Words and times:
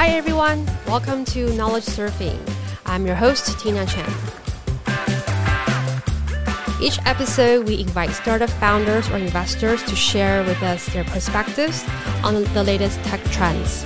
Hi 0.00 0.08
everyone, 0.12 0.64
welcome 0.86 1.26
to 1.26 1.52
Knowledge 1.52 1.84
Surfing. 1.84 2.40
I'm 2.86 3.04
your 3.04 3.14
host, 3.14 3.60
Tina 3.60 3.84
Chen. 3.84 4.10
Each 6.80 6.98
episode, 7.04 7.68
we 7.68 7.80
invite 7.80 8.08
startup 8.12 8.48
founders 8.48 9.10
or 9.10 9.18
investors 9.18 9.82
to 9.82 9.94
share 9.94 10.42
with 10.44 10.62
us 10.62 10.86
their 10.94 11.04
perspectives 11.04 11.84
on 12.24 12.44
the 12.54 12.64
latest 12.64 12.98
tech 13.02 13.22
trends. 13.24 13.84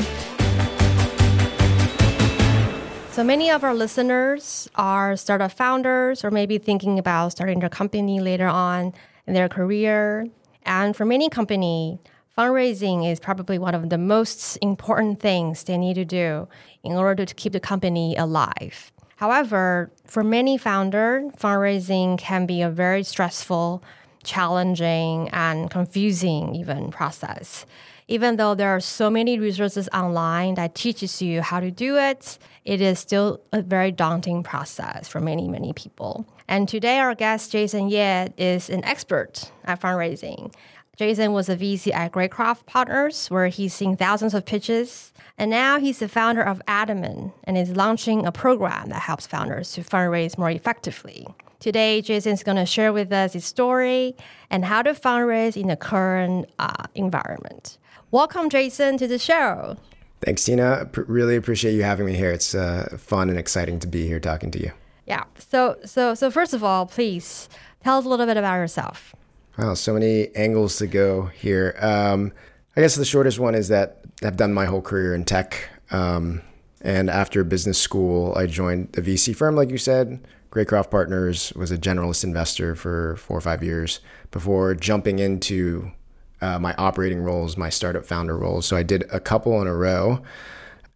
So 3.11 3.25
many 3.25 3.51
of 3.51 3.65
our 3.65 3.75
listeners 3.75 4.71
are 4.77 5.17
startup 5.17 5.51
founders 5.51 6.23
or 6.23 6.31
maybe 6.31 6.59
thinking 6.59 6.97
about 6.97 7.33
starting 7.33 7.59
their 7.59 7.69
company 7.69 8.21
later 8.21 8.47
on 8.47 8.93
in 9.27 9.35
their 9.35 9.49
career. 9.49 10.29
And 10.63 10.95
for 10.95 11.05
many 11.05 11.29
companies, 11.29 11.99
fundraising 12.37 13.11
is 13.11 13.21
probably 13.21 13.59
one 13.59 13.75
of 13.75 13.91
the 13.91 13.99
most 13.99 14.57
important 14.57 15.21
things 15.21 15.65
they 15.65 15.79
need 15.79 15.95
to 15.95 16.05
do 16.05 16.49
in 16.83 16.93
order 16.93 17.25
to 17.25 17.35
keep 17.35 17.53
the 17.53 17.61
company 17.61 18.17
alive. 18.17 18.93
However, 19.17 19.93
for 20.07 20.25
many 20.25 20.59
founders, 20.59 21.33
fundraising 21.39 22.19
can 22.19 22.47
be 22.47 22.63
a 22.63 22.69
very 22.69 23.05
stressful, 23.05 23.83
challenging, 24.25 25.29
and 25.31 25.71
confusing 25.71 26.55
even 26.55 26.91
process. 26.91 27.65
Even 28.07 28.37
though 28.37 28.55
there 28.55 28.69
are 28.69 28.81
so 28.81 29.09
many 29.09 29.39
resources 29.39 29.89
online 29.95 30.57
that 30.57 30.75
teaches 30.75 31.23
you 31.23 31.41
how 31.41 31.61
to 31.61 31.71
do 31.71 31.97
it, 31.97 32.39
it 32.65 32.81
is 32.81 32.99
still 32.99 33.41
a 33.53 33.63
very 33.63 33.93
daunting 33.93 34.43
process 34.43 35.09
for 35.09 35.21
many, 35.21 35.49
many 35.49 35.73
people. 35.73 36.27
And 36.47 36.69
today 36.69 36.99
our 36.99 37.15
guest 37.15 37.53
Jason 37.53 37.89
Yeh 37.89 38.29
is 38.37 38.69
an 38.69 38.85
expert 38.85 39.51
at 39.65 39.81
fundraising. 39.81 40.53
Jason 40.97 41.33
was 41.33 41.49
a 41.49 41.57
VC 41.57 41.93
at 41.93 42.13
Greycroft 42.13 42.67
Partners, 42.67 43.27
where 43.29 43.49
he's 43.49 43.75
seen 43.75 43.97
thousands 43.97 44.33
of 44.33 44.47
pitches. 44.47 45.13
And 45.37 45.51
now 45.51 45.81
he's 45.81 45.99
the 45.99 46.09
founder 46.09 46.43
of 46.43 46.63
Adamant 46.69 47.33
and 47.43 47.59
is 47.59 47.75
launching 47.75 48.25
a 48.25 48.31
program 48.31 48.91
that 48.91 49.03
helps 49.03 49.27
founders 49.27 49.73
to 49.73 49.81
fundraise 49.81 50.39
more 50.39 50.51
effectively. 50.51 51.27
Today, 51.59 52.01
Jason's 52.01 52.45
going 52.45 52.59
to 52.59 52.67
share 52.67 52.93
with 52.93 53.13
us 53.13 53.33
his 53.33 53.45
story 53.45 54.15
and 54.51 54.65
how 54.65 54.83
to 54.83 54.93
fundraise 54.93 55.61
in 55.61 55.67
the 55.67 55.77
current 55.77 56.49
uh, 56.61 56.85
environment. 56.95 57.79
Welcome, 58.13 58.49
Jason, 58.49 58.97
to 58.99 59.09
the 59.09 59.19
show. 59.19 59.77
Thanks, 60.21 60.45
Tina. 60.45 60.89
P- 60.93 61.01
really 61.09 61.35
appreciate 61.35 61.73
you 61.73 61.83
having 61.83 62.07
me 62.07 62.15
here. 62.15 62.31
It's 62.31 62.55
uh, 62.55 62.97
fun 63.01 63.31
and 63.31 63.39
exciting 63.39 63.81
to 63.81 63.89
be 63.89 64.07
here 64.07 64.21
talking 64.21 64.53
to 64.53 64.61
you. 64.61 64.71
Yeah. 65.07 65.25
So, 65.39 65.77
so, 65.85 66.15
so 66.15 66.31
first 66.31 66.55
of 66.55 66.63
all, 66.63 66.87
please 66.87 67.49
tell 67.83 67.99
us 67.99 68.05
a 68.05 68.09
little 68.09 68.27
bit 68.27 68.37
about 68.37 68.55
yourself. 68.55 69.17
Wow, 69.57 69.75
so 69.75 69.95
many 69.95 70.35
angles 70.35 70.79
to 70.79 70.89
go 70.89 71.27
here. 71.27 71.77
Um, 71.79 72.33
I 72.77 72.81
guess 72.81 72.97
the 72.97 73.05
shortest 73.05 73.39
one 73.39 73.55
is 73.55 73.69
that 73.69 74.01
I've 74.25 74.37
done 74.37 74.53
my 74.53 74.65
whole 74.65 74.83
career 74.83 75.15
in 75.15 75.25
tech. 75.25 75.69
Um, 75.93 76.43
and 76.81 77.09
after 77.09 77.45
business 77.45 77.79
school, 77.79 78.35
I 78.37 78.47
joined 78.47 78.99
a 78.99 79.01
VC 79.01 79.35
firm, 79.35 79.55
like 79.55 79.71
you 79.71 79.79
said. 79.79 80.27
Greycroft 80.51 80.91
Partners 80.91 81.53
was 81.55 81.71
a 81.71 81.79
generalist 81.79 82.25
investor 82.25 82.75
for 82.75 83.15
four 83.17 83.39
or 83.39 83.41
five 83.41 83.63
years 83.63 84.01
before 84.33 84.75
jumping 84.75 85.21
into 85.21 85.93
uh, 86.41 86.59
my 86.59 86.75
operating 86.75 87.21
roles, 87.21 87.57
my 87.57 87.69
startup 87.69 88.05
founder 88.05 88.37
roles. 88.37 88.67
So 88.67 88.77
I 88.77 88.83
did 88.83 89.05
a 89.13 89.21
couple 89.21 89.61
in 89.63 89.69
a 89.69 89.75
row. 89.75 90.21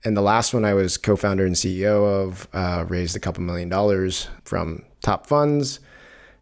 And 0.04 0.16
the 0.16 0.22
last 0.22 0.52
one 0.52 0.64
I 0.64 0.74
was 0.74 0.96
co 0.96 1.14
founder 1.14 1.46
and 1.46 1.54
CEO 1.54 2.24
of, 2.24 2.48
uh, 2.52 2.84
raised 2.88 3.14
a 3.14 3.20
couple 3.20 3.44
million 3.44 3.68
dollars 3.68 4.28
from 4.42 4.84
top 5.00 5.26
funds 5.26 5.78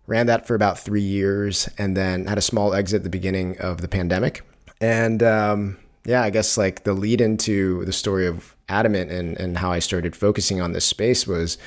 ran 0.07 0.27
that 0.27 0.47
for 0.47 0.55
about 0.55 0.79
three 0.79 1.03
years 1.03 1.69
and 1.79 1.97
then 1.97 2.27
had 2.27 2.39
a 2.39 2.43
small 2.43 2.75
exit 2.75 2.99
at 2.99 3.03
the 3.03 3.11
beginning 3.11 3.59
of 3.59 3.81
the 3.81 3.89
pandemic. 3.89 4.43
And 4.81 5.23
um, 5.23 5.79
yeah, 6.05 6.23
I 6.23 6.31
guess 6.31 6.57
like 6.57 6.85
the 6.85 6.93
lead 6.93 7.21
into 7.21 7.85
the 7.85 7.93
story 7.93 8.27
of 8.27 8.55
Adamant 8.69 9.11
and, 9.11 9.36
and 9.39 9.58
how 9.58 9.70
I 9.70 9.79
started 9.79 10.14
focusing 10.14 10.61
on 10.61 10.73
this 10.73 10.85
space 10.85 11.27
was 11.27 11.58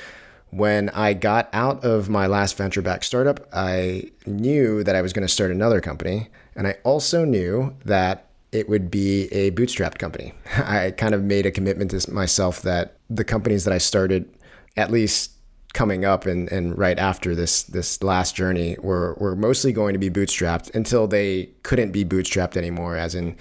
when 0.50 0.88
I 0.90 1.14
got 1.14 1.48
out 1.52 1.84
of 1.84 2.08
my 2.08 2.26
last 2.26 2.56
venture 2.56 2.82
back 2.82 3.04
startup, 3.04 3.48
I 3.52 4.10
knew 4.26 4.82
that 4.84 4.96
I 4.96 5.02
was 5.02 5.12
going 5.12 5.26
to 5.26 5.32
start 5.32 5.50
another 5.50 5.80
company. 5.80 6.28
And 6.56 6.66
I 6.66 6.76
also 6.82 7.24
knew 7.24 7.76
that 7.84 8.26
it 8.52 8.68
would 8.68 8.90
be 8.90 9.26
a 9.26 9.52
bootstrapped 9.52 9.98
company. 9.98 10.32
I 10.56 10.92
kind 10.92 11.14
of 11.14 11.22
made 11.22 11.46
a 11.46 11.50
commitment 11.50 11.92
to 11.92 12.10
myself 12.10 12.62
that 12.62 12.96
the 13.08 13.24
companies 13.24 13.64
that 13.64 13.72
I 13.72 13.78
started, 13.78 14.28
at 14.76 14.90
least 14.90 15.32
coming 15.72 16.04
up 16.04 16.26
and, 16.26 16.50
and 16.50 16.76
right 16.76 16.98
after 16.98 17.34
this 17.34 17.62
this 17.62 18.02
last 18.02 18.34
journey 18.34 18.76
were 18.80 19.14
were 19.18 19.36
mostly 19.36 19.72
going 19.72 19.92
to 19.92 19.98
be 19.98 20.10
bootstrapped 20.10 20.74
until 20.74 21.06
they 21.06 21.48
couldn't 21.62 21.92
be 21.92 22.04
bootstrapped 22.04 22.56
anymore, 22.56 22.96
as 22.96 23.14
in 23.14 23.36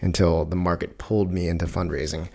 until 0.00 0.44
the 0.44 0.56
market 0.56 0.98
pulled 0.98 1.32
me 1.32 1.48
into 1.48 1.66
fundraising. 1.66 2.28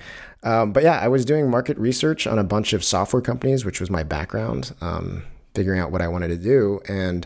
Um, 0.43 0.73
but 0.73 0.83
yeah, 0.83 0.99
I 0.99 1.07
was 1.07 1.23
doing 1.23 1.49
market 1.49 1.77
research 1.77 2.27
on 2.27 2.37
a 2.37 2.43
bunch 2.43 2.73
of 2.73 2.83
software 2.83 3.21
companies, 3.21 3.63
which 3.63 3.79
was 3.79 3.89
my 3.89 4.03
background, 4.03 4.73
um, 4.81 5.23
figuring 5.53 5.79
out 5.79 5.91
what 5.91 6.01
I 6.01 6.09
wanted 6.09 6.27
to 6.29 6.37
do. 6.37 6.81
And 6.89 7.25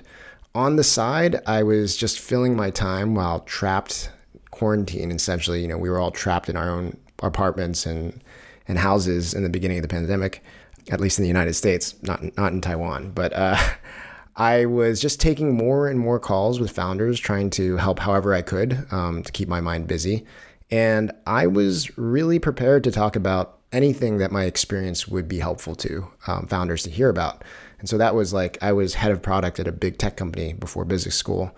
on 0.53 0.75
the 0.75 0.84
side, 0.84 1.41
I 1.47 1.63
was 1.63 1.97
just 1.97 2.19
filling 2.19 2.55
my 2.55 2.69
time 2.69 3.16
while 3.16 3.39
trapped, 3.41 4.11
quarantine. 4.51 5.11
Essentially, 5.11 5.61
you 5.61 5.67
know, 5.67 5.78
we 5.78 5.89
were 5.89 5.99
all 5.99 6.11
trapped 6.11 6.49
in 6.49 6.55
our 6.55 6.69
own 6.69 6.97
apartments 7.19 7.85
and 7.85 8.22
and 8.67 8.78
houses 8.78 9.34
in 9.34 9.44
the 9.44 9.49
beginning 9.49 9.78
of 9.78 9.81
the 9.81 9.88
pandemic 9.88 10.44
at 10.89 10.99
least 10.99 11.19
in 11.19 11.23
the 11.23 11.27
United 11.27 11.53
States, 11.53 11.95
not 12.03 12.35
not 12.37 12.53
in 12.53 12.61
Taiwan. 12.61 13.11
But 13.11 13.33
uh, 13.33 13.57
I 14.35 14.65
was 14.65 15.01
just 15.01 15.19
taking 15.19 15.55
more 15.57 15.87
and 15.87 15.99
more 15.99 16.19
calls 16.19 16.59
with 16.59 16.71
founders, 16.71 17.19
trying 17.19 17.49
to 17.51 17.77
help 17.77 17.99
however 17.99 18.33
I 18.33 18.43
could 18.43 18.85
um, 18.91 19.23
to 19.23 19.31
keep 19.31 19.47
my 19.47 19.61
mind 19.61 19.87
busy. 19.87 20.25
And 20.69 21.11
I 21.25 21.47
was 21.47 21.97
really 21.97 22.39
prepared 22.39 22.83
to 22.83 22.91
talk 22.91 23.15
about 23.15 23.57
anything 23.71 24.17
that 24.17 24.31
my 24.31 24.43
experience 24.43 25.07
would 25.07 25.27
be 25.27 25.39
helpful 25.39 25.75
to 25.75 26.07
um, 26.27 26.47
founders 26.47 26.83
to 26.83 26.89
hear 26.89 27.09
about. 27.09 27.43
And 27.79 27.89
so 27.89 27.97
that 27.97 28.15
was 28.15 28.33
like 28.33 28.57
I 28.61 28.73
was 28.73 28.93
head 28.93 29.11
of 29.11 29.21
product 29.21 29.59
at 29.59 29.67
a 29.67 29.71
big 29.71 29.97
tech 29.97 30.17
company 30.17 30.53
before 30.53 30.85
business 30.85 31.15
school. 31.15 31.55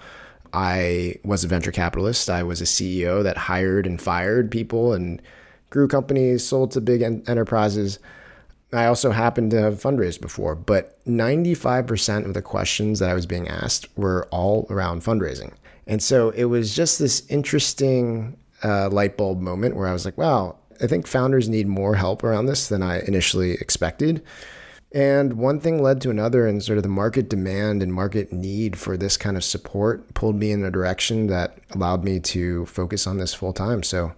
I 0.52 1.16
was 1.24 1.44
a 1.44 1.48
venture 1.48 1.72
capitalist. 1.72 2.30
I 2.30 2.44
was 2.44 2.62
a 2.62 2.66
CEO 2.66 3.24
that 3.24 3.38
hired 3.38 3.86
and 3.86 4.02
fired 4.02 4.52
people 4.52 4.94
and 4.94 5.22
grew 5.70 5.88
companies, 5.88 6.46
sold 6.46 6.72
to 6.72 6.82
big 6.82 7.02
en- 7.02 7.24
enterprises. 7.28 8.00
I 8.72 8.86
also 8.86 9.12
happened 9.12 9.52
to 9.52 9.62
have 9.62 9.82
fundraised 9.82 10.22
before, 10.22 10.56
but 10.56 11.04
95% 11.06 12.26
of 12.26 12.34
the 12.34 12.42
questions 12.42 13.00
that 13.00 13.10
I 13.10 13.16
was 13.16 13.26
being 13.26 13.48
asked 13.48 13.88
were 13.98 14.28
all 14.32 14.68
around 14.70 15.02
fundraising. 15.02 15.54
And 15.88 16.04
so 16.04 16.30
it 16.32 16.46
was 16.46 16.76
just 16.76 17.00
this 17.00 17.26
interesting 17.30 18.38
uh, 18.64 18.90
light 18.90 19.18
bulb 19.18 19.40
moment 19.40 19.76
where 19.76 19.88
I 19.88 19.94
was 19.94 20.06
like, 20.06 20.18
wow, 20.18 20.56
I 20.82 20.88
think 20.88 21.08
founders 21.08 21.50
need 21.50 21.68
more 21.68 21.96
help 21.96 22.24
around 22.24 22.46
this 22.46 22.68
than 22.68 22.84
I 22.84 23.00
initially 23.02 23.54
expected. 23.54 24.24
And 24.92 25.34
one 25.34 25.60
thing 25.60 25.82
led 25.82 26.02
to 26.02 26.10
another, 26.10 26.48
and 26.48 26.64
sort 26.64 26.78
of 26.78 26.84
the 26.84 26.90
market 26.90 27.30
demand 27.30 27.84
and 27.84 27.94
market 27.94 28.34
need 28.34 28.78
for 28.78 28.98
this 28.98 29.18
kind 29.18 29.38
of 29.38 29.44
support 29.44 30.14
pulled 30.16 30.36
me 30.36 30.52
in 30.52 30.64
a 30.64 30.72
direction 30.72 31.28
that 31.28 31.58
allowed 31.72 32.04
me 32.04 32.20
to 32.22 32.66
focus 32.66 33.06
on 33.06 33.18
this 33.18 33.34
full 33.34 33.54
time. 33.54 33.84
So 33.84 34.14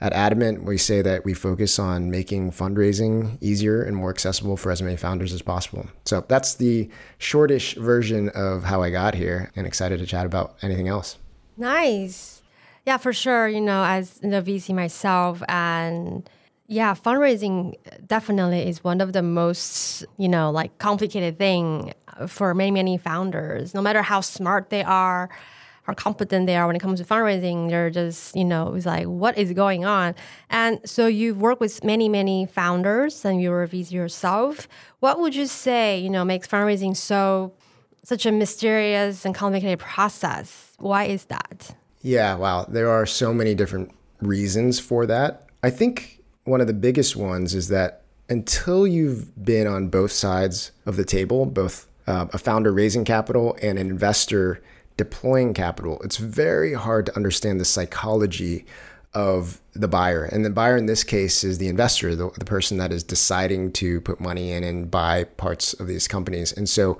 at 0.00 0.14
Adamant, 0.14 0.64
we 0.64 0.78
say 0.78 1.02
that 1.02 1.24
we 1.24 1.34
focus 1.34 1.78
on 1.78 2.10
making 2.10 2.52
fundraising 2.52 3.36
easier 3.40 3.82
and 3.82 3.94
more 3.94 4.10
accessible 4.10 4.56
for 4.56 4.70
as 4.70 4.80
many 4.80 4.96
founders 4.96 5.32
as 5.32 5.42
possible. 5.42 5.86
So 6.06 6.24
that's 6.26 6.54
the 6.54 6.88
shortish 7.18 7.74
version 7.74 8.30
of 8.30 8.64
how 8.64 8.82
I 8.82 8.90
got 8.90 9.14
here 9.14 9.52
and 9.56 9.66
excited 9.66 9.98
to 9.98 10.06
chat 10.06 10.24
about 10.24 10.56
anything 10.62 10.88
else. 10.88 11.18
Nice. 11.58 12.42
Yeah, 12.86 12.96
for 12.96 13.12
sure. 13.12 13.46
You 13.46 13.60
know, 13.60 13.84
as 13.84 14.14
the 14.20 14.42
VC 14.42 14.74
myself 14.74 15.42
and 15.48 16.28
yeah, 16.66 16.94
fundraising 16.94 17.74
definitely 18.06 18.66
is 18.66 18.82
one 18.82 19.00
of 19.02 19.12
the 19.12 19.22
most, 19.22 20.06
you 20.16 20.28
know, 20.28 20.50
like 20.50 20.78
complicated 20.78 21.36
thing 21.36 21.92
for 22.26 22.54
many, 22.54 22.70
many 22.70 22.96
founders, 22.96 23.74
no 23.74 23.82
matter 23.82 24.02
how 24.02 24.20
smart 24.22 24.70
they 24.70 24.82
are 24.82 25.28
how 25.82 25.94
competent 25.94 26.46
they 26.46 26.56
are 26.56 26.66
when 26.66 26.76
it 26.76 26.80
comes 26.80 27.00
to 27.00 27.06
fundraising. 27.06 27.68
They're 27.68 27.90
just, 27.90 28.36
you 28.36 28.44
know, 28.44 28.74
it's 28.74 28.86
like, 28.86 29.06
what 29.06 29.36
is 29.38 29.52
going 29.52 29.84
on? 29.84 30.14
And 30.48 30.80
so 30.88 31.06
you've 31.06 31.40
worked 31.40 31.60
with 31.60 31.82
many, 31.84 32.08
many 32.08 32.46
founders 32.46 33.24
and 33.24 33.40
you're 33.40 33.62
a 33.62 33.68
VC 33.68 33.92
yourself. 33.92 34.68
What 35.00 35.20
would 35.20 35.34
you 35.34 35.46
say, 35.46 35.98
you 35.98 36.10
know, 36.10 36.24
makes 36.24 36.46
fundraising 36.46 36.96
so, 36.96 37.52
such 38.02 38.26
a 38.26 38.32
mysterious 38.32 39.24
and 39.24 39.34
complicated 39.34 39.78
process? 39.78 40.74
Why 40.78 41.04
is 41.04 41.26
that? 41.26 41.74
Yeah, 42.02 42.34
wow. 42.36 42.64
There 42.68 42.90
are 42.90 43.06
so 43.06 43.34
many 43.34 43.54
different 43.54 43.92
reasons 44.20 44.80
for 44.80 45.06
that. 45.06 45.46
I 45.62 45.70
think 45.70 46.22
one 46.44 46.60
of 46.60 46.66
the 46.66 46.74
biggest 46.74 47.16
ones 47.16 47.54
is 47.54 47.68
that 47.68 48.02
until 48.28 48.86
you've 48.86 49.44
been 49.44 49.66
on 49.66 49.88
both 49.88 50.12
sides 50.12 50.72
of 50.86 50.96
the 50.96 51.04
table, 51.04 51.46
both 51.46 51.88
uh, 52.06 52.26
a 52.32 52.38
founder 52.38 52.72
raising 52.72 53.04
capital 53.04 53.56
and 53.60 53.78
an 53.78 53.90
investor 53.90 54.62
deploying 55.00 55.54
capital, 55.54 55.98
it's 56.04 56.18
very 56.18 56.74
hard 56.74 57.06
to 57.06 57.16
understand 57.16 57.58
the 57.58 57.64
psychology 57.64 58.66
of 59.14 59.58
the 59.72 59.88
buyer. 59.88 60.24
And 60.24 60.44
the 60.44 60.50
buyer 60.50 60.76
in 60.76 60.84
this 60.84 61.02
case 61.02 61.42
is 61.42 61.56
the 61.56 61.68
investor, 61.68 62.14
the, 62.14 62.30
the 62.38 62.44
person 62.44 62.76
that 62.76 62.92
is 62.92 63.02
deciding 63.02 63.72
to 63.72 64.02
put 64.02 64.20
money 64.20 64.52
in 64.52 64.62
and 64.62 64.90
buy 64.90 65.24
parts 65.24 65.72
of 65.80 65.86
these 65.86 66.06
companies. 66.06 66.52
And 66.52 66.68
so 66.68 66.98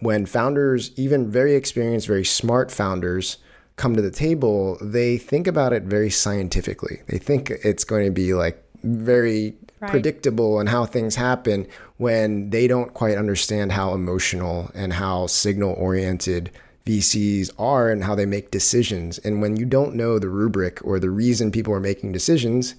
when 0.00 0.26
founders, 0.26 0.90
even 0.96 1.30
very 1.30 1.54
experienced, 1.54 2.06
very 2.06 2.26
smart 2.26 2.70
founders, 2.70 3.38
come 3.76 3.96
to 3.96 4.02
the 4.02 4.10
table, 4.10 4.76
they 4.82 5.16
think 5.16 5.46
about 5.46 5.72
it 5.72 5.84
very 5.84 6.10
scientifically. 6.10 7.00
They 7.08 7.16
think 7.16 7.50
it's 7.50 7.84
going 7.84 8.04
to 8.04 8.12
be 8.12 8.34
like 8.34 8.62
very 8.82 9.56
Right. 9.80 9.92
predictable 9.92 10.60
and 10.60 10.68
how 10.68 10.84
things 10.84 11.16
happen 11.16 11.66
when 11.96 12.50
they 12.50 12.66
don't 12.68 12.92
quite 12.92 13.16
understand 13.16 13.72
how 13.72 13.94
emotional 13.94 14.70
and 14.74 14.92
how 14.92 15.26
signal 15.26 15.72
oriented 15.72 16.50
VCs 16.86 17.50
are 17.58 17.90
and 17.90 18.04
how 18.04 18.14
they 18.14 18.26
make 18.26 18.50
decisions. 18.50 19.18
And 19.18 19.40
when 19.40 19.56
you 19.56 19.64
don't 19.64 19.94
know 19.94 20.18
the 20.18 20.28
rubric 20.28 20.84
or 20.84 20.98
the 20.98 21.10
reason 21.10 21.52
people 21.52 21.74
are 21.74 21.80
making 21.80 22.12
decisions, 22.12 22.74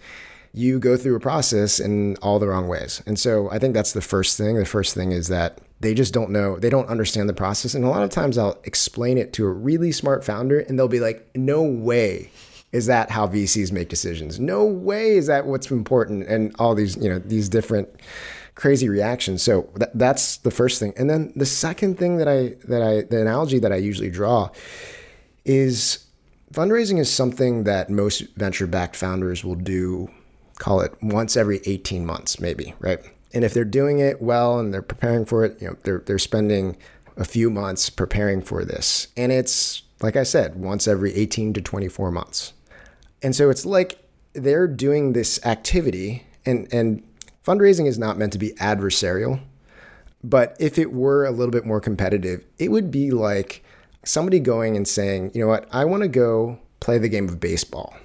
you 0.54 0.80
go 0.80 0.98
through 0.98 1.16
a 1.16 1.20
process 1.20 1.80
in 1.80 2.18
all 2.18 2.40
the 2.40 2.48
wrong 2.48 2.68
ways. 2.68 3.02
And 3.06 3.18
so 3.18 3.50
I 3.52 3.60
think 3.60 3.74
that's 3.74 3.94
the 3.94 4.02
first 4.02 4.38
thing. 4.38 4.58
The 4.58 4.66
first 4.66 4.94
thing 4.94 5.12
is 5.12 5.28
that 5.30 5.60
they 5.80 5.94
just 5.94 6.14
don't 6.14 6.30
know, 6.30 6.58
they 6.60 6.70
don't 6.70 6.90
understand 6.90 7.30
the 7.30 7.34
process. 7.34 7.74
And 7.74 7.86
a 7.86 7.90
lot 7.90 8.04
of 8.04 8.10
times 8.10 8.38
I'll 8.38 8.60
explain 8.66 9.18
it 9.18 9.34
to 9.34 9.46
a 9.46 9.52
really 9.52 9.92
smart 9.92 10.24
founder 10.26 10.60
and 10.60 10.78
they'll 10.78 10.88
be 10.88 11.00
like, 11.00 11.30
no 11.36 11.64
way 11.64 12.30
is 12.72 12.86
that 12.86 13.10
how 13.10 13.28
VCs 13.28 13.72
make 13.72 13.90
decisions? 13.90 14.40
No 14.40 14.64
way 14.66 15.18
is 15.18 15.28
that 15.28 15.46
what's 15.46 15.70
important 15.70 16.28
and 16.28 16.56
all 16.58 16.74
these, 16.74 16.96
you 16.98 17.10
know, 17.10 17.20
these 17.20 17.50
different 17.50 17.90
crazy 18.56 18.90
reactions. 18.90 19.42
So 19.42 19.64
th- 19.78 19.92
that's 19.94 20.38
the 20.38 20.52
first 20.52 20.80
thing. 20.80 20.94
And 20.98 21.10
then 21.10 21.34
the 21.36 21.46
second 21.46 21.98
thing 21.98 22.18
that 22.18 22.28
I 22.28 22.56
that 22.68 22.82
I 22.82 23.02
the 23.02 23.22
analogy 23.22 23.60
that 23.60 23.72
I 23.72 23.78
usually 23.78 24.10
draw 24.10 24.50
is 25.46 26.06
fundraising 26.54 27.00
is 27.00 27.12
something 27.12 27.64
that 27.64 27.90
most 27.90 28.22
venture 28.36 28.68
backed 28.68 28.96
founders 28.96 29.44
will 29.44 29.56
do 29.56 30.10
call 30.60 30.82
it 30.82 30.94
once 31.02 31.36
every 31.36 31.60
18 31.66 32.06
months 32.06 32.40
maybe, 32.40 32.76
right? 32.80 33.00
And 33.34 33.44
if 33.44 33.54
they're 33.54 33.66
doing 33.66 34.00
it 34.00 34.22
well 34.22 34.60
and 34.60 34.74
they're 34.74 34.82
preparing 34.82 35.26
for 35.26 35.44
it, 35.46 35.60
you 35.62 35.70
know, 35.70 35.78
they're 35.84 36.04
they're 36.06 36.20
spending 36.20 36.78
a 37.18 37.26
few 37.26 37.50
months 37.50 37.90
preparing 37.90 38.42
for 38.42 38.64
this. 38.66 39.08
And 39.18 39.32
it's 39.32 39.84
like 40.02 40.16
I 40.16 40.24
said, 40.24 40.56
once 40.56 40.88
every 40.88 41.14
18 41.14 41.54
to 41.54 41.62
24 41.62 42.12
months. 42.12 42.54
And 43.22 43.36
so 43.36 43.50
it's 43.50 43.66
like 43.66 44.00
they're 44.34 44.68
doing 44.68 45.14
this 45.14 45.44
activity 45.46 46.26
and 46.46 46.72
and 46.74 47.04
fundraising 47.46 47.88
is 47.88 47.98
not 47.98 48.18
meant 48.18 48.34
to 48.34 48.40
be 48.40 48.52
adversarial. 48.54 49.42
But 50.24 50.56
if 50.60 50.78
it 50.78 50.92
were 50.94 51.26
a 51.26 51.32
little 51.32 51.52
bit 51.52 51.66
more 51.66 51.82
competitive, 51.82 52.46
it 52.60 52.70
would 52.70 52.92
be 52.92 53.12
like 53.12 53.64
somebody 54.04 54.40
going 54.40 54.76
and 54.76 54.88
saying, 54.88 55.32
you 55.34 55.42
know 55.42 55.48
what, 55.48 55.68
I 55.72 55.86
want 55.86 56.04
to 56.04 56.10
go 56.10 56.60
play 56.80 56.98
the 56.98 57.10
game 57.10 57.28
of 57.28 57.40
baseball. 57.40 57.96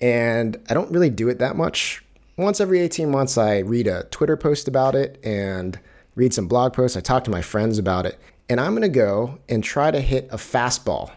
And 0.00 0.56
I 0.68 0.74
don't 0.74 0.90
really 0.90 1.10
do 1.10 1.28
it 1.28 1.38
that 1.38 1.56
much. 1.56 2.02
Once 2.36 2.60
every 2.60 2.80
18 2.80 3.10
months, 3.10 3.36
I 3.36 3.58
read 3.58 3.86
a 3.86 4.04
Twitter 4.04 4.36
post 4.36 4.66
about 4.66 4.94
it 4.94 5.20
and 5.22 5.78
read 6.14 6.32
some 6.32 6.48
blog 6.48 6.72
posts. 6.72 6.96
I 6.96 7.00
talk 7.00 7.24
to 7.24 7.30
my 7.30 7.42
friends 7.42 7.78
about 7.78 8.06
it. 8.06 8.18
And 8.48 8.60
I'm 8.60 8.72
going 8.72 8.82
to 8.82 8.88
go 8.88 9.38
and 9.48 9.62
try 9.62 9.90
to 9.90 10.00
hit 10.00 10.28
a 10.32 10.36
fastball 10.36 11.12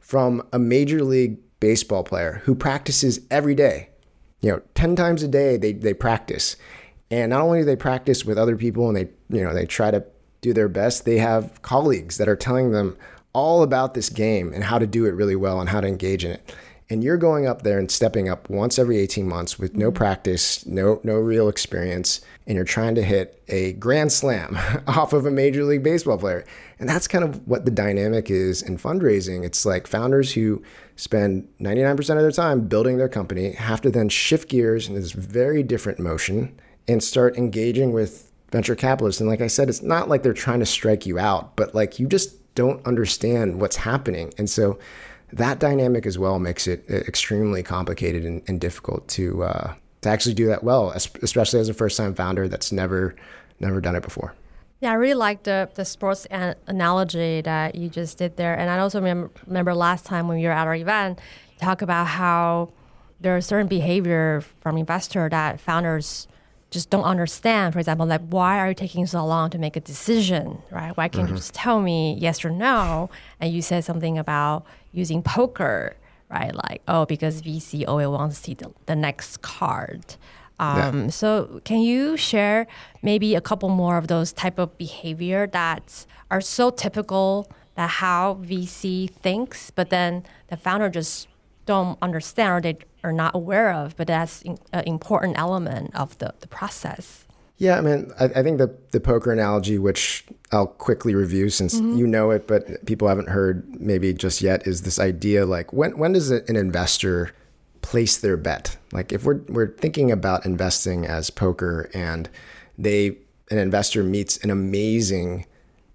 from 0.00 0.46
a 0.52 0.58
major 0.58 1.02
league 1.02 1.38
baseball 1.60 2.04
player 2.04 2.42
who 2.44 2.54
practices 2.54 3.20
every 3.30 3.54
day. 3.54 3.88
You 4.40 4.52
know, 4.52 4.62
10 4.74 4.96
times 4.96 5.22
a 5.22 5.28
day 5.28 5.56
they, 5.56 5.72
they 5.72 5.94
practice. 5.94 6.56
And 7.10 7.30
not 7.30 7.42
only 7.42 7.60
do 7.60 7.64
they 7.64 7.76
practice 7.76 8.24
with 8.24 8.38
other 8.38 8.56
people 8.56 8.88
and 8.88 8.96
they, 8.96 9.08
you 9.36 9.44
know, 9.44 9.54
they 9.54 9.66
try 9.66 9.90
to 9.90 10.04
do 10.40 10.52
their 10.52 10.68
best, 10.68 11.04
they 11.04 11.18
have 11.18 11.62
colleagues 11.62 12.18
that 12.18 12.28
are 12.28 12.36
telling 12.36 12.72
them 12.72 12.96
all 13.32 13.62
about 13.62 13.94
this 13.94 14.08
game 14.08 14.52
and 14.52 14.64
how 14.64 14.78
to 14.78 14.86
do 14.86 15.04
it 15.04 15.10
really 15.10 15.36
well 15.36 15.60
and 15.60 15.68
how 15.68 15.80
to 15.80 15.86
engage 15.86 16.24
in 16.24 16.32
it. 16.32 16.54
And 16.88 17.02
you're 17.02 17.16
going 17.16 17.46
up 17.46 17.62
there 17.62 17.80
and 17.80 17.90
stepping 17.90 18.28
up 18.28 18.48
once 18.48 18.78
every 18.78 18.98
18 18.98 19.28
months 19.28 19.58
with 19.58 19.74
no 19.74 19.88
mm-hmm. 19.88 19.96
practice, 19.96 20.64
no 20.66 21.00
no 21.02 21.14
real 21.14 21.48
experience, 21.48 22.20
and 22.46 22.54
you're 22.54 22.64
trying 22.64 22.94
to 22.94 23.02
hit 23.02 23.42
a 23.48 23.72
grand 23.74 24.12
slam 24.12 24.56
off 24.86 25.12
of 25.12 25.26
a 25.26 25.30
major 25.30 25.64
league 25.64 25.82
baseball 25.82 26.16
player. 26.16 26.44
And 26.78 26.88
that's 26.88 27.08
kind 27.08 27.24
of 27.24 27.46
what 27.48 27.64
the 27.64 27.72
dynamic 27.72 28.30
is 28.30 28.62
in 28.62 28.78
fundraising. 28.78 29.44
It's 29.44 29.66
like 29.66 29.88
founders 29.88 30.32
who 30.32 30.62
spend 30.94 31.48
99% 31.60 31.98
of 31.98 32.22
their 32.22 32.30
time 32.30 32.68
building 32.68 32.98
their 32.98 33.08
company 33.08 33.52
have 33.52 33.80
to 33.80 33.90
then 33.90 34.08
shift 34.08 34.48
gears 34.48 34.88
in 34.88 34.94
this 34.94 35.10
very 35.12 35.62
different 35.64 35.98
motion 35.98 36.56
and 36.88 37.02
start 37.02 37.36
engaging 37.36 37.92
with 37.92 38.32
venture 38.52 38.74
capitalists. 38.74 39.20
And 39.20 39.28
like 39.28 39.40
I 39.40 39.48
said, 39.48 39.68
it's 39.68 39.82
not 39.82 40.08
like 40.08 40.22
they're 40.22 40.32
trying 40.32 40.60
to 40.60 40.66
strike 40.66 41.06
you 41.06 41.18
out, 41.18 41.56
but 41.56 41.74
like 41.74 41.98
you 41.98 42.06
just 42.06 42.54
don't 42.54 42.84
understand 42.86 43.60
what's 43.60 43.76
happening. 43.76 44.32
And 44.38 44.48
so 44.48 44.78
that 45.32 45.58
dynamic 45.58 46.06
as 46.06 46.18
well 46.18 46.38
makes 46.38 46.66
it 46.66 46.88
extremely 46.88 47.62
complicated 47.62 48.24
and, 48.24 48.42
and 48.46 48.60
difficult 48.60 49.06
to 49.08 49.42
uh, 49.42 49.74
to 50.02 50.08
actually 50.08 50.34
do 50.34 50.46
that 50.46 50.62
well, 50.62 50.90
especially 50.90 51.60
as 51.60 51.68
a 51.68 51.74
first 51.74 51.96
time 51.96 52.14
founder 52.14 52.48
that's 52.48 52.72
never 52.72 53.14
never 53.60 53.80
done 53.80 53.96
it 53.96 54.02
before. 54.02 54.34
Yeah, 54.80 54.90
I 54.90 54.94
really 54.94 55.14
like 55.14 55.42
the 55.42 55.68
the 55.74 55.84
sports 55.84 56.26
an- 56.26 56.56
analogy 56.66 57.40
that 57.40 57.74
you 57.74 57.88
just 57.88 58.18
did 58.18 58.36
there, 58.36 58.54
and 58.54 58.70
I 58.70 58.78
also 58.78 58.98
remember, 58.98 59.30
remember 59.46 59.74
last 59.74 60.06
time 60.06 60.28
when 60.28 60.38
we 60.38 60.44
were 60.44 60.52
at 60.52 60.66
our 60.66 60.74
event, 60.74 61.18
talk 61.60 61.82
about 61.82 62.06
how 62.06 62.72
there 63.20 63.36
are 63.36 63.40
certain 63.40 63.66
behavior 63.66 64.42
from 64.60 64.76
investor 64.76 65.28
that 65.28 65.60
founders 65.60 66.28
just 66.76 66.90
don't 66.90 67.04
understand. 67.04 67.72
For 67.72 67.78
example, 67.78 68.04
like 68.04 68.20
why 68.28 68.58
are 68.58 68.68
you 68.68 68.74
taking 68.74 69.06
so 69.06 69.24
long 69.24 69.48
to 69.50 69.58
make 69.58 69.76
a 69.76 69.80
decision, 69.80 70.58
right? 70.70 70.94
Why 70.94 71.08
can't 71.08 71.24
mm-hmm. 71.24 71.34
you 71.34 71.40
just 71.40 71.54
tell 71.54 71.80
me 71.80 72.16
yes 72.20 72.44
or 72.44 72.50
no? 72.50 73.08
And 73.40 73.50
you 73.50 73.62
said 73.62 73.82
something 73.82 74.18
about 74.18 74.66
using 74.92 75.22
poker, 75.22 75.96
right? 76.30 76.54
Like 76.54 76.82
oh, 76.86 77.06
because 77.06 77.40
VC 77.40 77.88
always 77.88 78.08
wants 78.08 78.36
to 78.36 78.44
see 78.44 78.54
the, 78.54 78.72
the 78.84 78.94
next 78.94 79.40
card. 79.40 80.16
Um, 80.58 81.04
yeah. 81.04 81.08
So 81.08 81.62
can 81.64 81.80
you 81.80 82.18
share 82.18 82.66
maybe 83.02 83.34
a 83.34 83.40
couple 83.40 83.70
more 83.70 83.96
of 83.96 84.08
those 84.08 84.32
type 84.32 84.58
of 84.58 84.76
behavior 84.76 85.46
that 85.46 86.04
are 86.30 86.42
so 86.42 86.68
typical 86.68 87.50
that 87.76 87.88
how 87.88 88.38
VC 88.42 89.10
thinks, 89.10 89.70
but 89.70 89.88
then 89.88 90.24
the 90.48 90.56
founder 90.58 90.90
just 90.90 91.28
don't 91.64 91.98
understand 92.02 92.52
or 92.52 92.60
they 92.60 92.78
are 93.06 93.12
not 93.12 93.34
aware 93.36 93.72
of, 93.72 93.96
but 93.96 94.08
that's 94.08 94.42
an 94.42 94.84
important 94.84 95.38
element 95.38 95.94
of 95.94 96.18
the, 96.18 96.34
the 96.40 96.48
process. 96.48 97.24
Yeah, 97.56 97.78
I 97.78 97.80
mean, 97.80 98.12
I, 98.20 98.24
I, 98.24 98.42
think 98.42 98.58
the 98.58 98.76
the 98.90 99.00
poker 99.00 99.32
analogy, 99.32 99.78
which 99.78 100.24
I'll 100.52 100.66
quickly 100.66 101.14
review 101.14 101.48
since 101.48 101.76
mm-hmm. 101.76 101.96
you 101.96 102.06
know 102.06 102.30
it, 102.30 102.46
but 102.46 102.84
people 102.84 103.08
haven't 103.08 103.30
heard 103.30 103.80
maybe 103.80 104.12
just 104.12 104.42
yet, 104.42 104.66
is 104.66 104.82
this 104.82 104.98
idea 104.98 105.46
like 105.46 105.72
when 105.72 105.96
when 105.96 106.12
does 106.12 106.30
an 106.30 106.56
investor 106.56 107.30
place 107.80 108.18
their 108.18 108.36
bet? 108.36 108.76
Like 108.92 109.10
if 109.10 109.24
we're 109.24 109.40
we're 109.48 109.68
thinking 109.68 110.10
about 110.10 110.44
investing 110.44 111.06
as 111.06 111.30
poker 111.30 111.88
and 111.94 112.28
they 112.76 113.16
an 113.50 113.56
investor 113.56 114.02
meets 114.02 114.36
an 114.44 114.50
amazing 114.50 115.46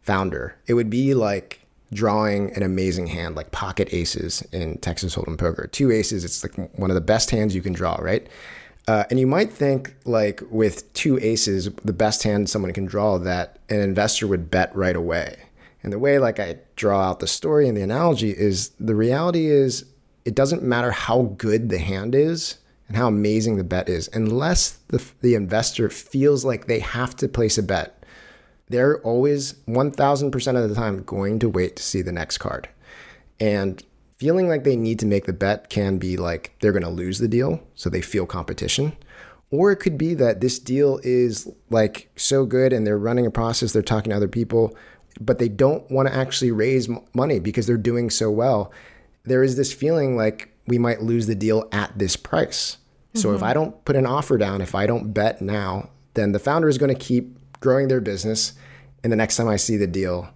founder, 0.02 0.56
it 0.66 0.74
would 0.74 0.90
be 0.90 1.14
like 1.14 1.61
drawing 1.94 2.54
an 2.56 2.64
amazing 2.64 3.08
hand 3.08 3.36
like 3.36 3.52
pocket 3.52 3.90
aces 3.92 4.42
in 4.52 4.78
Texas 4.78 5.16
Hold'em 5.16 5.38
poker. 5.38 5.68
Two 5.68 5.92
aces, 5.92 6.24
it's 6.24 6.44
like 6.44 6.56
one 6.78 6.90
of 6.90 6.96
the 6.96 7.02
best 7.02 7.30
hands 7.32 7.54
you 7.54 7.62
can 7.62 7.74
draw, 7.74 7.96
right? 7.96 8.28
Uh, 8.88 9.04
and 9.10 9.20
you 9.20 9.28
might 9.28 9.52
think 9.52 9.96
like 10.06 10.42
with 10.50 10.92
two 10.94 11.20
aces, 11.20 11.70
the 11.86 11.94
best 11.94 12.24
hand 12.24 12.50
someone 12.50 12.74
can 12.74 12.86
draw 12.86 13.18
that 13.18 13.60
an 13.70 13.80
investor 13.80 14.28
would 14.28 14.50
bet 14.50 14.76
right 14.76 14.96
away. 14.96 15.38
And 15.84 15.92
the 15.92 16.00
way 16.00 16.20
like 16.20 16.40
I 16.40 16.58
draw 16.76 17.02
out 17.02 17.20
the 17.20 17.28
story 17.28 17.68
and 17.68 17.76
the 17.76 17.82
analogy 17.82 18.32
is 18.32 18.70
the 18.80 18.96
reality 18.96 19.48
is 19.48 19.86
it 20.26 20.36
doesn't 20.36 20.64
matter 20.64 20.92
how 20.92 21.34
good 21.38 21.70
the 21.70 21.80
hand 21.80 22.16
is 22.16 22.58
and 22.88 22.98
how 22.98 23.08
amazing 23.08 23.58
the 23.58 23.64
bet 23.64 23.90
is 23.90 24.10
unless 24.14 24.72
the, 24.90 25.04
the 25.22 25.36
investor 25.36 25.90
feels 25.90 26.46
like 26.46 26.68
they 26.68 26.80
have 26.80 27.16
to 27.18 27.28
place 27.28 27.58
a 27.58 27.64
bet 27.64 28.01
they're 28.72 29.00
always 29.02 29.54
1000% 29.68 30.64
of 30.64 30.70
the 30.70 30.76
time 30.76 31.04
going 31.04 31.40
to 31.40 31.50
wait 31.50 31.76
to 31.76 31.84
see 31.84 32.02
the 32.02 32.12
next 32.12 32.38
card. 32.40 32.70
And 33.40 33.84
feeling 34.18 34.48
like 34.48 34.64
they 34.64 34.76
need 34.76 35.00
to 35.00 35.06
make 35.06 35.26
the 35.26 35.34
bet 35.34 35.70
can 35.70 35.98
be 35.98 36.16
like 36.16 36.56
they're 36.60 36.72
going 36.72 36.84
to 36.84 36.90
lose 36.90 37.20
the 37.20 37.28
deal, 37.28 37.62
so 37.76 37.90
they 37.90 38.02
feel 38.02 38.26
competition. 38.26 38.96
Or 39.50 39.72
it 39.72 39.78
could 39.78 39.98
be 39.98 40.14
that 40.14 40.40
this 40.40 40.60
deal 40.60 41.00
is 41.04 41.52
like 41.70 42.10
so 42.16 42.46
good 42.46 42.72
and 42.72 42.88
they're 42.88 42.98
running 42.98 43.26
a 43.26 43.32
process, 43.32 43.74
they're 43.74 43.82
talking 43.82 44.12
to 44.12 44.16
other 44.16 44.28
people, 44.28 44.76
but 45.20 45.40
they 45.40 45.50
don't 45.50 45.90
want 45.92 46.08
to 46.08 46.16
actually 46.16 46.52
raise 46.52 46.88
money 47.14 47.40
because 47.40 47.68
they're 47.68 47.78
doing 47.78 48.10
so 48.10 48.32
well. 48.32 48.72
There 49.26 49.44
is 49.44 49.58
this 49.58 49.74
feeling 49.74 50.16
like 50.16 50.56
we 50.68 50.78
might 50.78 51.02
lose 51.02 51.28
the 51.28 51.36
deal 51.36 51.68
at 51.72 51.98
this 51.98 52.16
price. 52.16 52.78
So 53.14 53.28
mm-hmm. 53.28 53.36
if 53.36 53.44
I 53.44 53.54
don't 53.54 53.84
put 53.84 53.98
an 53.98 54.06
offer 54.06 54.38
down, 54.38 54.62
if 54.62 54.74
I 54.74 54.86
don't 54.86 55.14
bet 55.14 55.42
now, 55.42 55.90
then 56.14 56.32
the 56.32 56.40
founder 56.40 56.70
is 56.70 56.78
going 56.78 56.94
to 56.94 57.00
keep 57.00 57.38
growing 57.62 57.88
their 57.88 58.02
business. 58.02 58.54
And 59.04 59.12
the 59.12 59.18
next 59.18 59.38
time 59.38 59.48
I 59.48 59.56
see 59.56 59.78
the 59.78 59.88
deal, 59.88 60.30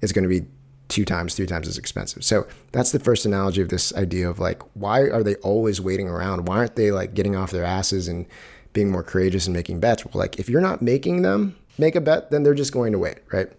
it's 0.00 0.12
going 0.12 0.24
to 0.24 0.28
be 0.28 0.46
two 0.88 1.04
times, 1.04 1.34
three 1.34 1.46
times 1.46 1.68
as 1.68 1.78
expensive. 1.78 2.22
So 2.22 2.46
that's 2.72 2.92
the 2.92 2.98
first 2.98 3.24
analogy 3.24 3.62
of 3.62 3.70
this 3.70 3.94
idea 3.94 4.28
of 4.28 4.38
like, 4.38 4.60
why 4.74 5.02
are 5.02 5.22
they 5.22 5.36
always 5.36 5.80
waiting 5.80 6.08
around? 6.08 6.46
Why 6.46 6.58
aren't 6.58 6.76
they 6.76 6.90
like 6.90 7.14
getting 7.14 7.36
off 7.36 7.50
their 7.50 7.64
asses 7.64 8.08
and 8.08 8.26
being 8.72 8.90
more 8.90 9.02
courageous 9.02 9.46
and 9.46 9.54
making 9.54 9.80
bets? 9.80 10.04
Well, 10.04 10.18
like, 10.18 10.38
if 10.38 10.50
you're 10.50 10.60
not 10.60 10.82
making 10.82 11.22
them 11.22 11.56
make 11.78 11.94
a 11.94 12.00
bet, 12.00 12.30
then 12.30 12.42
they're 12.42 12.52
just 12.54 12.72
going 12.72 12.92
to 12.92 12.98
wait, 12.98 13.18
right? 13.32 13.50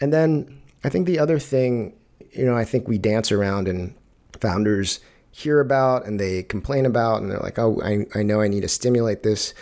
And 0.00 0.12
then 0.12 0.60
I 0.84 0.88
think 0.88 1.06
the 1.06 1.18
other 1.18 1.40
thing, 1.40 1.94
you 2.30 2.44
know, 2.44 2.56
I 2.56 2.64
think 2.64 2.86
we 2.86 2.98
dance 2.98 3.32
around 3.32 3.66
and 3.66 3.94
founders 4.40 5.00
hear 5.32 5.58
about 5.58 6.06
and 6.06 6.20
they 6.20 6.44
complain 6.44 6.86
about 6.86 7.22
and 7.22 7.30
they're 7.30 7.40
like, 7.40 7.58
oh, 7.58 7.80
I, 7.82 8.06
I 8.16 8.22
know 8.22 8.40
I 8.40 8.46
need 8.46 8.60
to 8.60 8.68
stimulate 8.68 9.24
this, 9.24 9.52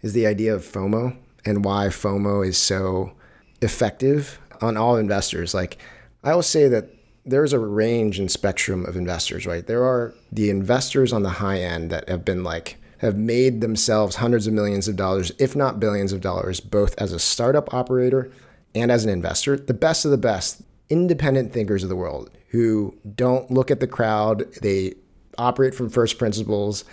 is 0.00 0.14
the 0.14 0.26
idea 0.26 0.54
of 0.54 0.62
FOMO 0.62 1.16
and 1.44 1.64
why 1.64 1.86
FOMO 1.86 2.46
is 2.46 2.58
so 2.58 3.12
effective 3.60 4.40
on 4.60 4.76
all 4.76 4.96
investors. 4.96 5.54
Like 5.54 5.78
I 6.24 6.34
will 6.34 6.42
say 6.42 6.68
that 6.68 6.88
there's 7.24 7.52
a 7.52 7.58
range 7.58 8.18
and 8.18 8.30
spectrum 8.30 8.84
of 8.86 8.96
investors, 8.96 9.46
right? 9.46 9.66
There 9.66 9.84
are 9.84 10.14
the 10.30 10.50
investors 10.50 11.12
on 11.12 11.22
the 11.22 11.30
high 11.30 11.60
end 11.60 11.90
that 11.90 12.08
have 12.08 12.24
been 12.24 12.42
like 12.42 12.76
have 12.98 13.16
made 13.16 13.60
themselves 13.60 14.16
hundreds 14.16 14.46
of 14.46 14.52
millions 14.52 14.86
of 14.86 14.94
dollars, 14.94 15.32
if 15.38 15.56
not 15.56 15.80
billions 15.80 16.12
of 16.12 16.20
dollars, 16.20 16.60
both 16.60 16.94
as 16.98 17.12
a 17.12 17.18
startup 17.18 17.74
operator 17.74 18.30
and 18.74 18.92
as 18.92 19.04
an 19.04 19.10
investor. 19.10 19.56
The 19.56 19.74
best 19.74 20.04
of 20.04 20.12
the 20.12 20.18
best 20.18 20.62
independent 20.88 21.52
thinkers 21.52 21.82
of 21.82 21.88
the 21.88 21.96
world 21.96 22.30
who 22.48 22.96
don't 23.16 23.50
look 23.50 23.70
at 23.70 23.80
the 23.80 23.86
crowd, 23.86 24.52
they 24.62 24.94
operate 25.38 25.74
from 25.74 25.88
first 25.90 26.18
principles, 26.18 26.84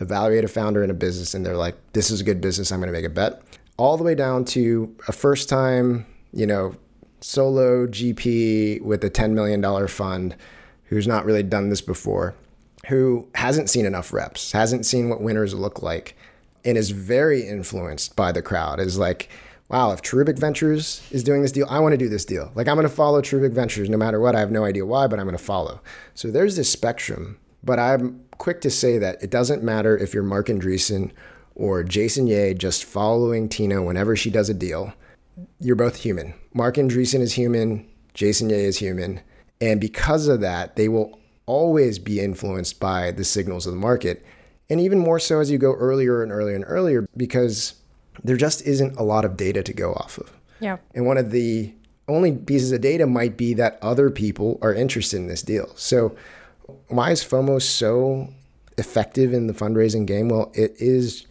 evaluate 0.00 0.44
a 0.44 0.48
founder 0.48 0.82
in 0.82 0.90
a 0.90 0.94
business, 0.94 1.34
and 1.34 1.44
they're 1.44 1.56
like, 1.56 1.76
this 1.92 2.10
is 2.10 2.20
a 2.20 2.24
good 2.24 2.40
business, 2.40 2.70
I'm 2.70 2.80
going 2.80 2.92
to 2.92 2.98
make 2.98 3.04
a 3.04 3.12
bet. 3.12 3.42
All 3.78 3.96
the 3.96 4.04
way 4.04 4.14
down 4.14 4.44
to 4.46 4.94
a 5.08 5.12
first 5.12 5.48
time, 5.48 6.04
you 6.32 6.46
know, 6.46 6.74
solo 7.20 7.86
GP 7.86 8.82
with 8.82 9.02
a 9.04 9.10
$10 9.10 9.32
million 9.32 9.88
fund 9.88 10.36
who's 10.84 11.06
not 11.06 11.24
really 11.24 11.42
done 11.42 11.68
this 11.68 11.80
before, 11.80 12.34
who 12.88 13.28
hasn't 13.34 13.70
seen 13.70 13.86
enough 13.86 14.12
reps, 14.12 14.52
hasn't 14.52 14.84
seen 14.84 15.08
what 15.08 15.20
winners 15.20 15.54
look 15.54 15.82
like, 15.82 16.16
and 16.64 16.76
is 16.76 16.90
very 16.90 17.46
influenced 17.46 18.16
by 18.16 18.32
the 18.32 18.42
crowd. 18.42 18.80
Is 18.80 18.98
like, 18.98 19.28
wow, 19.68 19.92
if 19.92 20.02
Cherubic 20.02 20.38
Ventures 20.38 21.06
is 21.10 21.22
doing 21.22 21.42
this 21.42 21.52
deal, 21.52 21.66
I 21.70 21.78
want 21.80 21.92
to 21.92 21.98
do 21.98 22.08
this 22.08 22.24
deal. 22.24 22.50
Like, 22.54 22.68
I'm 22.68 22.76
going 22.76 22.88
to 22.88 22.94
follow 22.94 23.20
Cherubic 23.20 23.52
Ventures 23.52 23.88
no 23.88 23.96
matter 23.96 24.20
what. 24.20 24.34
I 24.34 24.40
have 24.40 24.50
no 24.50 24.64
idea 24.64 24.86
why, 24.86 25.06
but 25.06 25.18
I'm 25.18 25.26
going 25.26 25.36
to 25.36 25.42
follow. 25.42 25.80
So 26.14 26.30
there's 26.30 26.56
this 26.56 26.70
spectrum. 26.70 27.38
But 27.62 27.78
I'm 27.78 28.24
quick 28.38 28.60
to 28.62 28.70
say 28.70 28.98
that 28.98 29.22
it 29.22 29.30
doesn't 29.30 29.62
matter 29.62 29.96
if 29.96 30.14
you're 30.14 30.22
Marc 30.22 30.46
Andreessen 30.46 31.10
or 31.58 31.82
Jason 31.82 32.26
Yeh 32.26 32.54
just 32.54 32.84
following 32.84 33.48
Tina 33.48 33.82
whenever 33.82 34.16
she 34.16 34.30
does 34.30 34.48
a 34.48 34.54
deal. 34.54 34.94
You're 35.60 35.76
both 35.76 35.96
human. 35.96 36.34
Marc 36.54 36.76
Andreessen 36.76 37.20
is 37.20 37.34
human, 37.34 37.86
Jason 38.14 38.48
Yeh 38.48 38.56
is 38.56 38.78
human. 38.78 39.20
And 39.60 39.80
because 39.80 40.28
of 40.28 40.40
that, 40.40 40.76
they 40.76 40.88
will 40.88 41.18
always 41.46 41.98
be 41.98 42.20
influenced 42.20 42.78
by 42.78 43.10
the 43.10 43.24
signals 43.24 43.66
of 43.66 43.72
the 43.72 43.78
market. 43.78 44.24
And 44.70 44.80
even 44.80 44.98
more 44.98 45.18
so 45.18 45.40
as 45.40 45.50
you 45.50 45.58
go 45.58 45.74
earlier 45.74 46.22
and 46.22 46.30
earlier 46.30 46.54
and 46.54 46.64
earlier, 46.66 47.08
because 47.16 47.74
there 48.22 48.36
just 48.36 48.62
isn't 48.62 48.96
a 48.96 49.02
lot 49.02 49.24
of 49.24 49.36
data 49.36 49.62
to 49.62 49.72
go 49.72 49.92
off 49.94 50.18
of. 50.18 50.32
Yeah. 50.60 50.78
And 50.94 51.06
one 51.06 51.18
of 51.18 51.30
the 51.30 51.72
only 52.06 52.32
pieces 52.32 52.72
of 52.72 52.80
data 52.80 53.06
might 53.06 53.36
be 53.36 53.54
that 53.54 53.78
other 53.82 54.10
people 54.10 54.58
are 54.62 54.74
interested 54.74 55.16
in 55.18 55.26
this 55.26 55.42
deal. 55.42 55.70
So, 55.76 56.16
why 56.88 57.12
is 57.12 57.24
FOMO 57.24 57.62
so 57.62 58.28
effective 58.76 59.32
in 59.32 59.46
the 59.46 59.52
fundraising 59.54 60.06
game? 60.06 60.28
Well, 60.28 60.50
it 60.54 60.74
is 60.78 61.26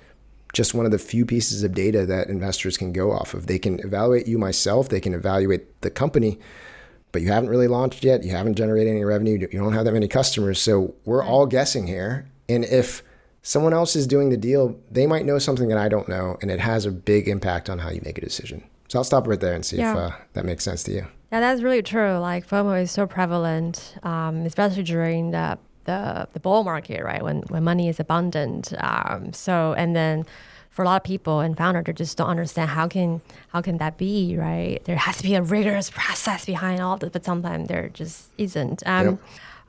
just 0.54 0.74
one 0.74 0.86
of 0.86 0.92
the 0.92 1.00
few 1.00 1.26
pieces 1.26 1.64
of 1.64 1.74
data 1.74 2.06
that 2.06 2.30
investors 2.30 2.78
can 2.78 2.94
go 2.94 3.12
off 3.12 3.34
of. 3.34 3.48
They 3.48 3.60
can 3.60 3.80
evaluate 3.80 4.28
you 4.28 4.38
myself, 4.38 4.90
they 4.90 5.00
can 5.00 5.14
evaluate 5.14 5.82
the 5.82 5.90
company, 5.90 6.40
but 7.12 7.22
you 7.22 7.30
haven't 7.32 7.50
really 7.50 7.68
launched 7.68 8.04
yet. 8.04 8.24
You 8.24 8.32
haven't 8.32 8.56
generated 8.56 8.92
any 8.92 9.04
revenue. 9.04 9.40
You 9.40 9.60
don't 9.60 9.74
have 9.74 9.86
that 9.86 9.94
many 9.94 10.08
customers. 10.08 10.60
So 10.62 10.94
we're 11.06 11.24
all 11.24 11.46
guessing 11.46 11.88
here. 11.88 12.30
And 12.50 12.64
if 12.66 13.04
someone 13.42 13.74
else 13.74 13.96
is 13.96 14.08
doing 14.08 14.30
the 14.30 14.38
deal, 14.38 14.78
they 14.92 15.08
might 15.08 15.26
know 15.26 15.40
something 15.40 15.70
that 15.70 15.78
I 15.78 15.90
don't 15.90 16.10
know, 16.10 16.38
and 16.42 16.52
it 16.52 16.60
has 16.60 16.86
a 16.86 16.92
big 16.92 17.28
impact 17.28 17.70
on 17.70 17.80
how 17.80 17.90
you 17.90 18.02
make 18.04 18.18
a 18.18 18.22
decision. 18.22 18.64
So 18.90 19.00
I'll 19.00 19.04
stop 19.04 19.28
right 19.28 19.40
there 19.40 19.54
and 19.54 19.66
see 19.66 19.78
yeah. 19.78 19.92
if 19.92 19.98
uh, 19.98 20.16
that 20.34 20.46
makes 20.46 20.64
sense 20.64 20.84
to 20.84 20.92
you. 20.92 21.08
Yeah, 21.32 21.42
that's 21.42 21.62
really 21.62 21.82
true. 21.82 22.18
Like 22.18 22.48
FOMO 22.48 22.82
is 22.82 22.92
so 22.92 23.06
prevalent, 23.06 23.96
um, 24.04 24.46
especially 24.46 24.84
during 24.84 25.32
the, 25.32 25.58
the 25.88 26.28
the 26.34 26.40
bull 26.40 26.64
market, 26.64 27.04
right? 27.04 27.24
When 27.24 27.42
when 27.50 27.64
money 27.64 27.90
is 27.90 28.00
abundant. 28.00 28.74
Um, 28.80 29.34
so 29.34 29.74
and 29.74 29.96
then 29.96 30.26
for 30.70 30.84
a 30.84 30.86
lot 30.86 30.98
of 30.98 31.04
people 31.04 31.40
and 31.40 31.58
founders, 31.58 31.86
they 31.86 31.94
just 31.94 32.16
don't 32.20 32.30
understand 32.30 32.70
how 32.70 32.88
can 32.88 33.22
how 33.48 33.62
can 33.62 33.80
that 33.80 33.98
be, 33.98 34.38
right? 34.38 34.80
There 34.86 34.96
has 34.96 35.18
to 35.18 35.24
be 35.24 35.34
a 35.34 35.42
rigorous 35.42 35.90
process 35.90 36.46
behind 36.46 36.80
all 36.80 36.98
this, 36.98 37.10
but 37.10 37.26
sometimes 37.26 37.68
there 37.68 37.90
just 37.90 38.32
isn't. 38.38 38.84
Um, 38.86 39.06
yep. 39.06 39.20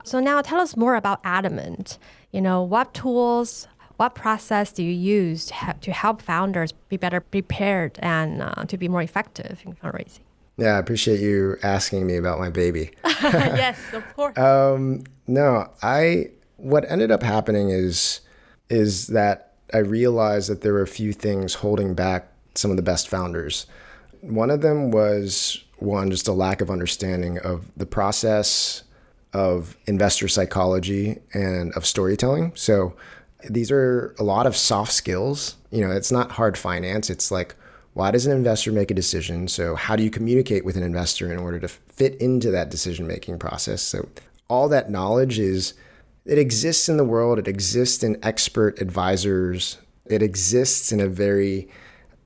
So 0.05 0.21
now 0.21 0.43
tell 0.43 0.61
us 0.61 0.77
more 0.77 0.97
about 0.97 1.21
Adamant. 1.25 1.99
You 2.31 2.43
know, 2.43 2.63
what 2.63 2.93
tools, 2.93 3.69
what 3.97 4.15
process 4.15 4.71
do 4.73 4.83
you 4.83 4.93
use 4.93 5.47
to, 5.47 5.55
ha- 5.55 5.75
to 5.81 5.93
help 5.93 6.21
founders 6.21 6.73
be 6.91 6.97
better 6.97 7.21
prepared 7.21 7.99
and 8.01 8.43
uh, 8.43 8.65
to 8.67 8.77
be 8.77 8.89
more 8.89 9.03
effective 9.03 9.63
in 9.65 9.75
fundraising? 9.75 10.28
Yeah, 10.59 10.75
I 10.75 10.79
appreciate 10.79 11.21
you 11.21 11.57
asking 11.63 12.07
me 12.07 12.17
about 12.17 12.41
my 12.41 12.51
baby. 12.51 12.91
yes, 13.05 13.79
of 13.93 14.05
course. 14.15 14.37
um, 14.39 15.05
no, 15.27 15.71
I 15.83 16.31
what 16.57 16.85
ended 16.91 17.11
up 17.11 17.23
happening 17.23 17.71
is 17.71 18.21
is 18.69 19.07
that 19.09 19.55
I 19.73 19.79
realized 19.79 20.51
that 20.51 20.63
there 20.63 20.73
were 20.73 20.83
a 20.83 20.87
few 20.87 21.13
things 21.13 21.55
holding 21.55 21.95
back 21.95 22.33
some 22.55 22.71
of 22.71 22.77
the 22.77 22.83
best 22.83 23.09
founders. 23.09 23.67
One 24.21 24.51
of 24.51 24.61
them 24.61 24.91
was 24.91 25.63
one 25.79 26.11
just 26.11 26.27
a 26.27 26.33
lack 26.33 26.61
of 26.61 26.71
understanding 26.71 27.39
of 27.39 27.67
the 27.77 27.87
process 27.87 28.83
of 29.33 29.77
investor 29.87 30.27
psychology 30.27 31.19
and 31.33 31.73
of 31.75 31.87
storytelling. 31.87 32.53
So 32.57 32.97
these 33.49 33.71
are 33.71 34.15
a 34.19 34.25
lot 34.25 34.47
of 34.47 34.57
soft 34.57 34.93
skills. 34.93 35.57
You 35.71 35.83
know, 35.83 35.93
it's 35.93 36.11
not 36.11 36.33
hard 36.33 36.59
finance. 36.59 37.11
It's 37.11 37.31
like, 37.31 37.55
why 37.99 38.13
does 38.13 38.27
an 38.27 38.33
investor 38.33 38.71
make 38.71 38.93
a 38.93 38.95
decision? 38.95 39.49
So, 39.49 39.75
how 39.75 39.97
do 39.97 40.05
you 40.05 40.11
communicate 40.11 40.65
with 40.65 40.77
an 40.77 40.85
investor 40.85 41.33
in 41.33 41.37
order 41.37 41.59
to 41.59 41.67
fit 41.67 42.15
into 42.21 42.53
that 42.53 42.71
decision 42.71 43.09
making 43.09 43.41
process? 43.41 43.83
So, 43.83 44.09
all 44.47 44.69
that 44.69 44.89
knowledge 44.89 45.41
is, 45.41 45.75
it 46.25 46.39
exists 46.39 46.89
in 46.89 46.97
the 46.97 47.03
world, 47.05 47.41
it 47.41 47.49
exists 47.49 48.05
in 48.05 48.17
expert 48.23 48.81
advisors, 48.81 49.79
it 50.07 50.23
exists 50.23 50.93
in 50.93 51.01
a 51.01 51.09
very 51.09 51.69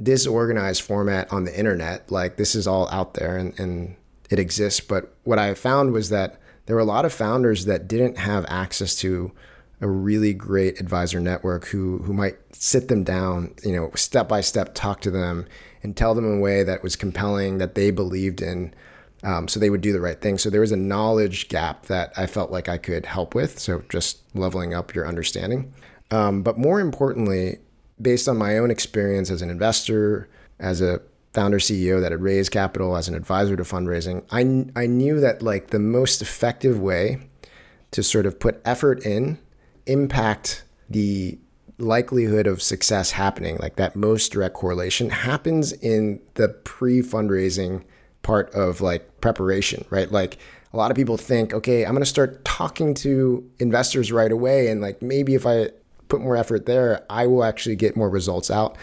disorganized 0.03 0.83
format 0.83 1.33
on 1.33 1.45
the 1.45 1.59
internet. 1.59 2.13
Like, 2.13 2.37
this 2.37 2.55
is 2.55 2.67
all 2.67 2.87
out 2.91 3.15
there 3.15 3.39
and, 3.39 3.59
and 3.59 3.97
it 4.29 4.39
exists. 4.39 4.81
But 4.81 5.17
what 5.25 5.39
I 5.39 5.55
found 5.55 5.95
was 5.95 6.11
that 6.11 6.39
there 6.67 6.77
were 6.77 6.83
a 6.83 6.85
lot 6.85 7.07
of 7.07 7.15
founders 7.15 7.65
that 7.65 7.89
didn't 7.89 8.19
have 8.19 8.45
access 8.47 8.95
to 8.97 9.33
a 9.83 9.89
really 9.89 10.33
great 10.33 10.81
advisor 10.81 11.21
network 11.21 11.67
who 11.67 11.99
who 11.99 12.13
might 12.13 12.37
sit 12.55 12.89
them 12.89 13.03
down, 13.05 13.55
you 13.65 13.73
know, 13.73 13.91
step 13.95 14.29
by 14.29 14.41
step, 14.41 14.75
talk 14.75 15.01
to 15.03 15.11
them, 15.11 15.45
and 15.83 15.97
tell 15.97 16.15
them 16.15 16.25
in 16.25 16.39
a 16.39 16.41
way 16.41 16.63
that 16.63 16.83
was 16.83 16.97
compelling 16.97 17.59
that 17.59 17.75
they 17.75 17.91
believed 17.91 18.41
in, 18.41 18.73
um, 19.25 19.49
so 19.49 19.59
they 19.59 19.71
would 19.71 19.81
do 19.81 19.93
the 19.93 20.01
right 20.01 20.21
thing. 20.21 20.39
So 20.39 20.49
there 20.49 20.61
was 20.61 20.73
a 20.73 20.77
knowledge 20.77 21.49
gap 21.49 21.87
that 21.87 22.13
I 22.17 22.27
felt 22.27 22.53
like 22.53 22.69
I 22.69 22.79
could 22.79 23.07
help 23.07 23.35
with. 23.35 23.59
So 23.59 23.83
just 23.89 24.21
leveling 24.35 24.73
up 24.73 24.95
your 24.95 25.07
understanding, 25.07 25.75
um, 26.13 26.43
but 26.43 26.57
more 26.57 26.81
importantly, 26.81 27.59
based 28.01 28.29
on 28.29 28.37
my 28.39 28.59
own 28.59 28.71
experience 28.71 29.31
as 29.31 29.43
an 29.43 29.51
investor, 29.51 30.29
as 30.61 30.81
a 30.81 31.01
founder 31.33 31.59
CEO 31.59 32.01
that 32.01 32.13
had 32.13 32.21
raised 32.21 32.53
capital 32.53 32.97
as 32.97 33.09
an 33.09 33.15
advisor 33.17 33.57
to 33.57 33.65
fundraising, 33.65 34.25
I, 34.31 34.81
I 34.81 34.87
knew 34.87 35.19
that 35.21 35.43
like 35.43 35.69
the 35.69 35.81
most 35.81 36.23
effective 36.23 36.79
way 36.79 37.19
to 37.91 38.03
sort 38.03 38.27
of 38.27 38.39
put 38.39 38.61
effort 38.65 39.05
in, 39.05 39.39
impact 39.87 40.65
the 40.89 41.39
likelihood 41.79 42.47
of 42.47 42.63
success 42.63 43.11
happening, 43.11 43.57
like 43.61 43.77
that 43.77 43.97
most 43.97 44.33
direct 44.33 44.55
correlation 44.55 45.11
happens 45.11 45.73
in 45.73 46.21
the 46.35 46.49
pre-fundraising 46.49 47.83
part 48.23 48.53
of 48.55 48.81
like 48.81 49.21
preparation, 49.21 49.85
right? 49.91 50.11
Like 50.11 50.39
a 50.73 50.77
lot 50.77 50.91
of 50.91 50.97
people 50.97 51.17
think, 51.17 51.53
okay, 51.53 51.85
I'm 51.85 51.93
going 51.93 52.03
to 52.03 52.07
start 52.07 52.45
talking 52.45 52.95
to 52.95 53.49
investors 53.59 54.13
right 54.13 54.31
away 54.31 54.69
and 54.69 54.81
like 54.81 55.03
maybe 55.03 55.35
if 55.35 55.47
I 55.47 55.71
put 56.09 56.21
more 56.21 56.37
effort 56.37 56.67
there, 56.67 57.05
I 57.11 57.27
will 57.27 57.43
actually 57.43 57.77
get 57.77 57.97
more 57.97 58.09
results 58.09 58.51
out. 58.51 58.77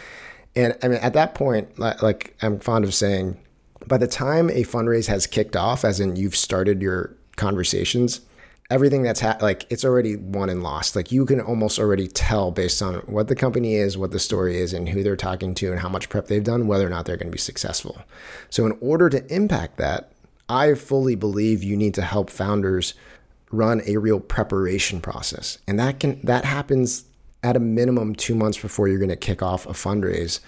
And 0.56 0.76
I 0.82 0.88
mean, 0.88 0.98
at 0.98 1.14
that 1.14 1.34
point, 1.34 1.78
like 1.78 2.36
I'm 2.42 2.58
fond 2.58 2.84
of 2.84 2.92
saying, 2.92 3.38
by 3.86 3.96
the 3.96 4.08
time 4.08 4.50
a 4.50 4.64
fundraise 4.64 5.06
has 5.06 5.26
kicked 5.26 5.56
off, 5.56 5.84
as 5.84 6.00
in 6.00 6.16
you've 6.16 6.36
started 6.36 6.82
your 6.82 7.16
conversations, 7.36 8.20
everything 8.70 9.02
that's 9.02 9.20
ha- 9.20 9.38
like 9.40 9.66
it's 9.68 9.84
already 9.84 10.16
won 10.16 10.48
and 10.48 10.62
lost. 10.62 10.96
Like 10.96 11.12
you 11.12 11.26
can 11.26 11.40
almost 11.40 11.78
already 11.78 12.06
tell 12.06 12.50
based 12.50 12.80
on 12.80 12.96
what 13.00 13.28
the 13.28 13.36
company 13.36 13.74
is, 13.74 13.98
what 13.98 14.12
the 14.12 14.18
story 14.18 14.58
is, 14.58 14.72
and 14.72 14.88
who 14.88 15.02
they're 15.02 15.16
talking 15.16 15.54
to, 15.56 15.70
and 15.70 15.80
how 15.80 15.88
much 15.88 16.08
prep 16.08 16.28
they've 16.28 16.42
done, 16.42 16.66
whether 16.66 16.86
or 16.86 16.90
not 16.90 17.04
they're 17.04 17.16
going 17.16 17.28
to 17.28 17.32
be 17.32 17.38
successful. 17.38 18.02
So, 18.48 18.64
in 18.66 18.78
order 18.80 19.10
to 19.10 19.34
impact 19.34 19.76
that, 19.78 20.12
I 20.48 20.74
fully 20.74 21.16
believe 21.16 21.62
you 21.62 21.76
need 21.76 21.94
to 21.94 22.02
help 22.02 22.30
founders 22.30 22.94
run 23.50 23.82
a 23.86 23.96
real 23.96 24.20
preparation 24.20 25.00
process, 25.00 25.58
and 25.66 25.78
that 25.78 26.00
can 26.00 26.20
that 26.22 26.44
happens 26.44 27.04
at 27.42 27.56
a 27.56 27.60
minimum 27.60 28.14
two 28.14 28.34
months 28.34 28.58
before 28.58 28.88
you're 28.88 28.98
going 28.98 29.08
to 29.08 29.16
kick 29.16 29.42
off 29.42 29.66
a 29.66 29.70
fundraise. 29.70 30.40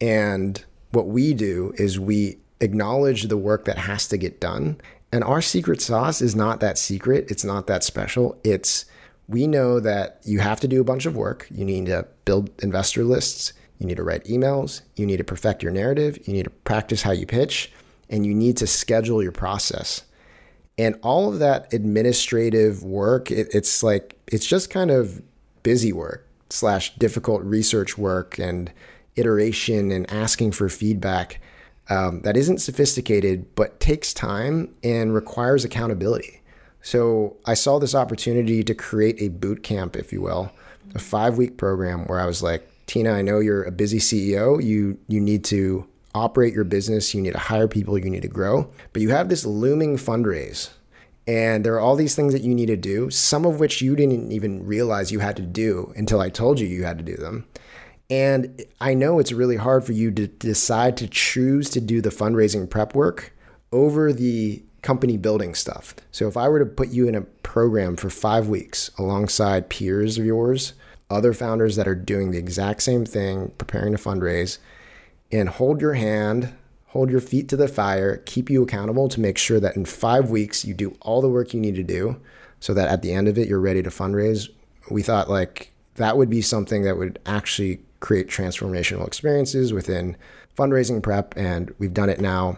And 0.00 0.62
what 0.92 1.08
we 1.08 1.34
do 1.34 1.72
is 1.76 1.98
we 1.98 2.38
acknowledge 2.60 3.24
the 3.24 3.36
work 3.36 3.64
that 3.64 3.78
has 3.78 4.08
to 4.08 4.16
get 4.16 4.40
done. 4.40 4.80
And 5.12 5.22
our 5.24 5.40
secret 5.40 5.80
sauce 5.80 6.20
is 6.20 6.34
not 6.34 6.60
that 6.60 6.78
secret, 6.78 7.30
it's 7.30 7.44
not 7.44 7.66
that 7.68 7.84
special. 7.84 8.38
It's 8.44 8.86
we 9.28 9.46
know 9.46 9.80
that 9.80 10.20
you 10.24 10.38
have 10.38 10.60
to 10.60 10.68
do 10.68 10.80
a 10.80 10.84
bunch 10.84 11.06
of 11.06 11.16
work. 11.16 11.46
You 11.50 11.64
need 11.64 11.86
to 11.86 12.06
build 12.24 12.50
investor 12.62 13.04
lists, 13.04 13.52
you 13.78 13.86
need 13.86 13.96
to 13.96 14.02
write 14.02 14.24
emails, 14.24 14.82
you 14.94 15.06
need 15.06 15.18
to 15.18 15.24
perfect 15.24 15.62
your 15.62 15.72
narrative, 15.72 16.18
you 16.26 16.32
need 16.32 16.44
to 16.44 16.50
practice 16.50 17.02
how 17.02 17.12
you 17.12 17.26
pitch, 17.26 17.72
and 18.08 18.24
you 18.24 18.34
need 18.34 18.56
to 18.58 18.66
schedule 18.66 19.22
your 19.22 19.32
process. 19.32 20.02
And 20.78 20.98
all 21.02 21.32
of 21.32 21.38
that 21.38 21.72
administrative 21.72 22.82
work, 22.82 23.30
it, 23.30 23.48
it's 23.52 23.82
like, 23.82 24.16
it's 24.26 24.46
just 24.46 24.70
kind 24.70 24.90
of 24.90 25.22
busy 25.62 25.92
work 25.92 26.28
slash 26.50 26.94
difficult 26.96 27.42
research 27.42 27.98
work 27.98 28.38
and 28.38 28.70
iteration 29.16 29.90
and 29.90 30.08
asking 30.10 30.52
for 30.52 30.68
feedback 30.68 31.40
um, 31.88 32.22
that 32.22 32.36
isn't 32.36 32.58
sophisticated 32.58 33.54
but 33.54 33.80
takes 33.80 34.12
time 34.12 34.74
and 34.82 35.14
requires 35.14 35.64
accountability. 35.64 36.42
So 36.82 37.36
I 37.44 37.54
saw 37.54 37.78
this 37.78 37.94
opportunity 37.94 38.62
to 38.62 38.74
create 38.74 39.20
a 39.20 39.28
boot 39.28 39.62
camp, 39.62 39.96
if 39.96 40.12
you 40.12 40.20
will, 40.20 40.52
a 40.94 40.98
five 40.98 41.36
week 41.36 41.56
program 41.56 42.04
where 42.06 42.20
I 42.20 42.26
was 42.26 42.42
like, 42.42 42.68
Tina, 42.86 43.10
I 43.10 43.22
know 43.22 43.40
you're 43.40 43.64
a 43.64 43.72
busy 43.72 43.98
CEO. 43.98 44.62
You 44.62 44.96
you 45.08 45.20
need 45.20 45.44
to 45.46 45.86
operate 46.14 46.54
your 46.54 46.64
business. 46.64 47.12
You 47.12 47.20
need 47.20 47.32
to 47.32 47.38
hire 47.38 47.68
people. 47.68 47.98
You 47.98 48.08
need 48.08 48.22
to 48.22 48.28
grow. 48.28 48.70
But 48.92 49.02
you 49.02 49.10
have 49.10 49.28
this 49.28 49.44
looming 49.44 49.96
fundraise, 49.96 50.70
and 51.26 51.64
there 51.66 51.74
are 51.74 51.80
all 51.80 51.96
these 51.96 52.14
things 52.14 52.32
that 52.32 52.42
you 52.42 52.54
need 52.54 52.66
to 52.66 52.76
do. 52.76 53.10
Some 53.10 53.44
of 53.44 53.58
which 53.58 53.82
you 53.82 53.96
didn't 53.96 54.30
even 54.30 54.64
realize 54.64 55.10
you 55.10 55.18
had 55.18 55.36
to 55.36 55.42
do 55.42 55.92
until 55.96 56.20
I 56.20 56.28
told 56.28 56.60
you 56.60 56.68
you 56.68 56.84
had 56.84 56.98
to 56.98 57.04
do 57.04 57.16
them. 57.16 57.46
And 58.08 58.64
I 58.80 58.94
know 58.94 59.18
it's 59.18 59.32
really 59.32 59.56
hard 59.56 59.84
for 59.84 59.92
you 59.92 60.10
to 60.12 60.26
decide 60.28 60.96
to 60.98 61.08
choose 61.08 61.68
to 61.70 61.80
do 61.80 62.00
the 62.00 62.10
fundraising 62.10 62.70
prep 62.70 62.94
work 62.94 63.32
over 63.72 64.12
the 64.12 64.62
company 64.82 65.16
building 65.16 65.54
stuff. 65.54 65.96
So 66.12 66.28
if 66.28 66.36
I 66.36 66.48
were 66.48 66.60
to 66.60 66.66
put 66.66 66.90
you 66.90 67.08
in 67.08 67.16
a 67.16 67.22
program 67.22 67.96
for 67.96 68.08
five 68.08 68.48
weeks 68.48 68.90
alongside 68.98 69.68
peers 69.68 70.18
of 70.18 70.24
yours, 70.24 70.74
other 71.10 71.32
founders 71.32 71.74
that 71.76 71.88
are 71.88 71.94
doing 71.94 72.30
the 72.30 72.38
exact 72.38 72.82
same 72.82 73.04
thing, 73.04 73.50
preparing 73.58 73.96
to 73.96 74.02
fundraise, 74.02 74.58
and 75.32 75.48
hold 75.48 75.80
your 75.80 75.94
hand, 75.94 76.54
hold 76.86 77.10
your 77.10 77.20
feet 77.20 77.48
to 77.48 77.56
the 77.56 77.66
fire, 77.66 78.18
keep 78.18 78.48
you 78.48 78.62
accountable 78.62 79.08
to 79.08 79.20
make 79.20 79.38
sure 79.38 79.58
that 79.58 79.76
in 79.76 79.84
five 79.84 80.30
weeks 80.30 80.64
you 80.64 80.72
do 80.72 80.96
all 81.00 81.20
the 81.20 81.28
work 81.28 81.52
you 81.52 81.60
need 81.60 81.74
to 81.74 81.82
do 81.82 82.20
so 82.60 82.72
that 82.72 82.88
at 82.88 83.02
the 83.02 83.12
end 83.12 83.26
of 83.26 83.36
it 83.36 83.48
you're 83.48 83.60
ready 83.60 83.82
to 83.82 83.90
fundraise. 83.90 84.48
We 84.90 85.02
thought 85.02 85.28
like 85.28 85.72
that 85.96 86.16
would 86.16 86.30
be 86.30 86.42
something 86.42 86.82
that 86.82 86.96
would 86.96 87.18
actually 87.26 87.80
create 88.06 88.28
transformational 88.28 89.04
experiences 89.04 89.72
within 89.72 90.16
fundraising 90.56 91.02
prep. 91.02 91.36
And 91.36 91.74
we've 91.80 91.92
done 91.92 92.08
it 92.08 92.20
now 92.20 92.56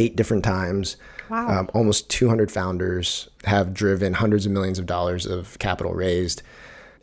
eight 0.00 0.16
different 0.16 0.42
times. 0.42 0.96
Wow. 1.30 1.60
Um, 1.60 1.70
almost 1.72 2.10
200 2.10 2.50
founders 2.50 3.30
have 3.44 3.72
driven 3.72 4.14
hundreds 4.14 4.44
of 4.44 4.50
millions 4.50 4.80
of 4.80 4.86
dollars 4.86 5.24
of 5.24 5.56
capital 5.60 5.94
raised 5.94 6.42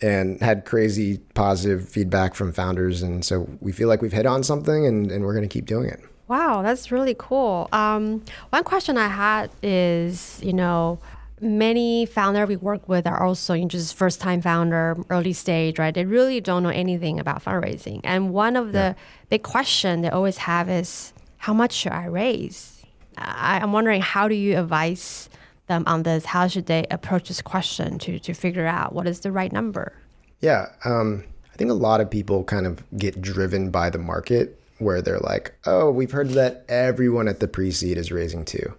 and 0.01 0.41
had 0.41 0.65
crazy 0.65 1.19
positive 1.35 1.87
feedback 1.87 2.35
from 2.35 2.51
founders. 2.51 3.01
And 3.01 3.23
so 3.23 3.47
we 3.61 3.71
feel 3.71 3.87
like 3.87 4.01
we've 4.01 4.11
hit 4.11 4.25
on 4.25 4.43
something 4.43 4.85
and, 4.85 5.09
and 5.09 5.23
we're 5.23 5.33
going 5.33 5.47
to 5.47 5.53
keep 5.53 5.65
doing 5.65 5.87
it. 5.87 6.01
Wow, 6.27 6.63
that's 6.63 6.91
really 6.91 7.15
cool. 7.17 7.69
Um, 7.71 8.25
one 8.49 8.65
question 8.65 8.97
I 8.97 9.07
had 9.07 9.51
is, 9.61 10.37
you 10.43 10.51
know, 10.51 10.99
many 11.43 12.05
founder 12.05 12.45
we 12.45 12.55
work 12.55 12.87
with 12.87 13.05
are 13.05 13.21
also 13.21 13.53
you 13.53 13.63
know, 13.63 13.67
just 13.67 13.95
first 13.95 14.19
time 14.19 14.41
founder, 14.41 14.97
early 15.09 15.33
stage, 15.33 15.77
right? 15.77 15.93
They 15.93 16.05
really 16.05 16.41
don't 16.41 16.63
know 16.63 16.69
anything 16.69 17.19
about 17.19 17.43
fundraising. 17.43 18.01
And 18.03 18.33
one 18.33 18.55
of 18.55 18.71
the 18.71 18.79
yeah. 18.79 18.93
big 19.29 19.43
question 19.43 20.01
they 20.01 20.09
always 20.09 20.37
have 20.37 20.69
is, 20.69 21.13
how 21.37 21.53
much 21.53 21.73
should 21.73 21.91
I 21.91 22.05
raise? 22.05 22.83
I, 23.17 23.61
am 23.61 23.73
wondering 23.73 24.01
how 24.01 24.27
do 24.27 24.35
you 24.35 24.57
advise 24.57 25.29
them 25.67 25.83
on 25.87 26.03
this? 26.03 26.25
How 26.25 26.47
should 26.47 26.65
they 26.65 26.85
approach 26.89 27.27
this 27.27 27.41
question 27.41 27.99
to 27.99 28.19
to 28.19 28.33
figure 28.33 28.65
out 28.65 28.93
what 28.93 29.07
is 29.07 29.19
the 29.21 29.31
right 29.31 29.51
number? 29.51 29.93
Yeah, 30.39 30.67
um, 30.85 31.23
I 31.53 31.57
think 31.57 31.69
a 31.69 31.75
lot 31.75 32.01
of 32.01 32.09
people 32.09 32.43
kind 32.43 32.65
of 32.65 32.83
get 32.97 33.21
driven 33.21 33.69
by 33.69 33.89
the 33.89 33.99
market 33.99 34.59
where 34.79 35.01
they're 35.01 35.19
like, 35.19 35.53
oh, 35.65 35.91
we've 35.91 36.11
heard 36.11 36.29
that 36.29 36.65
everyone 36.67 37.27
at 37.27 37.39
the 37.39 37.47
pre-seed 37.47 37.97
is 37.97 38.11
raising 38.11 38.43
two, 38.43 38.73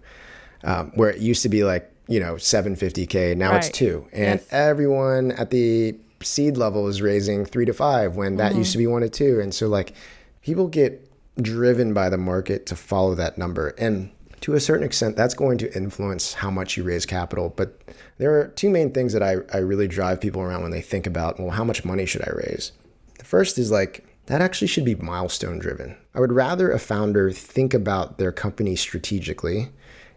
um, 0.63 0.91
where 0.95 1.09
it 1.09 1.19
used 1.19 1.41
to 1.43 1.49
be 1.49 1.63
like 1.63 1.91
you 2.07 2.19
know 2.19 2.35
750k, 2.35 3.35
now 3.35 3.51
right. 3.51 3.57
it's 3.57 3.69
two, 3.69 4.07
and 4.11 4.39
yes. 4.39 4.47
everyone 4.51 5.31
at 5.33 5.49
the 5.49 5.95
seed 6.21 6.57
level 6.57 6.87
is 6.87 7.01
raising 7.01 7.45
three 7.45 7.65
to 7.65 7.73
five 7.73 8.15
when 8.15 8.37
that 8.37 8.51
mm-hmm. 8.51 8.59
used 8.59 8.71
to 8.71 8.77
be 8.77 8.87
one 8.87 9.01
to 9.01 9.09
two, 9.09 9.39
and 9.39 9.53
so 9.53 9.67
like 9.67 9.93
people 10.41 10.67
get 10.67 11.01
driven 11.41 11.93
by 11.93 12.09
the 12.09 12.17
market 12.17 12.65
to 12.65 12.75
follow 12.75 13.13
that 13.15 13.37
number 13.37 13.69
and 13.77 14.09
to 14.45 14.53
a 14.53 14.59
certain 14.59 14.85
extent, 14.85 15.15
that's 15.15 15.33
going 15.33 15.57
to 15.57 15.75
influence 15.75 16.33
how 16.33 16.51
much 16.51 16.77
you 16.77 16.83
raise 16.83 17.03
capital. 17.03 17.51
But 17.55 17.81
there 18.19 18.39
are 18.39 18.49
two 18.49 18.69
main 18.69 18.91
things 18.91 19.11
that 19.13 19.23
I, 19.23 19.37
I 19.51 19.57
really 19.57 19.87
drive 19.87 20.21
people 20.21 20.39
around 20.39 20.61
when 20.61 20.69
they 20.69 20.81
think 20.81 21.07
about, 21.07 21.39
well, 21.39 21.49
how 21.49 21.63
much 21.63 21.83
money 21.83 22.05
should 22.05 22.21
I 22.21 22.31
raise? 22.31 22.71
The 23.17 23.25
first 23.25 23.57
is 23.57 23.71
like, 23.71 24.05
that 24.27 24.41
actually 24.41 24.67
should 24.67 24.85
be 24.85 24.93
milestone 24.93 25.57
driven. 25.57 25.97
I 26.13 26.19
would 26.19 26.31
rather 26.31 26.71
a 26.71 26.77
founder 26.77 27.31
think 27.31 27.73
about 27.73 28.19
their 28.19 28.31
company 28.31 28.75
strategically 28.75 29.69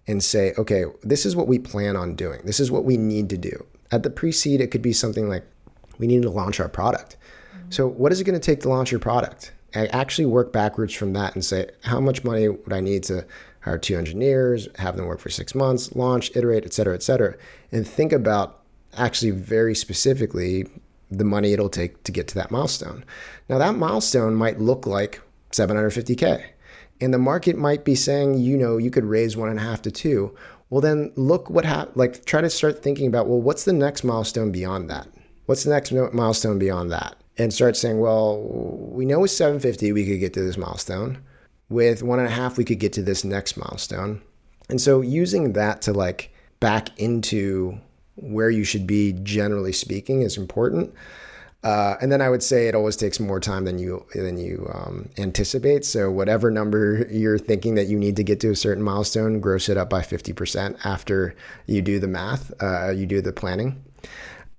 and 0.08 0.24
say, 0.24 0.54
okay, 0.58 0.86
this 1.02 1.24
is 1.24 1.36
what 1.36 1.46
we 1.46 1.58
plan 1.58 1.94
on 1.94 2.16
doing. 2.16 2.40
This 2.44 2.58
is 2.58 2.70
what 2.70 2.84
we 2.84 2.96
need 2.96 3.30
to 3.30 3.38
do. 3.38 3.64
At 3.92 4.02
the 4.02 4.10
pre 4.10 4.32
seed, 4.32 4.60
it 4.60 4.72
could 4.72 4.82
be 4.82 4.92
something 4.92 5.28
like, 5.28 5.44
we 5.98 6.06
need 6.06 6.22
to 6.22 6.30
launch 6.30 6.58
our 6.58 6.68
product. 6.68 7.16
Mm-hmm. 7.54 7.70
So, 7.70 7.86
what 7.86 8.10
is 8.10 8.20
it 8.20 8.24
going 8.24 8.38
to 8.38 8.44
take 8.44 8.60
to 8.62 8.68
launch 8.68 8.90
your 8.90 9.00
product? 9.00 9.52
I 9.74 9.86
actually 9.86 10.26
work 10.26 10.52
backwards 10.52 10.94
from 10.94 11.12
that 11.12 11.34
and 11.34 11.44
say, 11.44 11.70
how 11.84 12.00
much 12.00 12.24
money 12.24 12.48
would 12.48 12.72
I 12.72 12.80
need 12.80 13.04
to 13.04 13.26
hire 13.60 13.78
two 13.78 13.96
engineers, 13.96 14.68
have 14.78 14.96
them 14.96 15.06
work 15.06 15.20
for 15.20 15.28
six 15.28 15.54
months, 15.54 15.94
launch, 15.94 16.34
iterate, 16.34 16.64
et 16.64 16.72
cetera, 16.72 16.94
et 16.94 17.02
cetera, 17.02 17.36
and 17.70 17.86
think 17.86 18.12
about 18.12 18.62
actually 18.96 19.30
very 19.30 19.74
specifically 19.74 20.66
the 21.10 21.24
money 21.24 21.52
it'll 21.52 21.68
take 21.68 22.02
to 22.04 22.12
get 22.12 22.28
to 22.28 22.34
that 22.34 22.50
milestone. 22.50 23.04
Now, 23.48 23.58
that 23.58 23.74
milestone 23.74 24.34
might 24.34 24.58
look 24.58 24.86
like 24.86 25.20
750K. 25.52 26.44
And 27.00 27.14
the 27.14 27.18
market 27.18 27.56
might 27.56 27.84
be 27.84 27.94
saying, 27.94 28.38
you 28.38 28.56
know, 28.56 28.76
you 28.76 28.90
could 28.90 29.04
raise 29.04 29.36
one 29.36 29.48
and 29.48 29.58
a 29.58 29.62
half 29.62 29.82
to 29.82 29.90
two. 29.90 30.34
Well, 30.70 30.80
then 30.80 31.12
look 31.16 31.48
what 31.48 31.64
happened. 31.64 31.96
Like, 31.96 32.24
try 32.24 32.40
to 32.40 32.50
start 32.50 32.82
thinking 32.82 33.06
about, 33.06 33.26
well, 33.26 33.40
what's 33.40 33.64
the 33.64 33.72
next 33.72 34.04
milestone 34.04 34.52
beyond 34.52 34.90
that? 34.90 35.06
What's 35.46 35.64
the 35.64 35.70
next 35.70 35.92
milestone 35.92 36.58
beyond 36.58 36.92
that? 36.92 37.16
And 37.38 37.54
start 37.54 37.76
saying, 37.76 38.00
well, 38.00 38.42
we 38.42 39.04
know 39.04 39.20
with 39.20 39.30
750 39.30 39.92
we 39.92 40.04
could 40.06 40.20
get 40.20 40.34
to 40.34 40.42
this 40.42 40.58
milestone 40.58 41.18
with 41.68 42.02
one 42.02 42.18
and 42.18 42.28
a 42.28 42.32
half, 42.32 42.58
we 42.58 42.64
could 42.64 42.80
get 42.80 42.92
to 42.94 43.02
this 43.02 43.24
next 43.24 43.56
milestone. 43.56 44.20
And 44.68 44.80
so 44.80 45.00
using 45.00 45.52
that 45.54 45.82
to 45.82 45.92
like 45.92 46.32
back 46.60 46.98
into 46.98 47.78
where 48.16 48.50
you 48.50 48.64
should 48.64 48.86
be, 48.86 49.12
generally 49.22 49.72
speaking, 49.72 50.22
is 50.22 50.36
important. 50.36 50.92
Uh, 51.64 51.96
and 52.00 52.12
then 52.12 52.20
I 52.20 52.30
would 52.30 52.42
say 52.42 52.68
it 52.68 52.74
always 52.76 52.96
takes 52.96 53.18
more 53.18 53.40
time 53.40 53.64
than 53.64 53.78
you 53.78 54.06
than 54.14 54.38
you 54.38 54.70
um, 54.72 55.08
anticipate. 55.18 55.84
So 55.84 56.10
whatever 56.10 56.50
number 56.50 57.06
you're 57.10 57.38
thinking 57.38 57.74
that 57.74 57.88
you 57.88 57.98
need 57.98 58.14
to 58.16 58.22
get 58.22 58.38
to 58.40 58.50
a 58.50 58.56
certain 58.56 58.82
milestone, 58.82 59.40
gross 59.40 59.68
it 59.68 59.76
up 59.76 59.90
by 59.90 60.02
50% 60.02 60.78
after 60.84 61.34
you 61.66 61.82
do 61.82 61.98
the 61.98 62.06
math, 62.06 62.52
uh, 62.62 62.90
you 62.90 63.06
do 63.06 63.20
the 63.20 63.32
planning. 63.32 63.82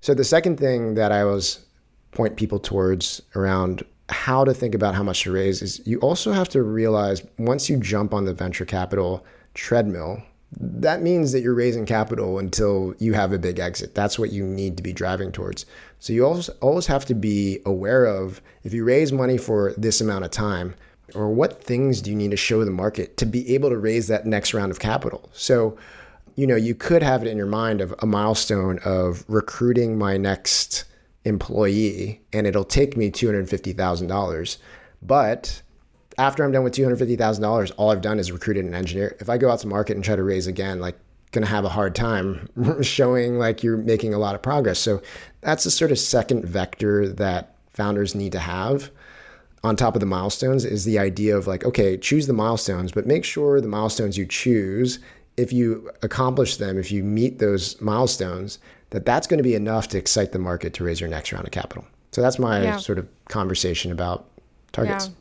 So 0.01 0.13
the 0.13 0.25
second 0.25 0.59
thing 0.59 0.95
that 0.95 1.12
I 1.12 1.21
always 1.21 1.65
point 2.12 2.35
people 2.35 2.59
towards 2.59 3.21
around 3.35 3.83
how 4.09 4.43
to 4.43 4.53
think 4.53 4.75
about 4.75 4.95
how 4.95 5.03
much 5.03 5.23
to 5.23 5.31
raise 5.31 5.62
is 5.62 5.85
you 5.85 5.99
also 5.99 6.31
have 6.31 6.49
to 6.49 6.63
realize 6.63 7.21
once 7.38 7.69
you 7.69 7.77
jump 7.77 8.13
on 8.13 8.25
the 8.25 8.33
venture 8.33 8.65
capital 8.65 9.25
treadmill, 9.53 10.21
that 10.57 11.01
means 11.01 11.31
that 11.31 11.41
you're 11.41 11.53
raising 11.53 11.85
capital 11.85 12.39
until 12.39 12.95
you 12.97 13.13
have 13.13 13.31
a 13.31 13.39
big 13.39 13.59
exit. 13.59 13.93
That's 13.93 14.17
what 14.17 14.31
you 14.31 14.45
need 14.45 14.77
to 14.77 14.83
be 14.83 14.93
driving 14.93 15.31
towards. 15.31 15.65
So 15.99 16.13
you 16.13 16.25
always 16.25 16.49
always 16.62 16.88
have 16.88 17.05
to 17.05 17.13
be 17.13 17.59
aware 17.65 18.05
of 18.05 18.41
if 18.63 18.73
you 18.73 18.83
raise 18.83 19.12
money 19.12 19.38
for 19.38 19.73
this 19.77 20.01
amount 20.01 20.25
of 20.25 20.31
time, 20.31 20.73
or 21.15 21.29
what 21.29 21.63
things 21.63 22.01
do 22.01 22.09
you 22.09 22.15
need 22.15 22.31
to 22.31 22.38
show 22.38 22.63
the 22.63 22.71
market 22.71 23.17
to 23.17 23.25
be 23.25 23.53
able 23.53 23.69
to 23.69 23.77
raise 23.77 24.07
that 24.07 24.25
next 24.25 24.53
round 24.53 24.71
of 24.71 24.79
capital. 24.79 25.29
So, 25.33 25.77
you 26.35 26.47
know, 26.47 26.55
you 26.55 26.75
could 26.75 27.03
have 27.03 27.23
it 27.23 27.27
in 27.27 27.38
your 27.38 27.47
mind 27.47 27.81
of 27.81 27.93
a 27.99 28.05
milestone 28.05 28.79
of 28.85 29.25
recruiting 29.27 29.97
my 29.97 30.17
next 30.17 30.85
employee 31.25 32.21
and 32.33 32.47
it'll 32.47 32.63
take 32.63 32.95
me 32.95 33.12
$250,000. 33.12 34.57
But 35.01 35.62
after 36.19 36.43
I'm 36.43 36.51
done 36.51 36.63
with 36.63 36.73
$250,000, 36.75 37.71
all 37.77 37.91
I've 37.91 38.01
done 38.01 38.19
is 38.19 38.32
recruited 38.32 38.65
an 38.65 38.75
engineer. 38.75 39.15
If 39.19 39.29
I 39.29 39.38
go 39.38 39.49
out 39.49 39.60
to 39.60 39.67
market 39.67 39.95
and 39.95 40.03
try 40.03 40.15
to 40.15 40.23
raise 40.23 40.47
again, 40.47 40.79
like 40.79 40.97
going 41.32 41.43
to 41.43 41.49
have 41.49 41.65
a 41.65 41.69
hard 41.69 41.95
time 41.95 42.49
showing 42.82 43.38
like 43.38 43.63
you're 43.63 43.77
making 43.77 44.13
a 44.13 44.19
lot 44.19 44.36
of 44.36 44.41
progress. 44.41 44.79
So 44.79 45.01
that's 45.41 45.63
the 45.63 45.71
sort 45.71 45.91
of 45.91 45.99
second 45.99 46.45
vector 46.45 47.08
that 47.08 47.55
founders 47.73 48.15
need 48.15 48.34
to 48.34 48.39
have 48.39 48.91
on 49.63 49.75
top 49.75 49.95
of 49.95 49.99
the 49.99 50.05
milestones 50.05 50.65
is 50.65 50.86
the 50.86 50.99
idea 50.99 51.38
of 51.38 51.47
like, 51.47 51.65
okay, 51.65 51.97
choose 51.97 52.27
the 52.27 52.34
milestones, 52.34 52.91
but 52.91 53.05
make 53.05 53.25
sure 53.25 53.60
the 53.60 53.67
milestones 53.67 54.17
you 54.17 54.25
choose, 54.25 54.99
if 55.38 55.51
you 55.51 55.89
accomplish 56.01 56.58
them, 56.58 56.77
if 56.77 56.91
you 56.91 57.03
meet 57.03 57.39
those 57.39 57.79
milestones, 57.82 58.60
that 58.91 59.05
that's 59.05 59.27
going 59.27 59.38
to 59.38 59.43
be 59.43 59.55
enough 59.55 59.88
to 59.89 59.97
excite 59.97 60.32
the 60.32 60.39
market 60.39 60.73
to 60.73 60.84
raise 60.84 60.99
your 60.99 61.10
next 61.10 61.32
round 61.32 61.45
of 61.45 61.51
capital. 61.51 61.86
So 62.12 62.21
that's 62.21 62.39
my 62.39 62.63
yeah. 62.63 62.77
sort 62.77 62.97
of 62.97 63.08
conversation 63.27 63.91
about 63.91 64.25
targets. 64.71 65.08
Yeah. 65.08 65.13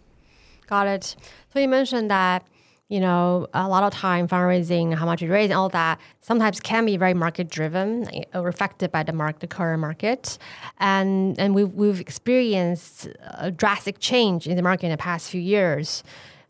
Got 0.68 0.87
it. 0.87 1.16
So 1.52 1.61
you 1.61 1.68
mentioned 1.68 2.11
that 2.11 2.46
you 2.88 3.00
know 3.00 3.46
a 3.54 3.66
lot 3.66 3.83
of 3.85 3.92
time 3.92 4.28
fundraising, 4.28 4.94
how 4.94 5.07
much 5.07 5.22
you 5.22 5.31
raise, 5.31 5.50
all 5.50 5.70
that 5.70 5.98
sometimes 6.20 6.61
can 6.61 6.85
be 6.85 6.96
very 6.96 7.14
market 7.14 7.48
driven, 7.48 8.07
uh, 8.35 8.42
reflected 8.42 8.92
by 8.92 9.02
the 9.02 9.12
market, 9.12 9.40
the 9.40 9.46
current 9.46 9.81
market, 9.81 10.37
and 10.78 11.38
and 11.38 11.54
we've 11.54 11.72
we've 11.72 12.00
experienced 12.00 13.09
a 13.38 13.50
drastic 13.50 13.98
change 13.98 14.46
in 14.46 14.57
the 14.57 14.62
market 14.62 14.87
in 14.87 14.92
the 14.92 14.98
past 14.98 15.31
few 15.31 15.40
years. 15.40 16.02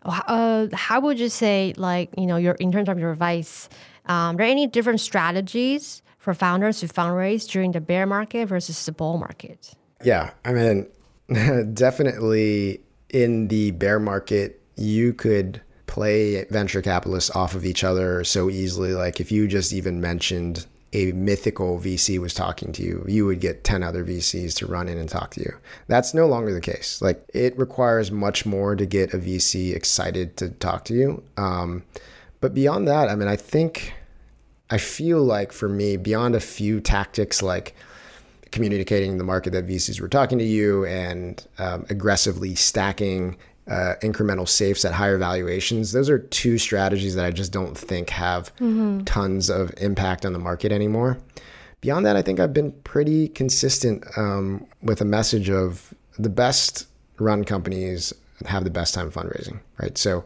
Uh, 0.02 0.68
how 0.72 1.00
would 1.00 1.18
you 1.20 1.28
say, 1.28 1.74
like 1.76 2.10
you 2.18 2.26
know, 2.26 2.36
your 2.36 2.54
in 2.54 2.72
terms 2.72 2.88
of 2.88 2.98
your 2.98 3.12
advice, 3.12 3.68
um, 4.06 4.34
are 4.34 4.38
there 4.38 4.46
any 4.46 4.66
different 4.66 5.00
strategies 5.00 6.02
for 6.18 6.34
founders 6.34 6.80
to 6.80 6.88
fundraise 6.88 7.48
during 7.48 7.70
the 7.70 7.80
bear 7.80 8.04
market 8.04 8.46
versus 8.46 8.84
the 8.84 8.92
bull 8.92 9.16
market? 9.18 9.74
Yeah, 10.02 10.30
I 10.44 10.52
mean, 10.52 10.88
definitely 11.74 12.80
in 13.10 13.48
the 13.48 13.70
bear 13.72 13.98
market, 13.98 14.60
you 14.76 15.12
could 15.12 15.60
play 15.86 16.44
venture 16.44 16.82
capitalists 16.82 17.30
off 17.34 17.54
of 17.54 17.64
each 17.64 17.82
other 17.82 18.22
so 18.22 18.50
easily. 18.50 18.92
Like 18.92 19.20
if 19.20 19.32
you 19.32 19.48
just 19.48 19.72
even 19.72 20.00
mentioned 20.00 20.66
a 20.92 21.12
mythical 21.12 21.78
VC 21.78 22.18
was 22.18 22.32
talking 22.32 22.72
to 22.72 22.82
you, 22.82 23.04
you 23.08 23.26
would 23.26 23.40
get 23.40 23.64
10 23.64 23.82
other 23.82 24.04
VCs 24.04 24.54
to 24.56 24.66
run 24.66 24.88
in 24.88 24.96
and 24.96 25.08
talk 25.08 25.32
to 25.32 25.40
you. 25.40 25.54
That's 25.86 26.14
no 26.14 26.26
longer 26.26 26.52
the 26.52 26.60
case. 26.60 27.02
Like 27.02 27.22
it 27.34 27.58
requires 27.58 28.10
much 28.10 28.46
more 28.46 28.74
to 28.76 28.86
get 28.86 29.12
a 29.12 29.18
VC 29.18 29.74
excited 29.74 30.36
to 30.38 30.50
talk 30.50 30.84
to 30.86 30.94
you. 30.94 31.22
Um, 31.36 31.84
but 32.40 32.54
beyond 32.54 32.88
that, 32.88 33.08
I 33.08 33.16
mean, 33.16 33.28
I 33.28 33.36
think, 33.36 33.92
I 34.70 34.78
feel 34.78 35.22
like 35.22 35.52
for 35.52 35.68
me, 35.68 35.96
beyond 35.96 36.34
a 36.34 36.40
few 36.40 36.80
tactics 36.80 37.42
like 37.42 37.74
communicating 38.50 39.18
the 39.18 39.24
market 39.24 39.52
that 39.52 39.66
VCs 39.66 40.00
were 40.00 40.08
talking 40.08 40.38
to 40.38 40.44
you 40.44 40.84
and 40.86 41.46
um, 41.58 41.86
aggressively 41.90 42.54
stacking 42.54 43.36
uh, 43.68 43.94
incremental 44.02 44.48
safes 44.48 44.84
at 44.84 44.92
higher 44.92 45.18
valuations. 45.18 45.92
Those 45.92 46.08
are 46.08 46.18
two 46.18 46.58
strategies 46.58 47.14
that 47.14 47.24
I 47.24 47.30
just 47.30 47.52
don't 47.52 47.76
think 47.76 48.10
have 48.10 48.54
mm-hmm. 48.56 49.04
tons 49.04 49.50
of 49.50 49.72
impact 49.78 50.24
on 50.24 50.32
the 50.32 50.38
market 50.38 50.72
anymore. 50.72 51.18
Beyond 51.80 52.06
that, 52.06 52.16
I 52.16 52.22
think 52.22 52.40
I've 52.40 52.52
been 52.52 52.72
pretty 52.82 53.28
consistent 53.28 54.04
um, 54.16 54.66
with 54.82 55.00
a 55.00 55.04
message 55.04 55.50
of 55.50 55.94
the 56.18 56.30
best 56.30 56.86
run 57.18 57.44
companies 57.44 58.12
have 58.46 58.64
the 58.64 58.70
best 58.70 58.94
time 58.94 59.10
fundraising, 59.10 59.60
right? 59.80 59.96
So 59.98 60.24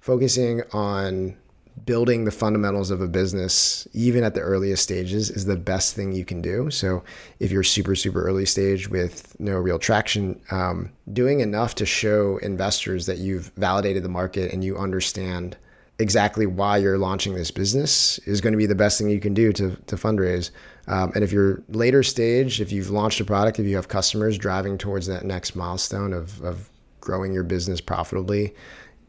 focusing 0.00 0.62
on 0.72 1.36
building 1.84 2.24
the 2.24 2.30
fundamentals 2.30 2.90
of 2.90 3.00
a 3.00 3.08
business, 3.08 3.86
even 3.92 4.24
at 4.24 4.34
the 4.34 4.40
earliest 4.40 4.82
stages, 4.82 5.30
is 5.30 5.44
the 5.44 5.56
best 5.56 5.94
thing 5.94 6.12
you 6.12 6.24
can 6.24 6.40
do. 6.40 6.70
So, 6.70 7.02
if 7.40 7.50
you're 7.50 7.62
super, 7.62 7.94
super 7.94 8.22
early 8.22 8.46
stage 8.46 8.88
with 8.88 9.38
no 9.38 9.56
real 9.56 9.78
traction, 9.78 10.40
um, 10.50 10.92
doing 11.12 11.40
enough 11.40 11.74
to 11.76 11.86
show 11.86 12.38
investors 12.38 13.06
that 13.06 13.18
you've 13.18 13.52
validated 13.56 14.02
the 14.02 14.08
market 14.08 14.52
and 14.52 14.64
you 14.64 14.76
understand 14.76 15.56
exactly 15.98 16.46
why 16.46 16.76
you're 16.76 16.98
launching 16.98 17.34
this 17.34 17.50
business 17.50 18.18
is 18.20 18.40
going 18.40 18.52
to 18.52 18.58
be 18.58 18.66
the 18.66 18.74
best 18.74 18.98
thing 18.98 19.10
you 19.10 19.20
can 19.20 19.34
do 19.34 19.52
to, 19.52 19.74
to 19.86 19.96
fundraise. 19.96 20.50
Um, 20.86 21.12
and 21.14 21.24
if 21.24 21.32
you're 21.32 21.62
later 21.68 22.02
stage, 22.02 22.60
if 22.60 22.70
you've 22.70 22.90
launched 22.90 23.20
a 23.20 23.24
product, 23.24 23.58
if 23.58 23.66
you 23.66 23.76
have 23.76 23.88
customers 23.88 24.38
driving 24.38 24.78
towards 24.78 25.06
that 25.08 25.24
next 25.24 25.56
milestone 25.56 26.12
of, 26.12 26.40
of 26.42 26.70
growing 27.00 27.32
your 27.32 27.42
business 27.42 27.80
profitably, 27.80 28.54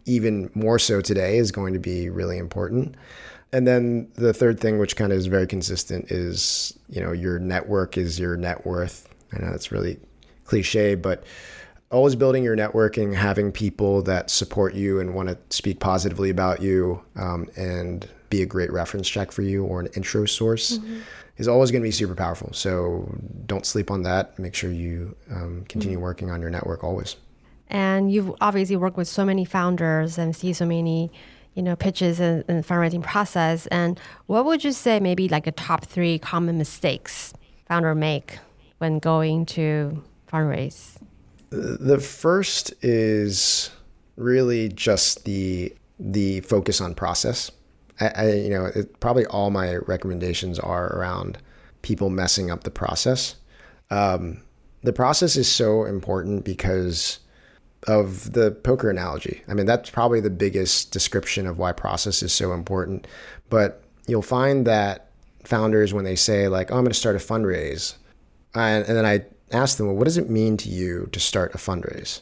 even 0.10 0.50
more 0.54 0.80
so 0.80 1.02
today 1.02 1.38
is 1.38 1.52
going 1.52 1.74
to 1.74 1.80
be 1.80 2.10
really 2.10 2.38
important. 2.38 2.95
And 3.52 3.67
then 3.67 4.12
the 4.15 4.34
third 4.34 4.60
thing, 4.60 4.80
which 4.80 4.95
kind 4.95 5.12
of 5.12 5.17
is 5.17 5.28
very 5.28 5.48
consistent, 5.48 6.12
is 6.12 6.78
you 6.89 7.02
know 7.02 7.12
your 7.12 7.39
network 7.39 7.98
is 7.98 8.19
your 8.19 8.36
net 8.38 8.65
worth. 8.65 9.08
I 9.34 9.39
know 9.39 9.52
that's 9.52 9.72
really 9.72 10.00
cliche, 10.45 10.95
but 10.95 11.24
always 11.91 12.15
building 12.15 12.43
your 12.43 12.56
networking, 12.56 13.15
having 13.15 13.52
people 13.52 14.02
that 14.04 14.30
support 14.30 14.74
you 14.76 15.00
and 15.00 15.13
want 15.13 15.30
to 15.30 15.38
speak 15.50 15.80
positively 15.80 16.30
about 16.30 16.62
you, 16.62 17.02
um, 17.15 17.48
and 17.56 18.08
be 18.30 18.41
a 18.43 18.45
great 18.45 18.72
reference 18.72 19.10
check 19.10 19.32
for 19.32 19.41
you 19.41 19.63
or 19.63 19.80
an 19.80 19.88
intro 19.95 20.26
source, 20.26 20.78
mm-hmm. 20.78 21.00
is 21.38 21.48
always 21.48 21.72
going 21.72 21.82
to 21.82 21.88
be 21.88 21.91
super 21.91 22.13
powerful. 22.13 22.54
So 22.54 23.12
don't 23.48 23.65
sleep 23.65 23.89
on 23.89 24.04
that. 24.04 24.38
Make 24.38 24.54
sure 24.54 24.72
you 24.72 25.15
um, 25.32 25.65
continue 25.67 25.98
mm-hmm. 25.98 26.04
working 26.04 26.30
on 26.30 26.41
your 26.41 26.52
network 26.52 26.84
always. 26.84 27.15
And 27.69 28.12
you've 28.12 28.34
obviously 28.41 28.75
worked 28.75 28.97
with 28.97 29.08
so 29.08 29.23
many 29.23 29.45
founders 29.45 30.17
and 30.17 30.36
see 30.36 30.53
so 30.53 30.65
many, 30.65 31.12
you 31.53 31.62
know, 31.62 31.75
pitches 31.75 32.19
and, 32.19 32.43
and 32.47 32.65
fundraising 32.65 33.03
process. 33.03 33.67
And 33.67 33.99
what 34.25 34.45
would 34.45 34.63
you 34.63 34.71
say 34.71 34.99
maybe 34.99 35.29
like 35.29 35.45
a 35.47 35.51
top 35.51 35.86
three 35.86 36.17
common 36.17 36.58
mistakes 36.58 37.34
founder 37.67 37.93
make 37.93 38.39
when 38.79 38.99
going 38.99 39.45
to 39.45 40.03
fundraise? 40.32 40.97
The 41.51 41.99
first 41.99 42.73
is 42.84 43.71
really 44.15 44.69
just 44.69 45.25
the 45.25 45.73
the 45.99 46.39
focus 46.41 46.79
on 46.79 46.95
process. 46.95 47.51
I, 47.99 48.08
I 48.15 48.32
you 48.34 48.49
know, 48.49 48.65
it, 48.65 48.99
probably 48.99 49.25
all 49.25 49.49
my 49.49 49.75
recommendations 49.75 50.60
are 50.60 50.88
around 50.95 51.38
people 51.82 52.10
messing 52.10 52.51
up 52.51 52.63
the 52.63 52.71
process. 52.71 53.36
Um, 53.89 54.41
the 54.84 54.93
process 54.93 55.36
is 55.36 55.51
so 55.51 55.86
important 55.86 56.45
because 56.45 57.19
of 57.88 58.34
the 58.34 58.52
poker 58.52 58.89
analogy. 58.89 59.42
I 59.48 59.54
mean, 59.54 59.65
that's 59.65 59.89
probably 59.89 60.20
the 60.20 60.30
biggest 60.30 60.92
description 60.92 61.48
of 61.48 61.58
why 61.58 61.72
process 61.72 62.22
is 62.22 62.34
so 62.34 62.54
important. 62.54 63.08
But 63.50 63.84
you'll 64.08 64.22
find 64.22 64.68
that 64.68 65.10
founders, 65.46 65.94
when 65.94 66.06
they 66.06 66.15
say, 66.15 66.48
like, 66.48 66.72
oh, 66.72 66.76
I'm 66.76 66.84
going 66.84 66.92
to 66.92 67.00
start 67.00 67.15
a 67.15 67.20
fundraise, 67.20 67.96
and, 68.54 68.86
and, 68.86 68.98
then 68.98 69.06
I 69.06 69.26
ask 69.52 69.78
them, 69.78 69.88
well, 69.88 69.96
what 69.96 70.06
does 70.06 70.18
it 70.18 70.30
mean 70.30 70.58
to 70.58 70.70
you 70.70 71.08
to 71.12 71.20
start 71.20 71.56
a 71.56 71.58
fundraise? 71.58 72.22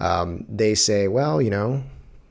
Um, 0.00 0.44
they 0.48 0.74
say, 0.74 1.08
well, 1.08 1.40
you 1.40 1.50
know, 1.50 1.82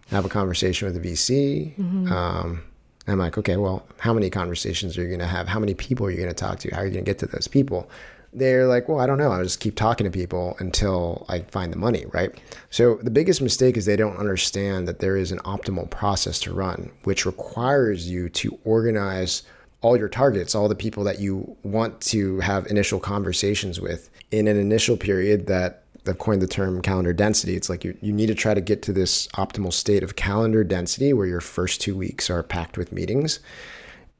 have 0.09 0.25
a 0.25 0.29
conversation 0.29 0.87
with 0.87 0.97
a 0.97 1.07
VC. 1.07 1.75
Mm-hmm. 1.77 2.11
Um, 2.11 2.63
I'm 3.07 3.19
like, 3.19 3.37
okay, 3.37 3.57
well, 3.57 3.85
how 3.99 4.13
many 4.13 4.29
conversations 4.29 4.97
are 4.97 5.03
you 5.03 5.07
going 5.07 5.19
to 5.19 5.27
have? 5.27 5.47
How 5.47 5.59
many 5.59 5.73
people 5.73 6.07
are 6.07 6.11
you 6.11 6.17
going 6.17 6.29
to 6.29 6.33
talk 6.33 6.59
to? 6.59 6.73
How 6.73 6.81
are 6.81 6.85
you 6.85 6.91
going 6.91 7.05
to 7.05 7.09
get 7.09 7.19
to 7.19 7.27
those 7.27 7.47
people? 7.47 7.89
They're 8.37 8.67
like, 8.67 8.87
well, 8.87 8.99
I 8.99 9.05
don't 9.05 9.17
know. 9.17 9.31
I'll 9.31 9.43
just 9.43 9.59
keep 9.59 9.75
talking 9.75 10.05
to 10.05 10.11
people 10.11 10.55
until 10.59 11.25
I 11.29 11.39
find 11.41 11.71
the 11.71 11.77
money, 11.77 12.05
right? 12.11 12.31
So 12.69 12.95
the 12.95 13.11
biggest 13.11 13.41
mistake 13.41 13.77
is 13.77 13.85
they 13.85 13.95
don't 13.95 14.17
understand 14.17 14.87
that 14.87 14.99
there 14.99 15.17
is 15.17 15.31
an 15.31 15.39
optimal 15.39 15.89
process 15.89 16.39
to 16.41 16.53
run, 16.53 16.91
which 17.03 17.25
requires 17.25 18.09
you 18.09 18.29
to 18.29 18.59
organize 18.63 19.43
all 19.81 19.97
your 19.97 20.09
targets, 20.09 20.55
all 20.55 20.67
the 20.67 20.75
people 20.75 21.03
that 21.03 21.19
you 21.19 21.55
want 21.63 22.01
to 22.01 22.39
have 22.39 22.65
initial 22.67 22.99
conversations 22.99 23.79
with 23.79 24.09
in 24.31 24.47
an 24.47 24.57
initial 24.57 24.97
period 24.97 25.47
that 25.47 25.83
I've 26.07 26.19
coined 26.19 26.41
the 26.41 26.47
term 26.47 26.81
calendar 26.81 27.13
density. 27.13 27.55
It's 27.55 27.69
like 27.69 27.83
you, 27.83 27.97
you 28.01 28.13
need 28.13 28.27
to 28.27 28.35
try 28.35 28.53
to 28.53 28.61
get 28.61 28.81
to 28.83 28.93
this 28.93 29.27
optimal 29.29 29.73
state 29.73 30.03
of 30.03 30.15
calendar 30.15 30.63
density 30.63 31.13
where 31.13 31.25
your 31.25 31.41
first 31.41 31.81
two 31.81 31.95
weeks 31.95 32.29
are 32.29 32.43
packed 32.43 32.77
with 32.77 32.91
meetings. 32.91 33.39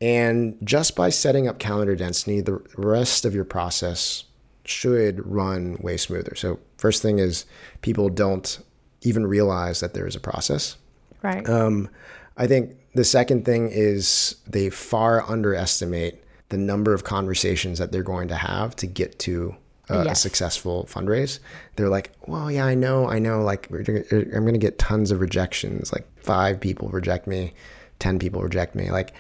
And 0.02 0.58
just 0.64 0.96
by 0.96 1.10
setting 1.10 1.48
up 1.48 1.60
calendar 1.60 1.96
density, 1.96 2.42
the 2.42 2.62
rest 2.78 3.26
of 3.26 3.34
your 3.34 3.46
process 3.46 4.26
should 4.66 5.26
run 5.26 5.78
way 5.80 5.96
smoother. 5.98 6.36
So, 6.36 6.60
first 6.78 7.02
thing 7.02 7.20
is 7.20 7.46
people 7.82 8.10
don't 8.10 8.60
even 9.02 9.26
realize 9.26 9.80
that 9.80 9.94
there 9.94 10.08
is 10.08 10.16
a 10.16 10.20
process. 10.20 10.78
Right. 11.22 11.48
Um, 11.48 11.90
I 12.38 12.48
think 12.48 12.76
the 12.94 13.04
second 13.04 13.46
thing 13.46 13.70
is 13.72 14.36
they 14.48 14.70
far 14.70 15.24
underestimate 15.30 16.24
the 16.50 16.58
number 16.58 16.94
of 16.94 17.04
conversations 17.04 17.80
that 17.80 17.92
they're 17.92 18.04
going 18.04 18.28
to 18.28 18.36
have 18.36 18.76
to 18.78 18.88
get 18.88 19.18
to 19.20 19.56
uh, 19.90 20.04
yes. 20.06 20.18
a 20.18 20.22
successful 20.22 20.88
fundraise. 20.90 21.40
They're 21.76 21.90
like, 21.90 22.12
well, 22.28 22.52
yeah, 22.52 22.66
I 22.66 22.76
know, 22.76 23.08
I 23.10 23.20
know, 23.20 23.42
like, 23.42 23.70
I'm 23.72 23.86
going 23.86 24.54
to 24.54 24.58
get 24.58 24.80
tons 24.80 25.12
of 25.12 25.22
rejections. 25.22 25.94
Like, 25.94 26.08
five 26.22 26.60
people 26.60 26.90
reject 26.90 27.28
me, 27.28 27.54
10 28.00 28.20
people 28.20 28.42
reject 28.42 28.76
me. 28.76 28.90
Like, 28.92 29.14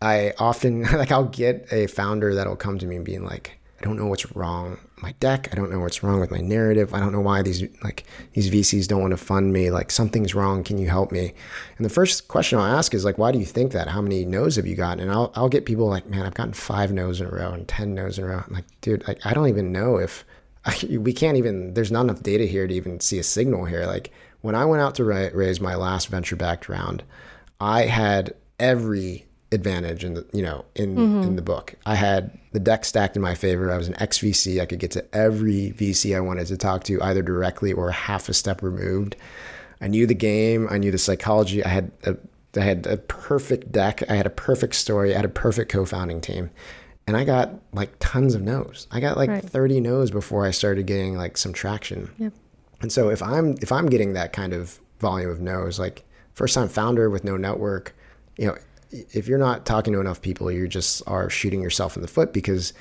I 0.00 0.32
often 0.38 0.82
like 0.92 1.12
I'll 1.12 1.24
get 1.24 1.68
a 1.72 1.86
founder 1.86 2.34
that'll 2.34 2.56
come 2.56 2.78
to 2.78 2.86
me 2.86 2.96
and 2.96 3.04
being 3.04 3.24
like, 3.24 3.58
I 3.80 3.84
don't 3.84 3.96
know 3.96 4.06
what's 4.06 4.34
wrong 4.36 4.78
my 5.02 5.12
deck. 5.20 5.48
I 5.52 5.56
don't 5.56 5.70
know 5.70 5.80
what's 5.80 6.02
wrong 6.02 6.20
with 6.20 6.30
my 6.30 6.40
narrative. 6.40 6.94
I 6.94 7.00
don't 7.00 7.12
know 7.12 7.20
why 7.20 7.42
these 7.42 7.64
like 7.82 8.04
these 8.32 8.50
VCs 8.50 8.86
don't 8.86 9.00
want 9.00 9.12
to 9.12 9.16
fund 9.16 9.52
me. 9.52 9.70
Like 9.70 9.90
something's 9.90 10.34
wrong. 10.34 10.64
Can 10.64 10.78
you 10.78 10.88
help 10.88 11.12
me? 11.12 11.32
And 11.76 11.84
the 11.84 11.90
first 11.90 12.28
question 12.28 12.58
I'll 12.58 12.76
ask 12.76 12.94
is 12.94 13.04
like, 13.04 13.18
why 13.18 13.32
do 13.32 13.38
you 13.38 13.44
think 13.44 13.72
that? 13.72 13.88
How 13.88 14.00
many 14.00 14.24
no's 14.24 14.56
have 14.56 14.66
you 14.66 14.76
gotten? 14.76 15.00
And 15.00 15.10
I'll 15.10 15.32
I'll 15.34 15.48
get 15.48 15.66
people 15.66 15.86
like, 15.88 16.06
man, 16.06 16.26
I've 16.26 16.34
gotten 16.34 16.52
five 16.52 16.92
no's 16.92 17.20
in 17.20 17.26
a 17.26 17.30
row 17.30 17.52
and 17.52 17.66
ten 17.66 17.94
no's 17.94 18.18
in 18.18 18.24
a 18.24 18.28
row. 18.28 18.42
I'm 18.46 18.54
like, 18.54 18.66
dude, 18.80 19.06
like 19.06 19.24
I 19.24 19.32
don't 19.32 19.48
even 19.48 19.72
know 19.72 19.96
if 19.96 20.24
I, 20.64 20.76
we 20.98 21.12
can't 21.12 21.36
even. 21.36 21.74
There's 21.74 21.92
not 21.92 22.02
enough 22.02 22.22
data 22.22 22.44
here 22.44 22.66
to 22.66 22.74
even 22.74 23.00
see 23.00 23.18
a 23.18 23.24
signal 23.24 23.64
here. 23.64 23.86
Like 23.86 24.10
when 24.40 24.54
I 24.54 24.64
went 24.64 24.82
out 24.82 24.94
to 24.96 25.04
raise 25.04 25.60
my 25.60 25.74
last 25.74 26.08
venture 26.08 26.36
backed 26.36 26.68
round, 26.68 27.02
I 27.60 27.86
had 27.86 28.34
every 28.58 29.26
advantage 29.52 30.04
in 30.04 30.14
the 30.14 30.26
you 30.32 30.42
know 30.42 30.64
in 30.74 30.96
mm-hmm. 30.96 31.22
in 31.22 31.36
the 31.36 31.42
book. 31.42 31.74
I 31.86 31.94
had 31.94 32.38
the 32.52 32.60
deck 32.60 32.84
stacked 32.84 33.16
in 33.16 33.22
my 33.22 33.34
favor. 33.34 33.70
I 33.72 33.76
was 33.76 33.88
an 33.88 33.94
XVC. 33.94 34.60
I 34.60 34.66
could 34.66 34.78
get 34.78 34.90
to 34.92 35.04
every 35.14 35.72
VC 35.76 36.16
I 36.16 36.20
wanted 36.20 36.46
to 36.48 36.56
talk 36.56 36.84
to, 36.84 37.00
either 37.02 37.22
directly 37.22 37.72
or 37.72 37.90
half 37.90 38.28
a 38.28 38.34
step 38.34 38.62
removed. 38.62 39.16
I 39.80 39.88
knew 39.88 40.06
the 40.06 40.14
game. 40.14 40.68
I 40.70 40.78
knew 40.78 40.90
the 40.90 40.98
psychology. 40.98 41.64
I 41.64 41.68
had 41.68 41.90
a 42.04 42.16
I 42.56 42.60
had 42.60 42.86
a 42.86 42.96
perfect 42.96 43.70
deck. 43.70 44.02
I 44.08 44.14
had 44.14 44.26
a 44.26 44.30
perfect 44.30 44.74
story. 44.74 45.12
I 45.12 45.16
had 45.16 45.24
a 45.24 45.28
perfect 45.28 45.70
co-founding 45.70 46.20
team. 46.20 46.50
And 47.06 47.16
I 47.16 47.24
got 47.24 47.50
like 47.72 47.90
tons 47.98 48.34
of 48.34 48.42
no's. 48.42 48.86
I 48.90 49.00
got 49.00 49.16
like 49.16 49.30
right. 49.30 49.42
30 49.42 49.80
no's 49.80 50.10
before 50.10 50.46
I 50.46 50.50
started 50.50 50.86
getting 50.86 51.16
like 51.16 51.36
some 51.36 51.52
traction. 51.52 52.10
Yep. 52.18 52.32
And 52.82 52.92
so 52.92 53.10
if 53.10 53.22
I'm 53.22 53.56
if 53.60 53.72
I'm 53.72 53.86
getting 53.86 54.14
that 54.14 54.32
kind 54.32 54.52
of 54.52 54.80
volume 55.00 55.30
of 55.30 55.40
no's, 55.40 55.78
like 55.78 56.04
first 56.34 56.54
time 56.54 56.68
founder 56.68 57.10
with 57.10 57.24
no 57.24 57.36
network, 57.36 57.96
you 58.36 58.46
know, 58.46 58.56
if 58.90 59.28
you're 59.28 59.38
not 59.38 59.66
talking 59.66 59.92
to 59.92 60.00
enough 60.00 60.20
people, 60.20 60.50
you 60.50 60.68
just 60.68 61.02
are 61.06 61.30
shooting 61.30 61.62
yourself 61.62 61.96
in 61.96 62.02
the 62.02 62.08
foot 62.08 62.32
because 62.32 62.72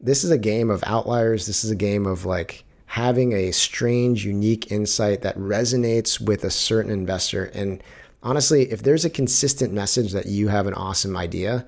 this 0.00 0.24
is 0.24 0.30
a 0.30 0.38
game 0.38 0.70
of 0.70 0.82
outliers. 0.86 1.46
This 1.46 1.64
is 1.64 1.70
a 1.70 1.76
game 1.76 2.06
of 2.06 2.24
like 2.24 2.64
having 2.86 3.32
a 3.32 3.52
strange, 3.52 4.24
unique 4.26 4.70
insight 4.70 5.22
that 5.22 5.38
resonates 5.38 6.20
with 6.20 6.44
a 6.44 6.50
certain 6.50 6.90
investor. 6.90 7.46
And 7.54 7.82
honestly, 8.22 8.70
if 8.70 8.82
there's 8.82 9.04
a 9.04 9.10
consistent 9.10 9.72
message 9.72 10.12
that 10.12 10.26
you 10.26 10.48
have 10.48 10.66
an 10.66 10.74
awesome 10.74 11.16
idea, 11.16 11.64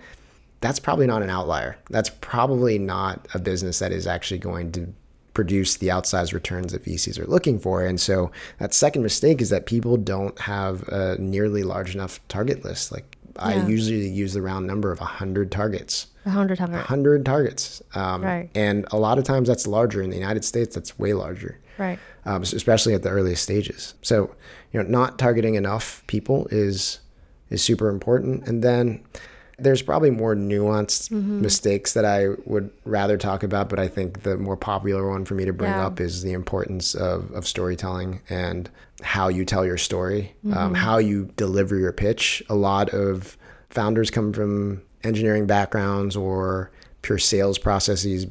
that's 0.60 0.78
probably 0.78 1.06
not 1.06 1.22
an 1.22 1.30
outlier. 1.30 1.76
That's 1.90 2.10
probably 2.10 2.78
not 2.78 3.26
a 3.34 3.38
business 3.38 3.78
that 3.78 3.92
is 3.92 4.06
actually 4.06 4.38
going 4.38 4.72
to 4.72 4.92
produce 5.34 5.76
the 5.76 5.88
outsized 5.88 6.32
returns 6.32 6.72
that 6.72 6.84
VCs 6.84 7.18
are 7.18 7.26
looking 7.26 7.58
for. 7.58 7.84
And 7.84 8.00
so 8.00 8.30
that 8.58 8.72
second 8.72 9.02
mistake 9.02 9.42
is 9.42 9.50
that 9.50 9.66
people 9.66 9.96
don't 9.96 10.38
have 10.40 10.88
a 10.88 11.16
nearly 11.18 11.64
large 11.64 11.94
enough 11.94 12.20
target 12.28 12.64
list. 12.64 12.92
Like 12.92 13.16
I 13.38 13.54
Yeah. 13.54 13.66
usually 13.66 14.08
use 14.08 14.32
the 14.34 14.42
round 14.42 14.66
number 14.66 14.90
of 14.92 15.00
100 15.00 15.50
targets. 15.50 16.06
A 16.26 16.30
hundred 16.30 16.58
times. 16.58 16.72
100 16.72 17.24
targets. 17.26 17.82
Um, 17.94 18.22
Right. 18.22 18.48
And 18.54 18.86
a 18.92 18.96
lot 18.98 19.18
of 19.18 19.24
times 19.24 19.48
that's 19.48 19.66
larger. 19.66 20.00
In 20.02 20.10
the 20.10 20.16
United 20.16 20.44
States, 20.44 20.74
that's 20.74 20.98
way 20.98 21.12
larger, 21.12 21.58
Right. 21.78 21.98
um, 22.24 22.42
especially 22.42 22.94
at 22.94 23.02
the 23.02 23.10
earliest 23.10 23.42
stages. 23.42 23.94
So, 24.02 24.30
you 24.72 24.82
know, 24.82 24.88
not 24.88 25.18
targeting 25.18 25.54
enough 25.54 26.02
people 26.06 26.46
is 26.50 27.00
is 27.50 27.62
super 27.62 27.88
important. 27.90 28.48
And 28.48 28.64
then 28.64 29.00
there's 29.58 29.82
probably 29.82 30.10
more 30.10 30.34
nuanced 30.34 31.10
Mm-hmm. 31.10 31.40
mistakes 31.42 31.92
that 31.94 32.04
I 32.04 32.28
would 32.44 32.70
rather 32.84 33.16
talk 33.16 33.42
about, 33.42 33.68
but 33.68 33.78
I 33.78 33.88
think 33.88 34.22
the 34.22 34.36
more 34.36 34.56
popular 34.56 35.08
one 35.08 35.24
for 35.24 35.34
me 35.34 35.44
to 35.44 35.52
bring 35.52 35.70
Yeah. 35.70 35.86
up 35.86 36.00
is 36.00 36.22
the 36.22 36.32
importance 36.32 36.94
of, 36.94 37.30
of 37.32 37.46
storytelling 37.46 38.20
and 38.28 38.68
how 39.02 39.28
you 39.28 39.44
tell 39.44 39.64
your 39.64 39.78
story, 39.78 40.34
Mm-hmm. 40.44 40.56
um, 40.58 40.74
how 40.74 40.98
you 40.98 41.30
deliver 41.36 41.76
your 41.76 41.92
pitch. 41.92 42.42
A 42.48 42.54
lot 42.54 42.90
of 42.90 43.36
founders 43.70 44.10
come 44.10 44.32
from 44.32 44.82
engineering 45.02 45.46
backgrounds 45.46 46.16
or 46.16 46.70
pure 47.02 47.18
sales 47.18 47.58
processes, 47.58 48.26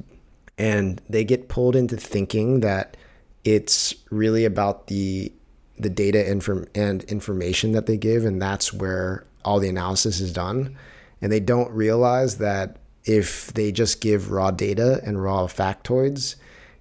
and 0.57 1.01
they 1.09 1.23
get 1.23 1.47
pulled 1.49 1.75
into 1.75 1.95
thinking 1.97 2.59
that 2.61 2.97
it's 3.43 3.93
really 4.09 4.45
about 4.45 4.87
the 4.87 5.31
the 5.79 5.89
data 5.89 6.29
inform- 6.29 6.67
and 6.75 7.03
information 7.05 7.71
that 7.71 7.87
they 7.87 7.97
give, 7.97 8.25
and 8.25 8.39
that's 8.41 8.71
where 8.71 9.25
all 9.43 9.59
the 9.59 9.67
analysis 9.69 10.19
is 10.19 10.31
done. 10.31 10.75
And 11.23 11.31
they 11.31 11.39
don't 11.39 11.71
realize 11.71 12.37
that 12.39 12.79
if 13.05 13.53
they 13.53 13.71
just 13.71 14.01
give 14.01 14.29
raw 14.29 14.51
data 14.51 15.01
and 15.05 15.23
raw 15.23 15.47
factoids, 15.47 16.35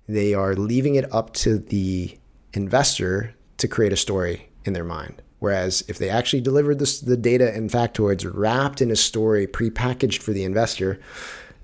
they 0.08 0.34
are 0.34 0.56
leaving 0.56 0.96
it 0.96 1.12
up 1.14 1.32
to 1.34 1.58
the 1.58 2.18
investor 2.52 3.36
to 3.58 3.68
create 3.68 3.92
a 3.92 3.96
story 3.96 4.50
in 4.64 4.72
their 4.72 4.82
mind. 4.82 5.22
Whereas 5.38 5.84
if 5.86 5.98
they 5.98 6.10
actually 6.10 6.40
delivered 6.40 6.80
this, 6.80 7.00
the 7.00 7.16
data 7.16 7.54
and 7.54 7.70
factoids 7.70 8.28
wrapped 8.32 8.82
in 8.82 8.90
a 8.90 8.96
story 8.96 9.46
prepackaged 9.46 10.22
for 10.22 10.32
the 10.32 10.42
investor, 10.42 11.00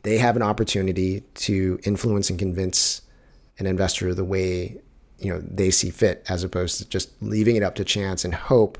they 0.04 0.18
have 0.18 0.36
an 0.36 0.42
opportunity 0.42 1.22
to 1.34 1.80
influence 1.82 2.30
and 2.30 2.38
convince 2.38 3.02
an 3.58 3.66
investor 3.66 4.14
the 4.14 4.24
way 4.24 4.80
you 5.18 5.32
know 5.32 5.40
they 5.40 5.72
see 5.72 5.90
fit, 5.90 6.24
as 6.28 6.44
opposed 6.44 6.78
to 6.78 6.88
just 6.88 7.10
leaving 7.20 7.56
it 7.56 7.64
up 7.64 7.74
to 7.74 7.84
chance 7.84 8.24
and 8.24 8.34
hope 8.34 8.78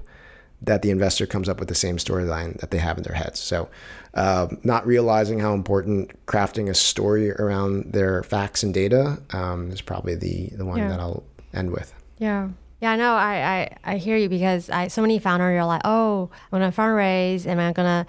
that 0.62 0.83
the 0.83 0.90
investor 0.90 1.27
comes 1.27 1.49
up 1.49 1.59
with 1.61 1.68
the 1.68 1.75
same 1.75 1.97
storyline 1.99 2.59
that 2.61 2.71
they 2.71 2.79
have 2.79 2.97
in 2.99 3.05
their 3.05 3.14
heads. 3.14 3.38
So, 3.40 3.68
uh, 4.14 4.49
not 4.64 4.87
realizing 4.87 5.38
how 5.38 5.55
important 5.55 6.11
crafting 6.27 6.68
a 6.68 6.75
story 6.75 7.31
around 7.33 7.92
their 7.92 8.23
facts 8.25 8.62
and 8.64 8.75
data 8.75 9.18
um, 9.31 9.71
is 9.71 9.81
probably 9.81 10.14
the 10.16 10.51
the 10.57 10.64
one 10.64 10.79
Yeah. 10.79 10.88
that 10.88 11.01
I'll 11.01 11.23
end 11.55 11.71
with. 11.71 11.92
Yeah. 12.18 12.49
Yeah, 12.81 12.94
no, 12.94 13.14
I, 13.14 13.35
I, 13.85 13.92
I 13.94 13.97
hear 13.97 14.16
you 14.16 14.29
because 14.29 14.71
I 14.71 14.87
so 14.88 15.03
many 15.03 15.18
founders 15.18 15.57
are 15.59 15.64
like, 15.66 15.83
oh, 15.85 16.31
I'm 16.53 16.61
gonna 16.61 16.71
fundraise 16.73 17.44
and 17.47 17.61
I'm 17.61 17.73
gonna 17.73 18.07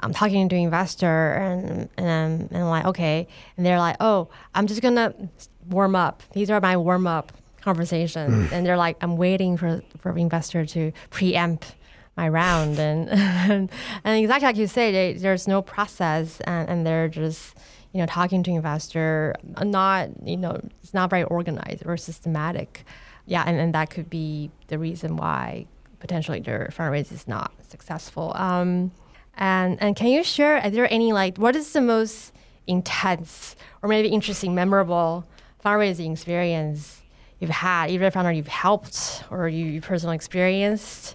I'm 0.00 0.12
talking 0.12 0.48
to 0.48 0.56
investor 0.56 1.32
and 1.34 1.88
and 1.96 2.10
I'm, 2.10 2.32
and 2.50 2.56
I'm 2.58 2.68
like, 2.68 2.84
okay, 2.86 3.26
and 3.56 3.64
they're 3.64 3.78
like, 3.78 3.96
oh, 4.00 4.28
I'm 4.54 4.66
just 4.66 4.82
gonna 4.82 5.14
warm 5.68 5.94
up. 5.94 6.22
These 6.32 6.50
are 6.50 6.60
my 6.60 6.76
warm 6.76 7.06
up 7.06 7.32
conversations, 7.62 8.52
and 8.52 8.66
they're 8.66 8.76
like, 8.76 8.96
I'm 9.02 9.16
waiting 9.16 9.56
for 9.56 9.80
for 9.98 10.16
investor 10.18 10.66
to 10.66 10.92
preempt 11.10 11.74
my 12.16 12.28
round, 12.28 12.78
and 12.78 13.08
and, 13.08 13.70
exactly 14.04 14.46
like 14.46 14.56
you 14.56 14.66
say, 14.66 14.92
they, 14.92 15.12
there's 15.14 15.48
no 15.48 15.62
process, 15.62 16.40
and, 16.42 16.68
and 16.68 16.86
they're 16.86 17.08
just 17.08 17.56
you 17.92 18.00
know 18.00 18.06
talking 18.06 18.42
to 18.42 18.50
investor, 18.50 19.34
not 19.62 20.10
you 20.24 20.36
know 20.36 20.60
it's 20.82 20.94
not 20.94 21.10
very 21.10 21.24
organized 21.24 21.84
or 21.86 21.96
systematic 21.96 22.84
yeah, 23.26 23.44
and, 23.46 23.58
and 23.58 23.74
that 23.74 23.90
could 23.90 24.10
be 24.10 24.50
the 24.68 24.78
reason 24.78 25.16
why 25.16 25.66
potentially 26.00 26.40
their 26.40 26.70
fundraise 26.76 27.12
is 27.12 27.28
not 27.28 27.52
successful. 27.68 28.32
Um, 28.34 28.92
and 29.34 29.80
and 29.80 29.96
can 29.96 30.08
you 30.08 30.24
share? 30.24 30.58
Are 30.58 30.70
there 30.70 30.92
any 30.92 31.12
like 31.12 31.38
what 31.38 31.56
is 31.56 31.72
the 31.72 31.80
most 31.80 32.32
intense 32.66 33.56
or 33.82 33.88
maybe 33.88 34.08
interesting, 34.08 34.54
memorable 34.54 35.24
fundraising 35.64 36.12
experience 36.12 37.02
you've 37.38 37.50
had, 37.50 37.90
either 37.90 38.10
founder 38.10 38.32
you've 38.32 38.48
helped 38.48 39.24
or 39.30 39.48
you, 39.48 39.64
you 39.66 39.80
personally 39.80 40.16
experienced? 40.16 41.14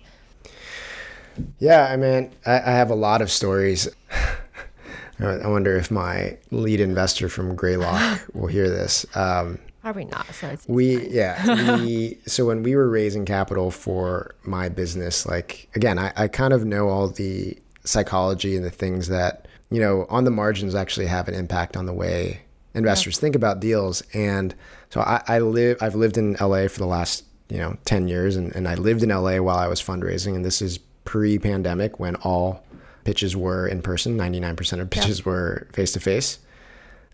Yeah, 1.59 1.87
I 1.91 1.97
mean, 1.97 2.31
I, 2.45 2.53
I 2.53 2.71
have 2.71 2.89
a 2.89 2.95
lot 2.95 3.21
of 3.21 3.31
stories. 3.31 3.87
I 5.19 5.47
wonder 5.47 5.75
if 5.75 5.89
my 5.89 6.37
lead 6.51 6.79
investor 6.79 7.27
from 7.27 7.55
Greylock 7.55 8.21
will 8.33 8.47
hear 8.47 8.69
this. 8.69 9.05
Um, 9.15 9.59
Probably 9.81 10.05
not. 10.05 10.27
So 10.33 10.47
it's, 10.49 10.67
we 10.67 10.97
fine. 10.97 11.07
yeah 11.11 11.77
we 11.77 12.17
so 12.25 12.45
when 12.45 12.61
we 12.61 12.75
were 12.75 12.89
raising 12.89 13.23
capital 13.25 13.71
for 13.71 14.35
my 14.43 14.67
business 14.67 15.25
like 15.25 15.69
again 15.75 15.97
I, 15.97 16.11
I 16.17 16.27
kind 16.27 16.51
of 16.51 16.65
know 16.65 16.89
all 16.89 17.07
the 17.07 17.57
psychology 17.85 18.57
and 18.57 18.65
the 18.65 18.69
things 18.69 19.07
that 19.07 19.47
you 19.71 19.79
know 19.79 20.05
on 20.09 20.25
the 20.25 20.31
margins 20.31 20.75
actually 20.75 21.05
have 21.05 21.29
an 21.29 21.33
impact 21.35 21.77
on 21.77 21.85
the 21.85 21.93
way 21.93 22.41
investors 22.73 23.17
think 23.17 23.33
about 23.33 23.61
deals 23.61 24.03
and 24.13 24.53
so 24.89 24.99
I, 24.99 25.23
I 25.25 25.39
live 25.39 25.77
I've 25.79 25.95
lived 25.95 26.17
in 26.17 26.33
LA 26.33 26.67
for 26.67 26.79
the 26.79 26.85
last 26.85 27.23
you 27.47 27.57
know 27.57 27.77
10 27.85 28.09
years 28.09 28.35
and, 28.35 28.53
and 28.57 28.67
I 28.67 28.75
lived 28.75 29.03
in 29.03 29.09
LA 29.09 29.37
while 29.37 29.57
I 29.57 29.67
was 29.67 29.81
fundraising 29.81 30.35
and 30.35 30.43
this 30.43 30.61
is 30.61 30.79
pre-pandemic 31.07 31.99
when 31.99 32.15
all 32.17 32.63
pitches 33.03 33.35
were 33.35 33.67
in 33.67 33.81
person 33.81 34.17
99% 34.17 34.81
of 34.81 34.89
pitches 34.89 35.25
were 35.25 35.67
face 35.73 35.93
to 35.93 35.99
face 35.99 36.39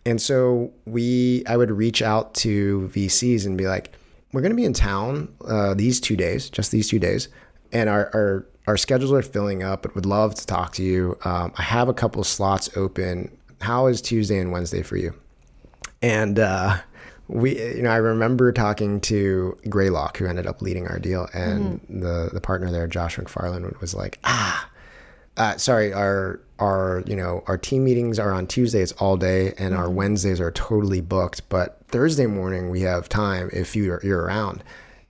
and 0.06 0.22
so 0.22 0.72
we, 0.86 1.44
I 1.48 1.58
would 1.58 1.72
reach 1.72 2.02
out 2.02 2.34
to 2.36 2.90
VCs 2.94 3.46
and 3.46 3.58
be 3.58 3.68
like, 3.68 3.94
"We're 4.32 4.42
going 4.42 4.52
to 4.52 4.56
be 4.56 4.66
in 4.66 4.74
town 4.74 5.34
uh, 5.46 5.74
these 5.74 6.02
two 6.02 6.16
days, 6.16 6.50
just 6.50 6.72
these 6.72 6.90
two 6.90 7.00
days, 7.00 7.30
and 7.72 7.90
our 7.90 8.10
our 8.14 8.46
our 8.68 8.78
schedules 8.78 9.12
are 9.14 9.22
filling 9.22 9.64
up. 9.64 9.84
But 9.84 9.96
would 9.96 10.06
love 10.06 10.36
to 10.36 10.46
talk 10.46 10.74
to 10.74 10.84
you. 10.84 11.18
Um, 11.24 11.54
I 11.58 11.62
have 11.64 11.88
a 11.88 11.94
couple 11.94 12.20
of 12.20 12.28
slots 12.28 12.76
open. 12.76 13.36
How 13.62 13.88
is 13.88 14.02
Tuesday 14.02 14.40
and 14.40 14.52
Wednesday 14.52 14.82
for 14.82 14.98
you?" 14.98 15.14
And 16.02 16.38
uh, 16.38 16.80
we, 17.28 17.58
you 17.58 17.82
know, 17.82 17.90
I 17.90 17.98
remember 17.98 18.52
talking 18.52 19.00
to 19.02 19.58
Greylock, 19.70 20.18
who 20.18 20.26
ended 20.26 20.48
up 20.48 20.62
leading 20.62 20.88
our 20.88 21.00
deal, 21.00 21.28
and 21.34 21.80
the 21.90 22.30
the 22.34 22.42
partner 22.42 22.72
there, 22.72 22.88
Josh 22.88 23.18
McFarland, 23.18 23.80
was 23.80 23.94
like, 23.94 24.20
"Ah." 24.24 24.70
uh, 25.38 25.58
sorry, 25.58 25.94
our 25.94 26.40
our 26.60 27.04
you 27.08 27.16
know 27.16 27.44
our 27.48 27.58
team 27.58 27.84
meetings 27.84 28.20
are 28.20 28.32
on 28.32 28.48
Tuesdays 28.48 28.92
all 28.94 29.18
day, 29.18 29.54
and 29.58 29.74
our 29.74 29.90
Wednesdays 29.90 30.40
are 30.40 30.52
totally 30.52 31.02
booked. 31.02 31.48
But 31.50 31.80
Thursday 31.88 32.28
morning 32.28 32.70
we 32.70 32.82
have 32.82 33.10
time 33.10 33.50
if 33.54 33.76
you're 33.76 34.00
you're 34.04 34.22
around. 34.22 34.64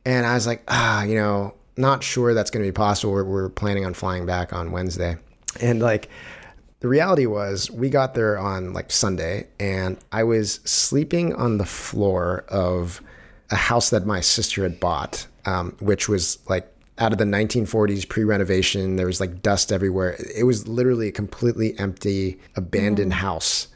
And 0.05 0.25
I 0.25 0.33
was 0.33 0.45
like, 0.45 0.63
ah, 0.67 1.03
you 1.03 1.15
know, 1.15 1.53
not 1.77 2.03
sure 2.03 2.33
that's 2.33 2.51
going 2.51 2.61
to 2.61 2.67
be 2.67 2.73
possible. 2.73 3.13
We're, 3.13 3.23
we're 3.23 3.49
planning 3.49 3.85
on 3.85 3.93
flying 3.93 4.25
back 4.25 4.51
on 4.51 4.71
Wednesday, 4.71 5.17
and 5.61 5.79
like 5.81 6.09
the 6.83 6.89
reality 6.89 7.25
was 7.25 7.71
we 7.71 7.89
got 7.89 8.13
there 8.13 8.37
on 8.37 8.73
like 8.73 8.91
Sunday, 8.91 9.47
and 9.57 9.97
I 10.11 10.25
was 10.25 10.55
sleeping 10.65 11.33
on 11.33 11.57
the 11.57 11.65
floor 11.65 12.43
of 12.49 13.01
a 13.49 13.55
house 13.55 13.89
that 13.91 14.05
my 14.05 14.19
sister 14.19 14.63
had 14.63 14.81
bought, 14.81 15.25
um, 15.45 15.77
which 15.79 16.09
was 16.09 16.39
like 16.49 16.69
out 16.97 17.13
of 17.13 17.19
the 17.19 17.23
1940s 17.23 18.07
pre-renovation 18.07 18.97
there 18.97 19.05
was 19.05 19.21
like 19.21 19.41
dust 19.41 19.71
everywhere. 19.71 20.17
It 20.35 20.43
was 20.43 20.67
literally 20.67 21.07
a 21.07 21.11
completely 21.13 21.79
empty 21.79 22.37
abandoned 22.57 23.13
house. 23.13 23.69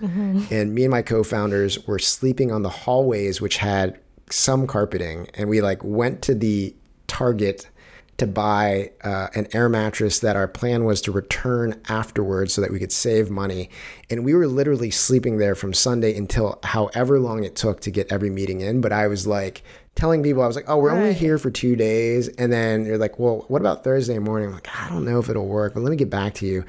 And 0.52 0.76
me 0.76 0.84
and 0.84 0.92
my 0.92 1.02
co-founders 1.02 1.88
were 1.88 2.00
sleeping 2.00 2.52
on 2.52 2.62
the 2.62 2.70
hallways 2.70 3.40
which 3.40 3.58
had 3.58 3.98
some 4.30 4.68
carpeting 4.68 5.30
and 5.34 5.50
we 5.50 5.62
like 5.62 5.82
went 5.84 6.22
to 6.24 6.36
the 6.36 6.76
target 7.08 7.70
to 8.18 8.26
buy 8.26 8.92
uh, 9.04 9.28
an 9.36 9.48
air 9.54 9.70
mattress 9.70 10.20
that 10.20 10.36
our 10.36 10.48
plan 10.48 10.86
was 10.86 11.02
to 11.02 11.12
return 11.12 11.80
afterwards 11.88 12.54
so 12.54 12.62
that 12.62 12.72
we 12.72 12.80
could 12.80 12.92
save 12.92 13.30
money. 13.30 13.70
And 14.10 14.26
we 14.26 14.34
were 14.34 14.48
literally 14.48 14.90
sleeping 14.90 15.38
there 15.38 15.54
from 15.54 15.74
Sunday 15.74 16.18
until 16.18 16.60
however 16.64 17.20
long 17.20 17.44
it 17.44 17.56
took 17.56 17.80
to 17.82 17.92
get 17.92 18.12
every 18.12 18.32
meeting 18.32 18.62
in. 18.62 18.82
But 18.82 18.92
I 18.92 19.08
was 19.08 19.28
like 19.28 19.62
telling 19.94 20.24
people, 20.24 20.42
I 20.42 20.48
was 20.48 20.56
like, 20.56 20.66
oh, 20.68 20.78
we're 20.78 20.92
only 20.92 21.14
here 21.14 21.38
for 21.38 21.52
two 21.52 21.76
days. 21.76 22.28
And 22.28 22.52
then 22.52 22.86
you're 22.86 22.98
like, 22.98 23.20
well, 23.20 23.46
what 23.50 23.62
about 23.62 23.84
Thursday 23.84 24.18
morning? 24.20 24.50
I'm 24.50 24.56
like, 24.56 24.70
I 24.76 24.90
don't 24.90 25.06
know 25.06 25.20
if 25.20 25.30
it'll 25.30 25.48
work, 25.48 25.74
but 25.74 25.82
let 25.84 25.92
me 25.92 25.98
get 25.98 26.10
back 26.10 26.36
to 26.36 26.46
you. 26.46 26.64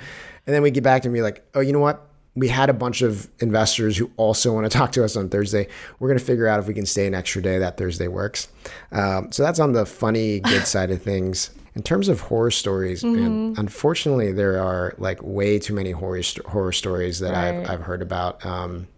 And 0.47 0.55
then 0.55 0.63
we 0.63 0.71
get 0.71 0.85
back 0.85 1.03
to 1.03 1.09
me 1.09 1.23
like, 1.23 1.47
oh, 1.55 1.61
you 1.61 1.73
know 1.73 1.81
what? 1.81 2.08
We 2.39 2.49
had 2.49 2.71
a 2.71 2.73
bunch 2.73 3.03
of 3.03 3.29
investors 3.41 3.97
who 3.97 4.11
also 4.17 4.53
want 4.53 4.71
to 4.71 4.77
talk 4.77 4.93
to 4.93 5.05
us 5.05 5.17
on 5.17 5.29
Thursday. 5.29 5.69
We're 5.99 6.09
going 6.09 6.19
to 6.19 6.25
figure 6.25 6.47
out 6.47 6.61
if 6.61 6.67
we 6.67 6.75
can 6.75 6.87
stay 6.87 7.07
an 7.07 7.15
extra 7.15 7.43
day. 7.43 7.59
That 7.59 7.77
Thursday 7.77 8.09
works. 8.09 8.49
Um, 8.93 9.33
so 9.33 9.43
that's 9.43 9.59
on 9.59 9.73
the 9.73 9.87
funny, 9.87 10.41
good 10.41 10.67
side 10.67 10.91
of 10.91 11.03
things. 11.03 11.51
In 11.75 11.83
terms 11.83 12.09
of 12.09 12.21
horror 12.21 12.51
stories, 12.51 13.05
man, 13.05 13.55
unfortunately, 13.57 14.33
there 14.33 14.61
are 14.61 14.95
like 14.99 15.23
way 15.23 15.59
too 15.61 15.75
many 15.75 15.93
horror 15.93 16.23
st- 16.23 16.45
horror 16.47 16.73
stories 16.73 17.21
that 17.21 17.35
I've, 17.35 17.71
I've 17.71 17.81
heard 17.83 18.03
about. 18.03 18.45
Um, 18.45 18.89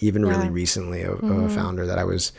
even 0.00 0.24
really 0.24 0.48
recently, 0.48 1.02
of, 1.02 1.18
of 1.24 1.38
a 1.44 1.48
founder 1.48 1.84
that 1.86 1.98
I 1.98 2.04
was 2.04 2.32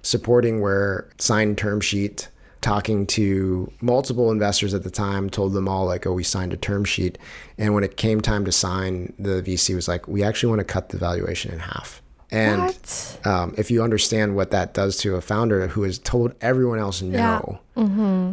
supporting, 0.00 0.62
where 0.62 1.10
signed 1.18 1.58
term 1.58 1.82
sheet, 1.82 2.28
talking 2.66 3.06
to 3.06 3.70
multiple 3.80 4.32
investors 4.32 4.74
at 4.74 4.82
the 4.82 4.90
time, 4.90 5.30
told 5.30 5.52
them 5.52 5.68
all 5.68 5.86
like, 5.86 6.04
"Oh, 6.04 6.12
we 6.12 6.24
signed 6.24 6.52
a 6.52 6.56
term 6.56 6.84
sheet," 6.84 7.16
and 7.58 7.74
when 7.74 7.84
it 7.84 7.96
came 7.96 8.20
time 8.20 8.44
to 8.44 8.50
sign, 8.50 9.12
the 9.20 9.40
VC 9.40 9.72
was 9.76 9.86
like, 9.86 10.08
"We 10.08 10.24
actually 10.24 10.48
want 10.50 10.58
to 10.58 10.64
cut 10.64 10.88
the 10.88 10.98
valuation 10.98 11.52
in 11.52 11.60
half." 11.60 12.02
And 12.32 12.76
um, 13.24 13.54
if 13.56 13.70
you 13.70 13.84
understand 13.84 14.34
what 14.34 14.50
that 14.50 14.74
does 14.74 14.96
to 15.02 15.14
a 15.14 15.20
founder 15.20 15.68
who 15.68 15.84
has 15.84 16.00
told 16.00 16.34
everyone 16.40 16.80
else 16.80 17.00
no, 17.02 17.60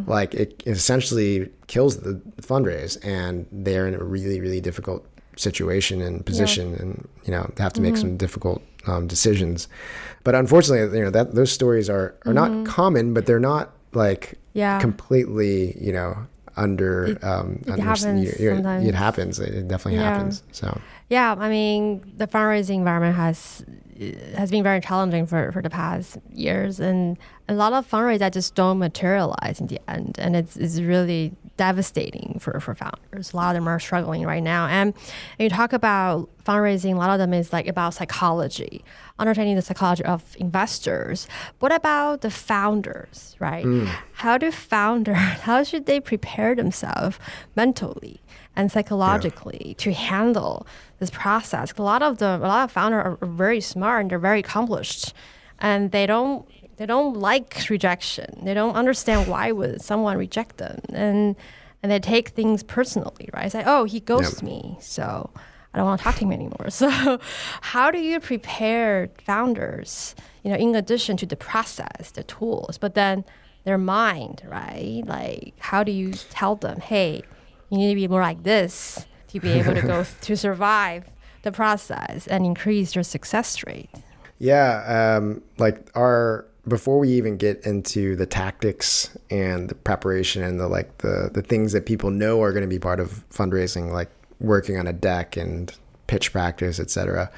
like 0.08 0.34
it 0.34 0.64
essentially 0.66 1.48
kills 1.68 1.98
the 1.98 2.20
fundraise, 2.40 2.98
and 3.04 3.46
they're 3.52 3.86
in 3.86 3.94
a 3.94 4.02
really, 4.02 4.40
really 4.40 4.60
difficult 4.60 5.06
situation 5.36 6.00
and 6.00 6.26
position, 6.26 6.74
and 6.74 7.08
you 7.24 7.30
know 7.30 7.48
they 7.54 7.62
have 7.62 7.72
to 7.74 7.80
make 7.80 7.96
some 7.96 8.16
difficult 8.16 8.60
um, 8.88 9.06
decisions. 9.06 9.68
But 10.24 10.34
unfortunately, 10.34 10.98
you 10.98 11.04
know 11.04 11.10
that 11.10 11.36
those 11.36 11.52
stories 11.52 11.88
are 11.88 12.16
are 12.26 12.34
not 12.34 12.66
common, 12.66 13.14
but 13.14 13.26
they're 13.26 13.38
not 13.38 13.70
like 13.96 14.38
Yeah. 14.52 14.78
completely, 14.80 15.76
you 15.80 15.92
know, 15.92 16.16
under. 16.56 17.18
um, 17.22 17.58
it 17.66 17.70
under- 17.70 17.82
happens 17.84 18.40
you-. 18.40 18.52
It 18.88 18.94
happens. 18.94 19.40
It 19.40 19.66
definitely 19.68 19.98
Yeah. 20.00 20.14
happens. 20.14 20.42
So. 20.52 20.80
Yeah, 21.08 21.34
I 21.38 21.48
mean, 21.48 22.14
the 22.16 22.26
fundraising 22.26 22.76
environment 22.76 23.16
has 23.16 23.64
uh, 24.00 24.36
has 24.36 24.50
been 24.50 24.62
very 24.62 24.80
challenging 24.80 25.26
for, 25.26 25.52
for 25.52 25.62
the 25.62 25.70
past 25.70 26.18
years, 26.32 26.80
and 26.80 27.18
a 27.48 27.54
lot 27.54 27.72
of 27.72 27.88
fundraisers 27.88 28.32
just 28.32 28.54
don't 28.54 28.78
materialize 28.78 29.60
in 29.60 29.66
the 29.66 29.80
end, 29.88 30.16
and 30.18 30.34
it's, 30.34 30.56
it's 30.56 30.80
really 30.80 31.32
devastating 31.56 32.38
for, 32.40 32.58
for 32.58 32.74
founders. 32.74 33.32
A 33.32 33.36
lot 33.36 33.50
of 33.50 33.60
them 33.60 33.68
are 33.68 33.78
struggling 33.78 34.24
right 34.24 34.42
now, 34.42 34.66
and 34.66 34.94
you 35.38 35.48
talk 35.50 35.72
about 35.72 36.28
fundraising, 36.44 36.94
a 36.94 36.96
lot 36.96 37.10
of 37.10 37.18
them 37.18 37.34
is 37.34 37.52
like 37.52 37.68
about 37.68 37.94
psychology, 37.94 38.82
understanding 39.18 39.56
the 39.56 39.62
psychology 39.62 40.04
of 40.04 40.34
investors. 40.40 41.28
What 41.60 41.70
about 41.70 42.22
the 42.22 42.30
founders, 42.30 43.36
right? 43.38 43.64
Mm. 43.64 43.88
How 44.14 44.38
do 44.38 44.50
founders, 44.50 45.16
how 45.42 45.62
should 45.62 45.86
they 45.86 46.00
prepare 46.00 46.54
themselves 46.54 47.18
mentally? 47.54 48.22
and 48.56 48.70
psychologically 48.70 49.74
to 49.78 49.92
handle 49.92 50.66
this 50.98 51.10
process. 51.10 51.72
A 51.76 51.82
lot 51.82 52.02
of 52.02 52.18
them, 52.18 52.42
a 52.42 52.48
lot 52.48 52.64
of 52.64 52.72
founders 52.72 53.04
are 53.04 53.26
very 53.26 53.60
smart 53.60 54.02
and 54.02 54.10
they're 54.10 54.18
very 54.18 54.40
accomplished, 54.40 55.12
and 55.58 55.90
they 55.90 56.06
don't 56.06 56.46
they 56.76 56.86
don't 56.86 57.14
like 57.14 57.66
rejection. 57.70 58.44
They 58.44 58.54
don't 58.54 58.74
understand 58.74 59.28
why 59.28 59.52
would 59.52 59.80
someone 59.80 60.16
reject 60.16 60.58
them, 60.58 60.80
and 60.90 61.36
and 61.82 61.92
they 61.92 62.00
take 62.00 62.30
things 62.30 62.62
personally, 62.62 63.28
right? 63.34 63.46
It's 63.46 63.54
like, 63.54 63.66
oh, 63.66 63.84
he 63.84 64.00
ghosted 64.00 64.42
me, 64.42 64.76
so 64.80 65.30
I 65.72 65.78
don't 65.78 65.86
want 65.86 66.00
to 66.00 66.04
talk 66.04 66.16
to 66.16 66.24
him 66.24 66.32
anymore. 66.32 66.68
So, 66.70 67.18
how 67.60 67.90
do 67.90 67.98
you 67.98 68.20
prepare 68.20 69.10
founders? 69.24 70.14
You 70.42 70.50
know, 70.50 70.56
in 70.56 70.74
addition 70.74 71.16
to 71.18 71.26
the 71.26 71.36
process, 71.36 72.10
the 72.10 72.22
tools, 72.22 72.78
but 72.78 72.94
then 72.94 73.24
their 73.64 73.78
mind, 73.78 74.42
right? 74.46 75.02
Like, 75.06 75.54
how 75.58 75.82
do 75.84 75.92
you 75.92 76.12
tell 76.12 76.56
them, 76.56 76.80
hey? 76.80 77.22
you 77.70 77.78
need 77.78 77.88
to 77.90 77.94
be 77.94 78.08
more 78.08 78.20
like 78.20 78.42
this 78.42 79.06
to 79.40 79.40
be 79.40 79.52
able 79.52 79.74
to 79.74 79.82
go 79.82 80.04
to 80.22 80.36
survive 80.36 81.04
the 81.42 81.52
process 81.52 82.26
and 82.26 82.44
increase 82.46 82.94
your 82.94 83.04
success 83.04 83.64
rate. 83.66 83.90
Yeah, 84.38 85.16
um, 85.18 85.42
like 85.58 85.90
our 85.94 86.46
before 86.66 86.98
we 86.98 87.10
even 87.10 87.36
get 87.36 87.64
into 87.66 88.16
the 88.16 88.24
tactics 88.26 89.16
and 89.30 89.68
the 89.68 89.74
preparation 89.74 90.42
and 90.42 90.58
the 90.58 90.66
like 90.68 90.98
the 90.98 91.30
the 91.32 91.42
things 91.42 91.72
that 91.72 91.86
people 91.86 92.10
know 92.10 92.42
are 92.42 92.52
going 92.52 92.62
to 92.62 92.68
be 92.68 92.78
part 92.78 93.00
of 93.00 93.24
fundraising, 93.30 93.92
like 93.92 94.10
working 94.40 94.78
on 94.78 94.86
a 94.86 94.92
deck 94.92 95.36
and 95.36 95.74
pitch 96.06 96.32
practice, 96.32 96.80
etc. 96.80 97.30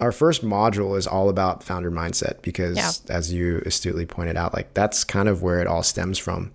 Our 0.00 0.12
first 0.12 0.44
module 0.44 0.98
is 0.98 1.06
all 1.06 1.28
about 1.28 1.62
founder 1.62 1.90
mindset 1.90 2.42
because, 2.42 2.76
Yeah. 2.76 2.90
as 3.08 3.32
you 3.32 3.62
astutely 3.64 4.06
pointed 4.06 4.36
out, 4.36 4.52
like 4.52 4.74
that's 4.74 5.04
kind 5.04 5.28
of 5.28 5.42
where 5.42 5.60
it 5.60 5.66
all 5.68 5.82
stems 5.84 6.18
from. 6.18 6.50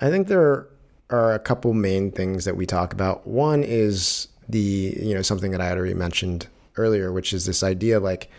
I 0.00 0.10
think 0.10 0.26
there 0.26 0.66
are 1.10 1.34
a 1.34 1.38
couple 1.38 1.72
main 1.74 2.10
things 2.10 2.44
that 2.44 2.56
we 2.56 2.66
talk 2.66 2.92
about. 2.92 3.26
One 3.26 3.62
is 3.62 4.28
the, 4.48 4.96
you 5.00 5.14
know, 5.14 5.22
something 5.22 5.50
that 5.52 5.60
I 5.60 5.66
had 5.66 5.78
already 5.78 5.94
mentioned 5.94 6.46
earlier, 6.76 7.12
which 7.12 7.32
is 7.32 7.46
this 7.46 7.62
idea 7.62 8.00
like, 8.00 8.30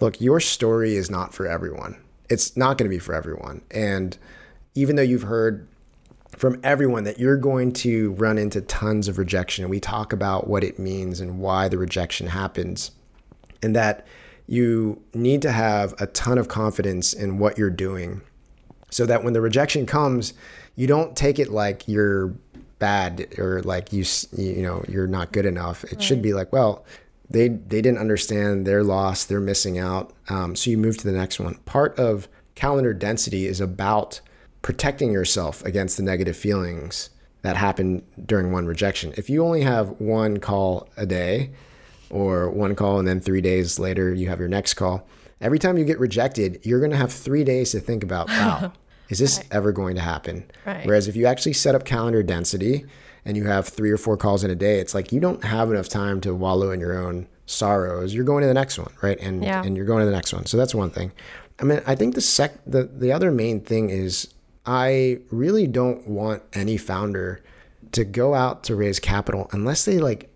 look, 0.00 0.20
your 0.20 0.40
story 0.40 0.96
is 0.96 1.10
not 1.10 1.34
for 1.34 1.46
everyone. 1.46 1.96
It's 2.28 2.56
not 2.56 2.78
going 2.78 2.90
to 2.90 2.94
be 2.94 3.00
for 3.00 3.14
everyone. 3.14 3.62
And 3.70 4.16
even 4.74 4.96
though 4.96 5.02
you've 5.02 5.22
heard 5.22 5.68
from 6.30 6.58
everyone 6.64 7.04
that 7.04 7.18
you're 7.18 7.36
going 7.36 7.72
to 7.72 8.12
run 8.12 8.38
into 8.38 8.62
tons 8.62 9.08
of 9.08 9.18
rejection, 9.18 9.64
and 9.64 9.70
we 9.70 9.80
talk 9.80 10.12
about 10.12 10.46
what 10.46 10.64
it 10.64 10.78
means 10.78 11.20
and 11.20 11.38
why 11.38 11.68
the 11.68 11.78
rejection 11.78 12.28
happens, 12.28 12.92
and 13.62 13.76
that 13.76 14.06
you 14.46 15.00
need 15.14 15.42
to 15.42 15.52
have 15.52 15.94
a 16.00 16.06
ton 16.06 16.38
of 16.38 16.48
confidence 16.48 17.12
in 17.12 17.38
what 17.38 17.58
you're 17.58 17.70
doing 17.70 18.22
so 18.90 19.06
that 19.06 19.22
when 19.22 19.32
the 19.32 19.40
rejection 19.40 19.86
comes, 19.86 20.34
you 20.74 20.86
don't 20.86 21.16
take 21.16 21.38
it 21.38 21.50
like 21.50 21.86
you're 21.88 22.34
bad 22.78 23.28
or 23.38 23.62
like 23.62 23.92
you 23.92 24.04
you 24.36 24.62
know 24.62 24.84
you're 24.88 25.06
not 25.06 25.32
good 25.32 25.46
enough. 25.46 25.84
It 25.84 26.02
should 26.02 26.22
be 26.22 26.32
like, 26.32 26.52
well, 26.52 26.84
they 27.30 27.48
they 27.48 27.82
didn't 27.82 27.98
understand, 27.98 28.66
they're 28.66 28.84
lost, 28.84 29.28
they're 29.28 29.40
missing 29.40 29.78
out. 29.78 30.12
Um, 30.28 30.56
so 30.56 30.70
you 30.70 30.78
move 30.78 30.98
to 30.98 31.06
the 31.06 31.16
next 31.16 31.38
one. 31.38 31.56
Part 31.64 31.98
of 31.98 32.28
calendar 32.54 32.92
density 32.94 33.46
is 33.46 33.60
about 33.60 34.20
protecting 34.62 35.12
yourself 35.12 35.64
against 35.64 35.96
the 35.96 36.02
negative 36.02 36.36
feelings 36.36 37.10
that 37.42 37.56
happen 37.56 38.02
during 38.24 38.52
one 38.52 38.66
rejection. 38.66 39.12
If 39.16 39.28
you 39.28 39.44
only 39.44 39.62
have 39.62 40.00
one 40.00 40.38
call 40.38 40.88
a 40.96 41.04
day, 41.04 41.50
or 42.12 42.50
one 42.50 42.76
call 42.76 42.98
and 42.98 43.08
then 43.08 43.20
three 43.20 43.40
days 43.40 43.78
later 43.78 44.14
you 44.14 44.28
have 44.28 44.38
your 44.38 44.48
next 44.48 44.74
call. 44.74 45.08
Every 45.40 45.58
time 45.58 45.76
you 45.76 45.84
get 45.84 45.98
rejected, 45.98 46.60
you're 46.62 46.78
going 46.78 46.92
to 46.92 46.96
have 46.96 47.12
three 47.12 47.42
days 47.42 47.72
to 47.72 47.80
think 47.80 48.04
about, 48.04 48.28
wow, 48.28 48.72
is 49.08 49.18
this 49.18 49.42
ever 49.50 49.72
going 49.72 49.94
to 49.96 50.00
happen? 50.00 50.44
Right. 50.64 50.86
Whereas 50.86 51.08
if 51.08 51.16
you 51.16 51.26
actually 51.26 51.52
set 51.52 51.74
up 51.74 51.84
calendar 51.84 52.22
density 52.22 52.84
and 53.24 53.36
you 53.36 53.44
have 53.46 53.68
three 53.68 53.90
or 53.90 53.98
four 53.98 54.16
calls 54.16 54.42
in 54.44 54.50
a 54.50 54.54
day, 54.54 54.78
it's 54.80 54.94
like 54.94 55.12
you 55.12 55.20
don't 55.20 55.44
have 55.44 55.70
enough 55.70 55.88
time 55.88 56.20
to 56.22 56.34
wallow 56.34 56.70
in 56.70 56.80
your 56.80 56.98
own 56.98 57.26
sorrows. 57.46 58.14
You're 58.14 58.24
going 58.24 58.42
to 58.42 58.48
the 58.48 58.54
next 58.54 58.78
one, 58.78 58.92
right? 59.02 59.18
And 59.20 59.42
Yeah. 59.44 59.62
and 59.62 59.76
you're 59.76 59.86
going 59.86 60.00
to 60.00 60.06
the 60.06 60.12
next 60.16 60.32
one. 60.32 60.46
So 60.46 60.56
that's 60.56 60.74
one 60.74 60.90
thing. 60.90 61.12
I 61.60 61.64
mean, 61.64 61.82
I 61.86 61.94
think 61.94 62.14
the 62.14 62.20
sec 62.20 62.52
the, 62.66 62.84
the 62.84 63.12
other 63.12 63.30
main 63.30 63.60
thing 63.60 63.90
is 63.90 64.32
I 64.64 65.18
really 65.30 65.66
don't 65.66 66.06
want 66.08 66.42
any 66.54 66.76
founder 66.76 67.42
to 67.92 68.04
go 68.04 68.34
out 68.34 68.64
to 68.64 68.76
raise 68.76 68.98
capital 68.98 69.48
unless 69.52 69.84
they 69.84 69.98
like 69.98 70.30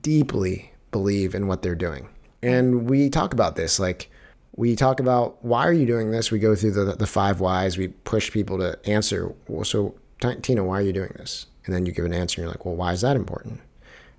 deeply 0.00 0.72
believe 0.90 1.34
in 1.34 1.46
what 1.46 1.62
they're 1.62 1.74
doing. 1.74 2.08
And 2.42 2.88
we 2.88 3.10
talk 3.10 3.32
about 3.32 3.56
this 3.56 3.78
like 3.78 4.10
we 4.54 4.76
talk 4.76 5.00
about 5.00 5.42
why 5.44 5.66
are 5.66 5.72
you 5.72 5.86
doing 5.86 6.10
this? 6.10 6.30
We 6.30 6.38
go 6.38 6.54
through 6.54 6.72
the 6.72 6.96
the 6.96 7.06
five 7.06 7.40
whys. 7.40 7.78
We 7.78 7.88
push 7.88 8.30
people 8.30 8.58
to 8.58 8.78
answer. 8.84 9.34
Well, 9.48 9.64
so 9.64 9.94
Ti- 10.20 10.40
Tina, 10.40 10.64
why 10.64 10.78
are 10.78 10.82
you 10.82 10.92
doing 10.92 11.12
this? 11.16 11.46
And 11.64 11.74
then 11.74 11.86
you 11.86 11.92
give 11.92 12.04
an 12.04 12.12
answer. 12.12 12.40
And 12.40 12.44
you're 12.44 12.52
like, 12.52 12.64
well, 12.64 12.76
why 12.76 12.92
is 12.92 13.00
that 13.00 13.16
important? 13.16 13.60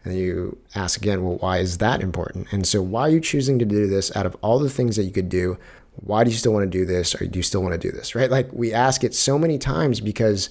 And 0.04 0.18
you 0.18 0.58
ask 0.76 1.00
again, 1.00 1.24
well, 1.24 1.38
why 1.38 1.60
is 1.60 1.78
that 1.78 2.02
important? 2.02 2.52
And 2.52 2.68
so, 2.68 2.82
why 2.82 3.02
are 3.02 3.10
you 3.10 3.22
choosing 3.22 3.58
to 3.60 3.66
do 3.66 3.88
this 3.88 4.16
out 4.16 4.26
of 4.26 4.36
all 4.42 4.60
the 4.60 4.70
things 4.70 4.98
that 4.98 5.04
you 5.04 5.12
could 5.12 5.30
do? 5.30 5.58
Why 5.96 6.24
do 6.24 6.32
you 6.32 6.36
still 6.36 6.52
want 6.52 6.70
to 6.70 6.78
do 6.78 6.86
this? 6.86 7.16
Or 7.16 7.26
do 7.26 7.40
you 7.40 7.44
still 7.44 7.62
want 7.62 7.74
to 7.74 7.78
do 7.78 7.92
this? 7.92 8.16
Right? 8.16 8.30
Like, 8.30 8.52
we 8.52 8.74
ask 8.74 9.04
it 9.04 9.16
so 9.16 9.40
many 9.40 9.58
times 9.58 10.02
because 10.02 10.50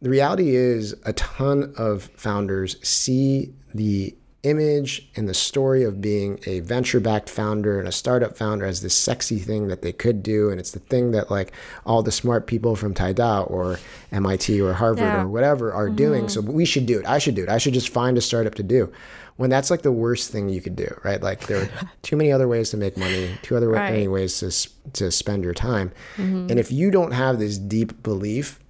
the 0.00 0.08
reality 0.08 0.54
is 0.54 0.94
a 1.04 1.12
ton 1.14 1.74
of 1.76 2.04
founders 2.16 2.76
see 2.86 3.52
the 3.74 4.14
image 4.44 5.08
and 5.16 5.28
the 5.28 5.34
story 5.34 5.82
of 5.82 6.00
being 6.00 6.38
a 6.46 6.60
venture 6.60 7.00
backed 7.00 7.28
founder 7.28 7.78
and 7.78 7.88
a 7.88 7.92
startup 7.92 8.36
founder 8.36 8.64
as 8.64 8.82
this 8.82 8.94
sexy 8.94 9.38
thing 9.38 9.68
that 9.68 9.82
they 9.82 9.92
could 9.92 10.22
do. 10.22 10.50
And 10.50 10.60
it's 10.60 10.70
the 10.72 10.78
thing 10.78 11.10
that, 11.12 11.30
like, 11.30 11.52
all 11.84 12.02
the 12.02 12.12
smart 12.12 12.46
people 12.46 12.76
from 12.76 12.94
Taida 12.94 13.50
or 13.50 13.78
MIT 14.12 14.60
or 14.60 14.72
Harvard 14.74 15.04
Yeah. 15.04 15.22
or 15.22 15.28
whatever 15.28 15.72
are 15.72 15.86
mm-hmm. 15.86 15.96
doing. 15.96 16.28
So 16.28 16.40
we 16.40 16.64
should 16.64 16.86
do 16.86 16.98
it. 17.00 17.06
I 17.06 17.18
should 17.18 17.34
do 17.34 17.42
it. 17.42 17.48
I 17.48 17.58
should 17.58 17.74
just 17.74 17.88
find 17.88 18.16
a 18.16 18.20
startup 18.20 18.54
to 18.56 18.62
do. 18.62 18.92
When 19.36 19.50
that's 19.50 19.68
like 19.68 19.82
the 19.82 19.90
worst 19.90 20.30
thing 20.30 20.48
you 20.48 20.60
could 20.60 20.76
do, 20.76 20.96
right? 21.02 21.20
Like 21.20 21.48
there 21.48 21.62
are 21.62 21.68
too 22.02 22.16
many 22.16 22.30
other 22.30 22.46
ways 22.46 22.70
to 22.70 22.76
make 22.76 22.96
money, 22.96 23.30
too 23.42 23.56
other 23.56 23.68
Right. 23.68 23.90
many 23.90 24.06
ways 24.06 24.38
to 24.38 24.92
to 24.92 25.10
spend 25.10 25.42
your 25.42 25.54
time. 25.54 25.90
Mm-hmm. 26.16 26.50
And 26.50 26.58
if 26.60 26.70
you 26.70 26.92
don't 26.92 27.10
have 27.10 27.40
this 27.40 27.58
deep 27.58 28.00
belief 28.04 28.60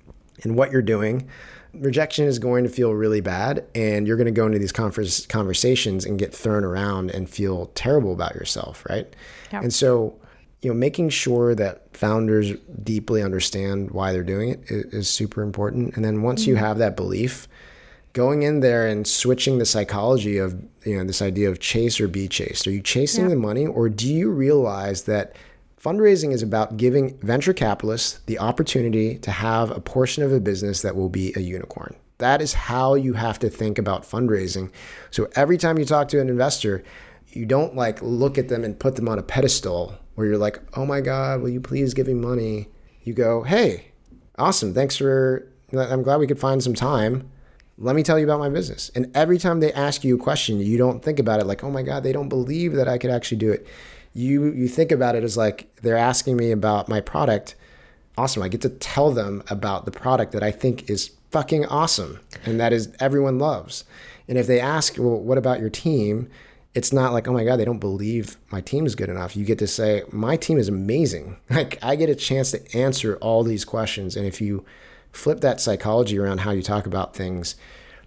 in 0.42 0.54
what 0.56 0.72
you're 0.72 0.80
doing, 0.80 1.28
rejection 1.80 2.26
is 2.26 2.38
going 2.38 2.64
to 2.64 2.70
feel 2.70 2.92
really 2.92 3.20
bad, 3.20 3.64
and 3.74 4.06
you're 4.06 4.16
going 4.16 4.26
to 4.26 4.32
go 4.32 4.46
into 4.46 4.58
these 4.58 4.72
conference 4.72 5.26
conversations 5.26 6.04
and 6.04 6.18
get 6.18 6.34
thrown 6.34 6.64
around 6.64 7.10
and 7.10 7.28
feel 7.28 7.66
terrible 7.74 8.12
about 8.12 8.34
yourself, 8.34 8.84
right? 8.88 9.14
Yeah. 9.52 9.60
And 9.60 9.72
so 9.72 10.18
you 10.62 10.70
know, 10.70 10.74
making 10.74 11.10
sure 11.10 11.54
that 11.54 11.94
founders 11.94 12.52
deeply 12.82 13.22
understand 13.22 13.90
why 13.90 14.12
they're 14.12 14.22
doing 14.22 14.48
it 14.48 14.62
is, 14.68 14.84
is 14.94 15.10
super 15.10 15.42
important. 15.42 15.94
And 15.94 16.04
then 16.04 16.22
once 16.22 16.46
you 16.46 16.54
mm-hmm. 16.54 16.64
have 16.64 16.78
that 16.78 16.96
belief, 16.96 17.46
going 18.14 18.44
in 18.44 18.60
there 18.60 18.86
and 18.86 19.06
switching 19.06 19.58
the 19.58 19.66
psychology 19.66 20.38
of 20.38 20.54
you 20.84 20.96
know 20.96 21.04
this 21.04 21.20
idea 21.20 21.50
of 21.50 21.60
chase 21.60 22.00
or 22.00 22.08
be 22.08 22.26
chased. 22.28 22.66
Are 22.66 22.70
you 22.70 22.80
chasing 22.80 23.24
Yeah. 23.24 23.30
the 23.30 23.36
money, 23.36 23.66
or 23.66 23.90
do 23.90 24.12
you 24.12 24.30
realize 24.30 25.02
that 25.02 25.36
fundraising 25.84 26.32
is 26.32 26.42
about 26.42 26.78
giving 26.78 27.18
venture 27.18 27.52
capitalists 27.52 28.20
the 28.26 28.38
opportunity 28.38 29.18
to 29.18 29.30
have 29.30 29.70
a 29.70 29.80
portion 29.80 30.22
of 30.22 30.32
a 30.32 30.40
business 30.40 30.80
that 30.82 30.96
will 30.96 31.10
be 31.10 31.34
a 31.36 31.40
unicorn? 31.40 31.94
That 32.18 32.40
is 32.40 32.54
how 32.54 32.94
you 32.94 33.12
have 33.12 33.38
to 33.40 33.50
think 33.50 33.78
about 33.78 34.04
fundraising. 34.04 34.72
So 35.10 35.28
every 35.36 35.58
time 35.58 35.78
you 35.78 35.84
talk 35.84 36.08
to 36.08 36.20
an 36.20 36.30
investor, 36.30 36.82
you 37.28 37.44
don't 37.44 37.76
like 37.76 38.00
look 38.00 38.38
at 38.38 38.48
them 38.48 38.64
and 38.64 38.78
put 38.78 38.96
them 38.96 39.08
on 39.08 39.18
a 39.18 39.22
pedestal 39.22 39.98
where 40.14 40.26
you're 40.26 40.38
like, 40.38 40.58
oh 40.74 40.86
my 40.86 41.00
God, 41.00 41.42
will 41.42 41.50
you 41.50 41.60
please 41.60 41.92
give 41.92 42.06
me 42.06 42.14
money? 42.14 42.68
You 43.02 43.12
go, 43.12 43.42
hey, 43.42 43.92
awesome. 44.38 44.72
Thanks 44.72 44.96
for, 44.96 45.46
I'm 45.76 46.02
glad 46.02 46.16
we 46.16 46.26
could 46.26 46.40
find 46.40 46.62
some 46.62 46.74
time. 46.74 47.30
Let 47.76 47.96
me 47.96 48.04
tell 48.04 48.18
you 48.18 48.24
about 48.24 48.38
my 48.38 48.48
business. 48.48 48.90
And 48.94 49.10
every 49.14 49.36
time 49.36 49.60
they 49.60 49.72
ask 49.72 50.04
you 50.04 50.14
a 50.14 50.22
question, 50.22 50.60
you 50.60 50.78
don't 50.78 51.02
think 51.02 51.18
about 51.18 51.40
it 51.40 51.46
like, 51.46 51.64
oh 51.64 51.70
my 51.70 51.82
God, 51.82 52.04
they 52.04 52.12
don't 52.12 52.28
believe 52.28 52.72
that 52.74 52.88
I 52.88 52.96
could 52.96 53.10
actually 53.10 53.38
do 53.38 53.50
it. 53.50 53.66
You 54.14 54.52
you 54.52 54.68
think 54.68 54.92
about 54.92 55.16
it 55.16 55.24
as 55.24 55.36
like 55.36 55.74
they're 55.82 55.96
asking 55.96 56.36
me 56.36 56.52
about 56.52 56.88
my 56.88 57.00
product. 57.00 57.56
Awesome. 58.16 58.42
I 58.42 58.48
get 58.48 58.60
to 58.62 58.68
tell 58.68 59.10
them 59.10 59.42
about 59.50 59.84
the 59.84 59.90
product 59.90 60.32
that 60.32 60.42
I 60.42 60.52
think 60.52 60.88
is 60.88 61.10
fucking 61.32 61.66
awesome 61.66 62.20
and 62.46 62.60
that 62.60 62.72
is 62.72 62.94
everyone 63.00 63.40
loves. 63.40 63.84
And 64.28 64.38
if 64.38 64.46
they 64.46 64.60
ask, 64.60 64.96
well, 64.96 65.18
what 65.18 65.36
about 65.36 65.58
your 65.58 65.68
team? 65.68 66.30
It's 66.74 66.92
not 66.92 67.12
like, 67.12 67.26
oh 67.26 67.32
my 67.32 67.44
God, 67.44 67.56
they 67.56 67.64
don't 67.64 67.80
believe 67.80 68.36
my 68.50 68.60
team 68.60 68.86
is 68.86 68.94
good 68.94 69.08
enough. 69.08 69.36
You 69.36 69.44
get 69.44 69.58
to 69.58 69.66
say, 69.66 70.02
my 70.12 70.36
team 70.36 70.58
is 70.58 70.68
amazing. 70.68 71.36
Like 71.50 71.78
I 71.82 71.96
get 71.96 72.08
a 72.08 72.14
chance 72.14 72.52
to 72.52 72.76
answer 72.76 73.16
all 73.16 73.42
these 73.42 73.64
questions. 73.64 74.16
And 74.16 74.26
if 74.26 74.40
you 74.40 74.64
flip 75.12 75.40
that 75.40 75.60
psychology 75.60 76.18
around 76.18 76.38
how 76.38 76.52
you 76.52 76.62
talk 76.62 76.86
about 76.86 77.14
things, 77.16 77.56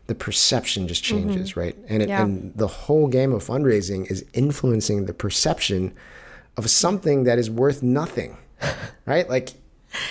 the 0.07 0.15
perception 0.15 0.87
just 0.87 1.03
changes, 1.03 1.51
mm-hmm. 1.51 1.59
right? 1.59 1.77
And, 1.87 2.01
it, 2.01 2.09
yeah. 2.09 2.23
and 2.23 2.53
the 2.55 2.67
whole 2.67 3.07
game 3.07 3.33
of 3.33 3.43
fundraising 3.43 4.09
is 4.09 4.25
influencing 4.33 5.05
the 5.05 5.13
perception 5.13 5.93
of 6.55 6.69
something 6.69 7.25
that 7.25 7.37
is 7.37 7.49
worth 7.49 7.83
nothing, 7.83 8.37
right? 9.05 9.29
Like 9.29 9.49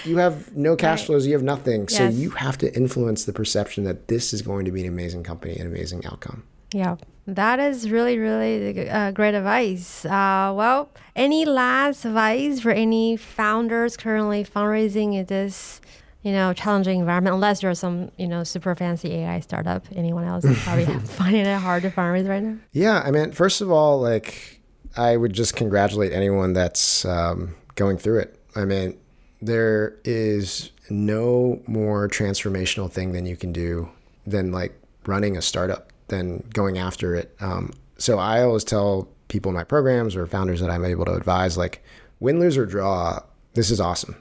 you 0.05 0.19
have 0.19 0.57
no 0.57 0.77
cash 0.77 1.01
right. 1.01 1.07
flows, 1.07 1.27
you 1.27 1.33
have 1.33 1.43
nothing. 1.43 1.83
Yes. 1.83 1.97
So 1.97 2.09
you 2.09 2.31
have 2.31 2.59
to 2.59 2.75
influence 2.75 3.25
the 3.25 3.33
perception 3.33 3.85
that 3.85 4.09
this 4.09 4.33
is 4.33 4.43
going 4.43 4.65
to 4.65 4.71
be 4.71 4.83
an 4.83 4.89
amazing 4.89 5.25
company, 5.25 5.57
an 5.57 5.67
amazing 5.67 6.05
outcome. 6.07 6.45
Yeah, 6.73 6.97
that 7.27 7.61
is 7.61 7.91
really, 7.91 8.19
really 8.19 8.89
uh, 8.89 9.13
great 9.13 9.35
advice. 9.35 10.05
Uh, 10.05 10.53
well, 10.55 10.91
any 11.15 11.45
last 11.45 12.05
advice 12.05 12.61
for 12.61 12.71
any 12.71 13.17
founders 13.17 13.97
currently 13.97 14.45
fundraising 14.45 15.15
in 15.15 15.27
this, 15.27 15.81
you 16.27 16.33
know, 16.33 16.53
challenging 16.53 16.99
environment? 16.99 17.35
Unless 17.35 17.62
you're 17.62 17.72
some, 17.77 18.11
you 18.16 18.27
know, 18.27 18.43
super 18.43 18.74
fancy 18.74 19.14
AI 19.14 19.39
startup, 19.39 19.85
anyone 19.95 20.24
else 20.24 20.45
is 20.45 20.61
probably 20.64 20.85
finding 21.05 21.47
it 21.47 21.57
hard 21.57 21.85
to 21.85 21.91
fundraise 21.91 22.29
right 22.29 22.43
now. 22.43 22.57
Yeah, 22.72 23.01
I 23.05 23.12
mean, 23.12 23.31
first 23.31 23.61
of 23.61 23.70
all, 23.70 24.01
like 24.01 24.61
I 24.97 25.16
would 25.16 25.33
just 25.33 25.55
congratulate 25.55 26.12
anyone 26.12 26.53
that's 26.53 27.05
um, 27.05 27.55
going 27.77 27.97
through 27.97 28.18
it. 28.18 28.41
I 28.57 28.64
mean, 28.64 28.99
there 29.41 29.99
is 30.05 30.72
no 30.91 31.62
more 31.68 32.09
transformational 32.09 32.91
thing 32.91 33.12
than 33.12 33.24
you 33.24 33.37
can 33.37 33.53
do 33.53 33.89
than 34.27 34.51
like 34.51 34.77
running 35.07 35.37
a 35.37 35.43
startup, 35.43 35.93
than 36.09 36.45
going 36.53 36.77
after 36.77 37.14
it. 37.14 37.37
Um, 37.39 37.72
so 37.99 38.18
I 38.18 38.43
always 38.43 38.64
tell 38.64 39.07
people 39.29 39.51
in 39.51 39.55
my 39.55 39.62
programs 39.62 40.16
or 40.16 40.27
founders 40.27 40.59
that 40.59 40.70
I'm 40.70 40.85
able 40.85 41.05
to 41.05 41.14
advise, 41.14 41.57
like, 41.57 41.85
win, 42.18 42.41
lose, 42.41 42.57
or 42.57 42.66
draw, 42.66 43.20
this 43.55 43.70
is 43.70 43.81
awesome. 43.81 44.16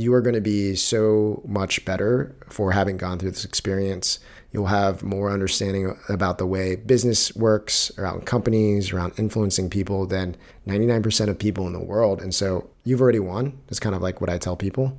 You 0.00 0.14
are 0.14 0.22
going 0.22 0.34
to 0.34 0.40
be 0.40 0.76
so 0.76 1.42
much 1.46 1.84
better 1.84 2.34
for 2.48 2.72
having 2.72 2.96
gone 2.96 3.18
through 3.18 3.32
this 3.32 3.44
experience. 3.44 4.18
You'll 4.50 4.66
have 4.66 5.02
more 5.02 5.30
understanding 5.30 5.94
about 6.08 6.38
the 6.38 6.46
way 6.46 6.76
business 6.76 7.36
works 7.36 7.92
around 7.98 8.24
companies, 8.24 8.92
around 8.92 9.12
influencing 9.18 9.68
people 9.68 10.06
than 10.06 10.38
99% 10.66 11.28
of 11.28 11.38
people 11.38 11.66
in 11.66 11.74
the 11.74 11.84
world. 11.84 12.22
And 12.22 12.34
so 12.34 12.70
you've 12.82 13.02
already 13.02 13.18
won. 13.18 13.60
It's 13.68 13.78
kind 13.78 13.94
of 13.94 14.00
like 14.00 14.22
what 14.22 14.30
I 14.30 14.38
tell 14.38 14.56
people. 14.56 14.98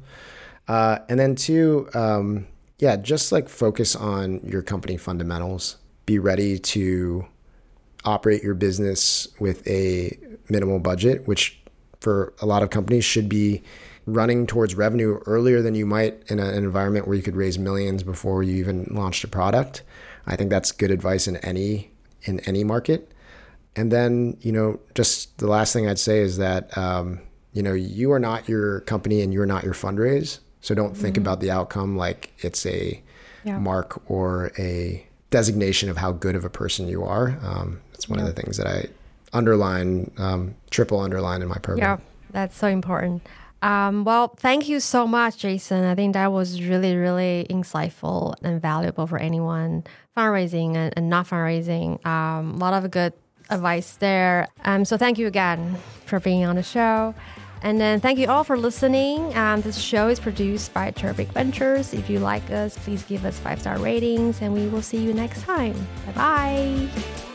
Uh, 0.68 1.00
and 1.10 1.20
then 1.20 1.34
two, 1.36 1.90
um, 1.96 2.46
yeah, 2.78 2.96
just 2.96 3.32
like 3.32 3.50
focus 3.50 3.96
on 3.96 4.40
your 4.44 4.62
company 4.62 4.98
fundamentals. 4.98 5.78
Be 6.06 6.20
ready 6.20 6.60
to 6.60 7.26
operate 8.06 8.44
your 8.44 8.54
business 8.54 9.28
with 9.40 9.68
a 9.68 10.16
minimal 10.48 10.78
budget, 10.78 11.28
which 11.28 11.60
for 12.02 12.34
a 12.40 12.46
lot 12.46 12.62
of 12.62 12.70
companies 12.70 13.04
should 13.04 13.28
be 13.28 13.64
running 14.14 14.48
towards 14.48 14.76
revenue 14.76 15.20
earlier 15.26 15.62
than 15.62 15.76
you 15.76 15.86
might 15.86 16.22
in 16.28 16.40
an 16.40 16.54
environment 16.54 17.08
where 17.08 17.16
you 17.16 17.24
could 17.24 17.36
raise 17.36 17.58
millions 17.58 18.04
before 18.04 18.44
you 18.44 18.56
even 18.56 18.88
launched 18.92 19.24
a 19.24 19.28
product. 19.28 19.84
I 20.28 20.36
think 20.36 20.50
that's 20.50 20.72
good 20.72 20.92
advice 20.92 21.28
in 21.28 21.38
any 21.38 21.92
in 22.24 22.40
any 22.42 22.64
market. 22.64 23.12
And 23.76 23.92
then, 23.92 24.38
you 24.42 24.52
know, 24.52 24.80
just 24.96 25.38
the 25.38 25.48
last 25.48 25.74
thing 25.74 25.88
I'd 25.88 26.00
say 26.00 26.20
is 26.20 26.38
that 26.38 26.78
um, 26.78 27.22
you 27.54 27.62
know, 27.62 27.74
you 27.74 28.12
are 28.12 28.20
not 28.20 28.48
your 28.48 28.82
company 28.82 29.22
and 29.22 29.34
you're 29.34 29.46
not 29.46 29.64
your 29.64 29.74
fundraise. 29.74 30.40
So 30.62 30.76
don't 30.76 30.96
think 30.96 31.16
mm-hmm. 31.16 31.24
about 31.24 31.40
the 31.40 31.52
outcome 31.52 31.98
like 31.98 32.32
it's 32.40 32.66
a 32.66 33.02
yeah. 33.44 33.58
mark 33.58 34.02
or 34.10 34.52
a 34.58 35.06
designation 35.32 35.90
of 35.90 35.98
how 35.98 36.12
good 36.12 36.36
of 36.36 36.46
a 36.46 36.50
person 36.50 36.88
you 36.88 37.04
are. 37.04 37.38
Um, 37.44 37.82
it's 37.94 38.08
one 38.08 38.20
yeah. 38.20 38.28
of 38.28 38.36
the 38.36 38.42
things 38.42 38.58
that 38.58 38.68
I 38.68 38.86
underline, 39.34 40.12
um, 40.18 40.56
triple 40.70 41.00
underline 41.00 41.42
in 41.42 41.48
my 41.48 41.58
program. 41.58 42.00
Yeah, 42.00 42.06
that's 42.32 42.56
so 42.56 42.68
important. 42.68 43.24
Um, 43.62 44.04
well, 44.04 44.34
thank 44.38 44.68
you 44.68 44.80
so 44.80 45.08
much, 45.08 45.38
Jason. 45.38 45.86
I 45.86 45.94
think 45.96 46.14
that 46.14 46.32
was 46.32 46.62
really, 46.62 46.96
really 46.96 47.46
insightful 47.50 48.34
and 48.42 48.62
valuable 48.62 49.06
for 49.06 49.20
anyone 49.20 49.84
fundraising 50.18 50.76
and, 50.76 50.94
and 50.98 51.10
not 51.10 51.28
fundraising. 51.28 52.04
Um, 52.06 52.56
a 52.56 52.58
lot 52.58 52.74
of 52.74 52.90
good 52.90 53.14
advice 53.50 53.98
there. 53.98 54.48
Um, 54.66 54.86
so 54.86 54.98
thank 54.98 55.20
you 55.20 55.28
again 55.28 55.78
for 56.06 56.20
being 56.20 56.46
on 56.46 56.56
the 56.56 56.64
show. 56.64 57.14
And 57.64 57.80
then 57.80 58.00
thank 58.00 58.18
you 58.18 58.28
all 58.28 58.44
for 58.44 58.58
listening. 58.58 59.38
Um, 59.38 59.62
this 59.62 59.78
show 59.78 60.08
is 60.08 60.20
produced 60.20 60.74
by 60.74 60.90
Cherubic 60.92 61.28
Ventures. 61.32 61.94
If 61.94 62.10
you 62.10 62.18
like 62.18 62.50
us, 62.50 62.76
please 62.80 63.04
give 63.04 63.24
us 63.24 63.38
five 63.38 63.62
star 63.62 63.78
ratings, 63.78 64.42
and 64.42 64.54
we 64.54 64.68
will 64.68 64.82
see 64.82 64.98
you 64.98 65.14
next 65.14 65.44
time. 65.44 65.76
Bye 66.08 66.12
bye. 66.14 67.31